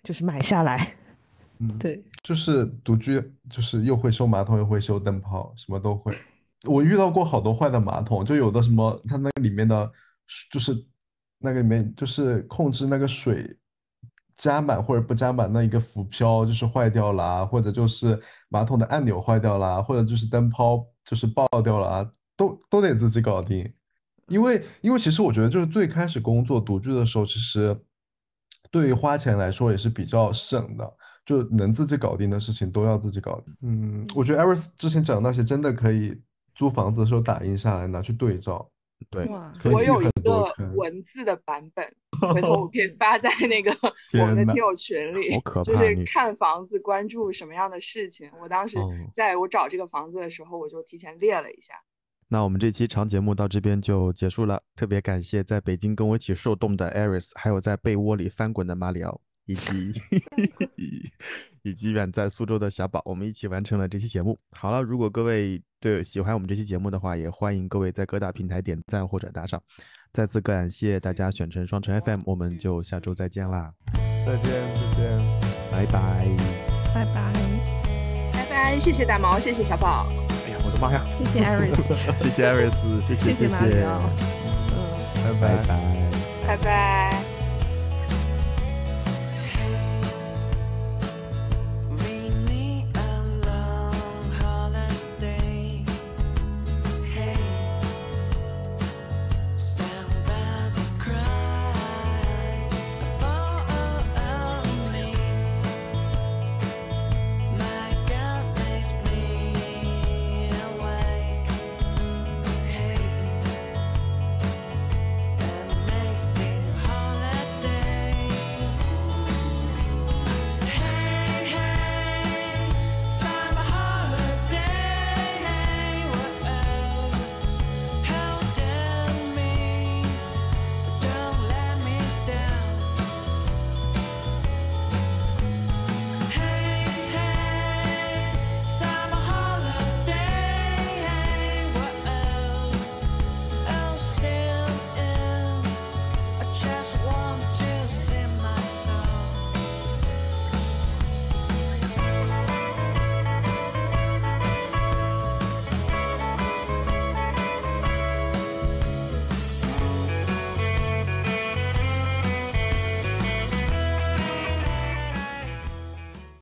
[0.02, 0.96] 就是买下来。
[1.60, 6.18] 嗯，对，就是独居，就是又会修马桶，又会修灯泡，什么都会。
[6.64, 9.92] 我遇到过好多坏的马桶，就有的什么，它那个里面的，
[10.50, 10.74] 就是
[11.40, 13.58] 那个里面就是控制那个水
[14.38, 23.74] 加满或者不加满那一个浮漂就是坏掉了，或者就是马桶的按钮坏掉了，或者就是灯泡就是爆掉了，都都得自己搞定。
[24.28, 27.78] 因为因为其实我觉得就是最开始工作独居的时候，其实
[28.70, 30.94] 对于花钱来说也是比较省的，
[31.26, 33.56] 就能自己搞定的事情都要自己搞定。
[33.62, 36.22] 嗯，我觉得艾瑞斯之前讲的那些真的可以。
[36.58, 38.66] 租房子的时候打印下来拿去对照，
[39.10, 39.28] 对，
[39.72, 41.86] 我有一个文字的版本，
[42.34, 43.72] 回头我可以 发在那个
[44.14, 45.40] 我们的听友群里。
[45.64, 48.78] 就是看房子关注什么样的事情，我当时
[49.14, 51.74] 在我找这个房子的时候，我就提前列了一下。
[52.28, 59.22] 那我们这期长节目到这边就结束了，特别感谢在北京跟我一起受冻的 Aris，还有在被窝里翻滚的马里奥。
[59.46, 59.94] 以及
[61.64, 64.38] 以及远在苏州的小宝，我们一起完成了这期节目。
[64.52, 69.62] 好了，如果各位对喜欢我们这期节目的话，也欢迎各位在各大平台点赞或者打赏。
[70.14, 73.74] 再次感谢大家选成双城 FM，我们就下周再见啦！
[74.26, 75.20] 再见，再见，
[75.72, 76.26] 拜拜，
[76.94, 77.34] 拜拜，
[78.32, 78.80] 拜拜！
[78.80, 80.08] 谢谢大毛，谢谢小宝。
[80.46, 81.04] 哎呀，我的妈呀！
[81.20, 81.84] 谢谢艾瑞斯，
[82.24, 83.84] 谢谢艾瑞斯，谢谢谢谢，
[84.74, 85.64] 嗯，拜拜
[86.48, 87.25] 拜拜。